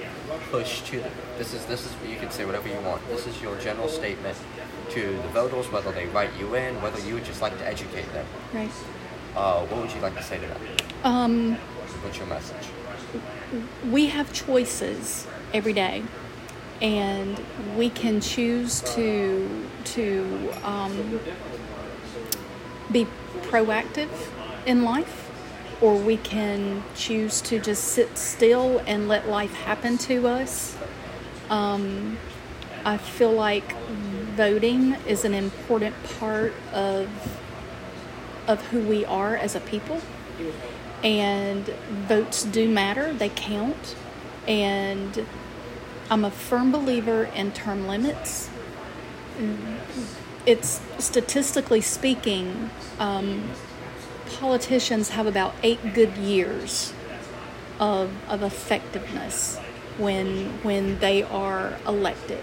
push 0.50 0.82
to 0.82 1.00
them? 1.00 1.12
This 1.38 1.52
is 1.54 1.64
this 1.66 1.84
is 1.86 1.92
you 2.08 2.16
can 2.16 2.30
say 2.30 2.44
whatever 2.44 2.68
you 2.68 2.78
want. 2.80 3.06
This 3.08 3.26
is 3.26 3.40
your 3.42 3.56
general 3.58 3.88
statement 3.88 4.36
to 4.90 5.00
the 5.00 5.28
voters, 5.28 5.70
whether 5.70 5.92
they 5.92 6.06
write 6.06 6.30
you 6.38 6.54
in, 6.54 6.80
whether 6.82 7.00
you 7.06 7.14
would 7.14 7.24
just 7.24 7.42
like 7.42 7.56
to 7.58 7.66
educate 7.66 8.10
them. 8.12 8.26
right. 8.52 8.70
Uh, 9.36 9.66
what 9.66 9.82
would 9.82 9.92
you 9.92 10.00
like 10.00 10.16
to 10.16 10.22
say 10.22 10.38
to 10.38 10.46
them? 10.46 10.60
Um, 11.02 11.54
What's 12.02 12.18
your 12.18 12.26
message? 12.26 12.68
we 13.90 14.06
have 14.06 14.32
choices 14.32 15.26
every 15.52 15.72
day 15.72 16.02
and 16.82 17.40
we 17.76 17.88
can 17.90 18.20
choose 18.20 18.80
to 18.94 19.66
to 19.84 20.52
um, 20.64 21.20
be 22.92 23.06
proactive 23.42 24.08
in 24.66 24.82
life, 24.84 25.23
or 25.84 25.94
we 25.96 26.16
can 26.16 26.82
choose 26.96 27.42
to 27.42 27.58
just 27.58 27.84
sit 27.84 28.16
still 28.16 28.78
and 28.86 29.06
let 29.06 29.28
life 29.28 29.52
happen 29.52 29.98
to 29.98 30.26
us. 30.26 30.74
Um, 31.50 32.16
I 32.86 32.96
feel 32.96 33.32
like 33.32 33.76
voting 34.34 34.94
is 35.06 35.26
an 35.26 35.34
important 35.34 35.94
part 36.18 36.54
of 36.72 37.08
of 38.48 38.62
who 38.68 38.80
we 38.80 39.04
are 39.04 39.36
as 39.36 39.54
a 39.54 39.60
people, 39.60 40.00
and 41.02 41.66
votes 42.08 42.44
do 42.44 42.66
matter. 42.66 43.12
They 43.12 43.28
count, 43.28 43.94
and 44.48 45.26
I'm 46.10 46.24
a 46.24 46.30
firm 46.30 46.72
believer 46.72 47.24
in 47.24 47.52
term 47.52 47.86
limits. 47.86 48.48
It's 50.46 50.80
statistically 50.98 51.82
speaking, 51.82 52.70
um, 52.98 53.50
politicians 54.38 55.10
have 55.10 55.26
about 55.26 55.54
eight 55.62 55.94
good 55.94 56.16
years 56.16 56.92
of, 57.80 58.12
of 58.28 58.42
effectiveness 58.42 59.58
when 59.98 60.46
when 60.62 60.98
they 60.98 61.22
are 61.22 61.78
elected, 61.86 62.42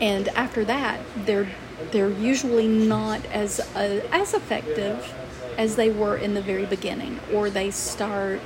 and 0.00 0.28
after 0.28 0.64
that, 0.64 1.00
they're 1.24 1.48
they're 1.90 2.10
usually 2.10 2.68
not 2.68 3.24
as 3.26 3.60
uh, 3.74 4.06
as 4.12 4.34
effective 4.34 5.14
as 5.56 5.76
they 5.76 5.90
were 5.90 6.16
in 6.16 6.34
the 6.34 6.42
very 6.42 6.66
beginning, 6.66 7.18
or 7.32 7.48
they 7.50 7.70
start 7.70 8.40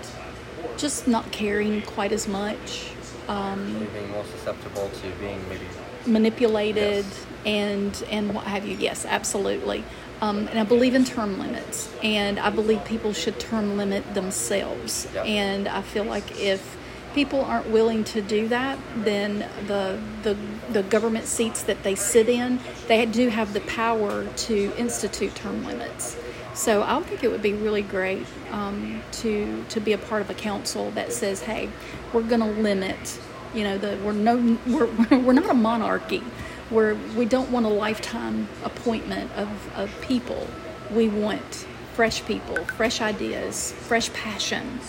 just 0.77 1.09
not 1.09 1.33
caring 1.33 1.83
quite 1.83 2.13
as 2.13 2.29
much 2.29 2.91
um, 3.29 3.87
being 3.93 4.11
more 4.11 4.25
susceptible 4.25 4.89
to 4.89 5.11
being 5.19 5.41
maybe 5.49 5.65
manipulated 6.07 7.05
yes. 7.05 7.27
and 7.45 8.05
and 8.11 8.35
what 8.35 8.45
have 8.47 8.67
you. 8.67 8.77
Yes, 8.77 9.05
absolutely. 9.05 9.85
Um, 10.21 10.49
and 10.49 10.59
I 10.59 10.65
believe 10.65 10.95
in 10.95 11.05
term 11.05 11.39
limits, 11.39 11.93
and 12.03 12.39
I 12.39 12.51
believe 12.51 12.85
people 12.85 13.13
should 13.13 13.39
term 13.39 13.77
limit 13.77 14.15
themselves. 14.15 15.07
And 15.17 15.69
I 15.69 15.83
feel 15.83 16.05
like 16.05 16.41
if 16.41 16.77
people 17.15 17.43
aren't 17.43 17.69
willing 17.71 18.05
to 18.05 18.23
do 18.23 18.49
that, 18.49 18.79
then 18.97 19.49
the, 19.67 19.99
the 20.23 20.37
the 20.71 20.83
government 20.83 21.27
seats 21.27 21.63
that 21.63 21.83
they 21.83 21.95
sit 21.95 22.29
in, 22.29 22.61
they 22.89 23.07
do 23.07 23.29
have 23.29 23.53
the 23.53 23.61
power 23.63 24.27
to 24.27 24.73
institute 24.77 25.35
term 25.35 25.65
limits. 25.65 26.17
So 26.55 26.83
I 26.83 27.01
think 27.03 27.23
it 27.23 27.31
would 27.31 27.43
be 27.43 27.53
really 27.53 27.83
great 27.83 28.27
um, 28.51 29.03
to 29.13 29.65
to 29.69 29.81
be 29.81 29.93
a 29.93 29.99
part 29.99 30.23
of 30.23 30.31
a 30.31 30.35
council 30.35 30.91
that 30.93 31.13
says, 31.13 31.43
"Hey, 31.43 31.69
we're 32.13 32.23
going 32.23 32.41
to 32.41 32.61
limit. 32.63 33.19
You 33.55 33.65
know, 33.65 33.79
the 33.79 33.99
we're 34.05 34.13
no 34.13 34.59
we're 34.67 34.87
we're 35.21 35.33
not 35.35 35.51
a 35.51 35.55
monarchy. 35.55 36.23
Where 36.71 36.95
we 37.17 37.25
don't 37.27 37.51
want 37.51 37.67
a 37.67 37.71
lifetime 37.71 38.49
appointment 38.65 39.31
of 39.33 39.49
of 39.77 40.01
people. 40.01 40.47
We 40.91 41.09
want 41.09 41.67
fresh 41.95 42.25
people, 42.27 42.57
fresh 42.77 43.01
ideas, 43.01 43.73
fresh 43.73 44.13
passion. 44.13 44.81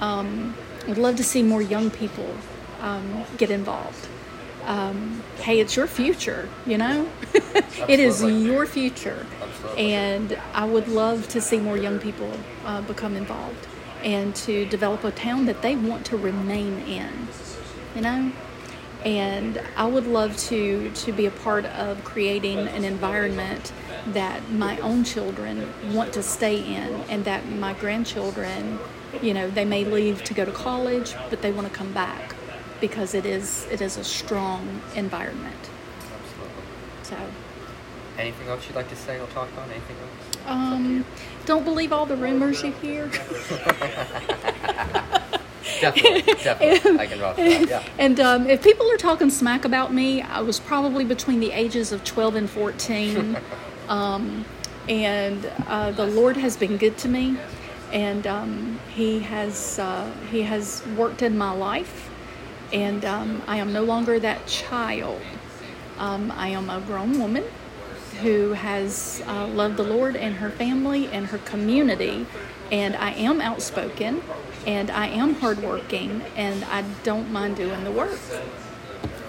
Um, 0.00 0.56
I'd 0.88 0.98
love 0.98 1.16
to 1.16 1.24
see 1.24 1.42
more 1.42 1.62
young 1.62 1.90
people 1.90 2.28
um, 2.80 3.24
get 3.36 3.50
involved. 3.50 4.08
Um, 4.64 5.22
hey, 5.40 5.60
it's 5.60 5.76
your 5.76 5.86
future, 5.86 6.48
you 6.66 6.76
know? 6.76 7.08
it 7.88 8.00
is 8.00 8.22
your 8.22 8.66
future. 8.66 9.24
And 9.76 10.38
I 10.52 10.64
would 10.64 10.88
love 10.88 11.28
to 11.28 11.40
see 11.40 11.58
more 11.58 11.76
young 11.76 11.98
people 11.98 12.32
uh, 12.64 12.82
become 12.82 13.16
involved 13.16 13.66
and 14.02 14.34
to 14.34 14.66
develop 14.66 15.04
a 15.04 15.10
town 15.10 15.46
that 15.46 15.62
they 15.62 15.76
want 15.76 16.04
to 16.06 16.16
remain 16.16 16.78
in, 16.80 17.28
you 17.94 18.00
know? 18.00 18.32
And 19.04 19.62
I 19.76 19.86
would 19.86 20.06
love 20.06 20.36
to, 20.48 20.90
to 20.90 21.12
be 21.12 21.26
a 21.26 21.30
part 21.30 21.64
of 21.66 22.02
creating 22.04 22.58
an 22.58 22.84
environment 22.84 23.72
that 24.08 24.50
my 24.50 24.78
own 24.78 25.04
children 25.04 25.68
want 25.92 26.12
to 26.14 26.22
stay 26.22 26.58
in 26.58 26.94
and 27.08 27.24
that 27.24 27.48
my 27.48 27.74
grandchildren, 27.74 28.78
you 29.22 29.34
know, 29.34 29.48
they 29.48 29.64
may 29.64 29.84
leave 29.84 30.24
to 30.24 30.34
go 30.34 30.44
to 30.44 30.52
college, 30.52 31.14
but 31.30 31.42
they 31.42 31.52
want 31.52 31.68
to 31.68 31.72
come 31.72 31.92
back 31.92 32.34
because 32.80 33.14
it 33.14 33.26
is 33.26 33.66
it 33.70 33.80
is 33.80 33.96
a 33.96 34.04
strong 34.04 34.80
environment. 34.94 35.70
Absolutely. 36.00 36.62
So 37.02 37.16
Anything 38.18 38.48
else 38.48 38.66
you'd 38.66 38.74
like 38.74 38.88
to 38.88 38.96
say 38.96 39.20
or 39.20 39.26
talk 39.28 39.48
about? 39.52 39.70
Anything 39.70 39.96
else? 39.96 40.46
Um, 40.46 41.04
don't 41.46 41.64
believe 41.64 41.92
all 41.92 42.04
the 42.04 42.16
rumors 42.16 42.64
you 42.64 42.72
hear. 42.72 43.08
definitely, 45.80 46.22
definitely. 46.42 46.98
I 46.98 47.06
can 47.06 47.18
vouch 47.18 47.36
that. 47.36 47.68
Yeah. 47.68 47.84
And 47.98 48.20
um, 48.20 48.46
if 48.46 48.62
people 48.62 48.90
are 48.90 48.96
talking 48.96 49.30
smack 49.30 49.64
about 49.64 49.92
me, 49.92 50.22
I 50.22 50.40
was 50.40 50.58
probably 50.58 51.04
between 51.04 51.40
the 51.40 51.52
ages 51.52 51.92
of 51.92 52.04
12 52.04 52.34
and 52.34 52.50
14. 52.50 53.36
um, 53.88 54.44
and 54.88 55.50
uh, 55.66 55.90
the 55.92 56.06
Lord 56.06 56.36
has 56.36 56.56
been 56.56 56.76
good 56.76 56.96
to 56.98 57.08
me, 57.08 57.36
and 57.92 58.26
um, 58.26 58.80
He 58.94 59.20
has 59.20 59.78
uh, 59.78 60.10
He 60.30 60.42
has 60.42 60.82
worked 60.96 61.22
in 61.22 61.36
my 61.36 61.52
life, 61.52 62.10
and 62.72 63.04
um, 63.04 63.42
I 63.46 63.58
am 63.58 63.72
no 63.72 63.84
longer 63.84 64.18
that 64.18 64.46
child. 64.46 65.20
Um, 65.98 66.30
I 66.30 66.48
am 66.48 66.70
a 66.70 66.80
grown 66.80 67.18
woman 67.18 67.44
who 68.22 68.52
has 68.52 69.22
uh, 69.26 69.46
loved 69.46 69.76
the 69.76 69.82
Lord 69.82 70.16
and 70.16 70.36
her 70.36 70.50
family 70.50 71.06
and 71.08 71.26
her 71.26 71.38
community. 71.38 72.26
And 72.70 72.96
I 72.96 73.12
am 73.12 73.40
outspoken 73.40 74.22
and 74.68 74.90
I 74.90 75.06
am 75.06 75.34
hardworking 75.36 76.22
and 76.36 76.62
I 76.64 76.84
don't 77.02 77.32
mind 77.32 77.56
doing 77.56 77.84
the 77.84 77.90
work. 77.90 78.18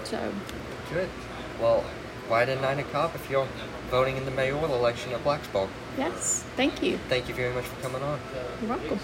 So. 0.03 0.33
Good. 0.91 1.09
Well, 1.61 1.85
write 2.29 2.49
in 2.49 2.59
Nina 2.61 2.83
Cobb 2.83 3.15
if 3.15 3.29
you're 3.29 3.47
voting 3.89 4.17
in 4.17 4.25
the 4.25 4.31
mayoral 4.31 4.75
election 4.75 5.13
at 5.13 5.23
Blacksburg? 5.23 5.69
Yes, 5.97 6.43
thank 6.57 6.83
you. 6.83 6.97
Thank 7.07 7.29
you 7.29 7.35
very 7.35 7.53
much 7.53 7.63
for 7.63 7.81
coming 7.81 8.03
on. 8.03 8.19
You're 8.61 8.69
welcome. 8.69 8.99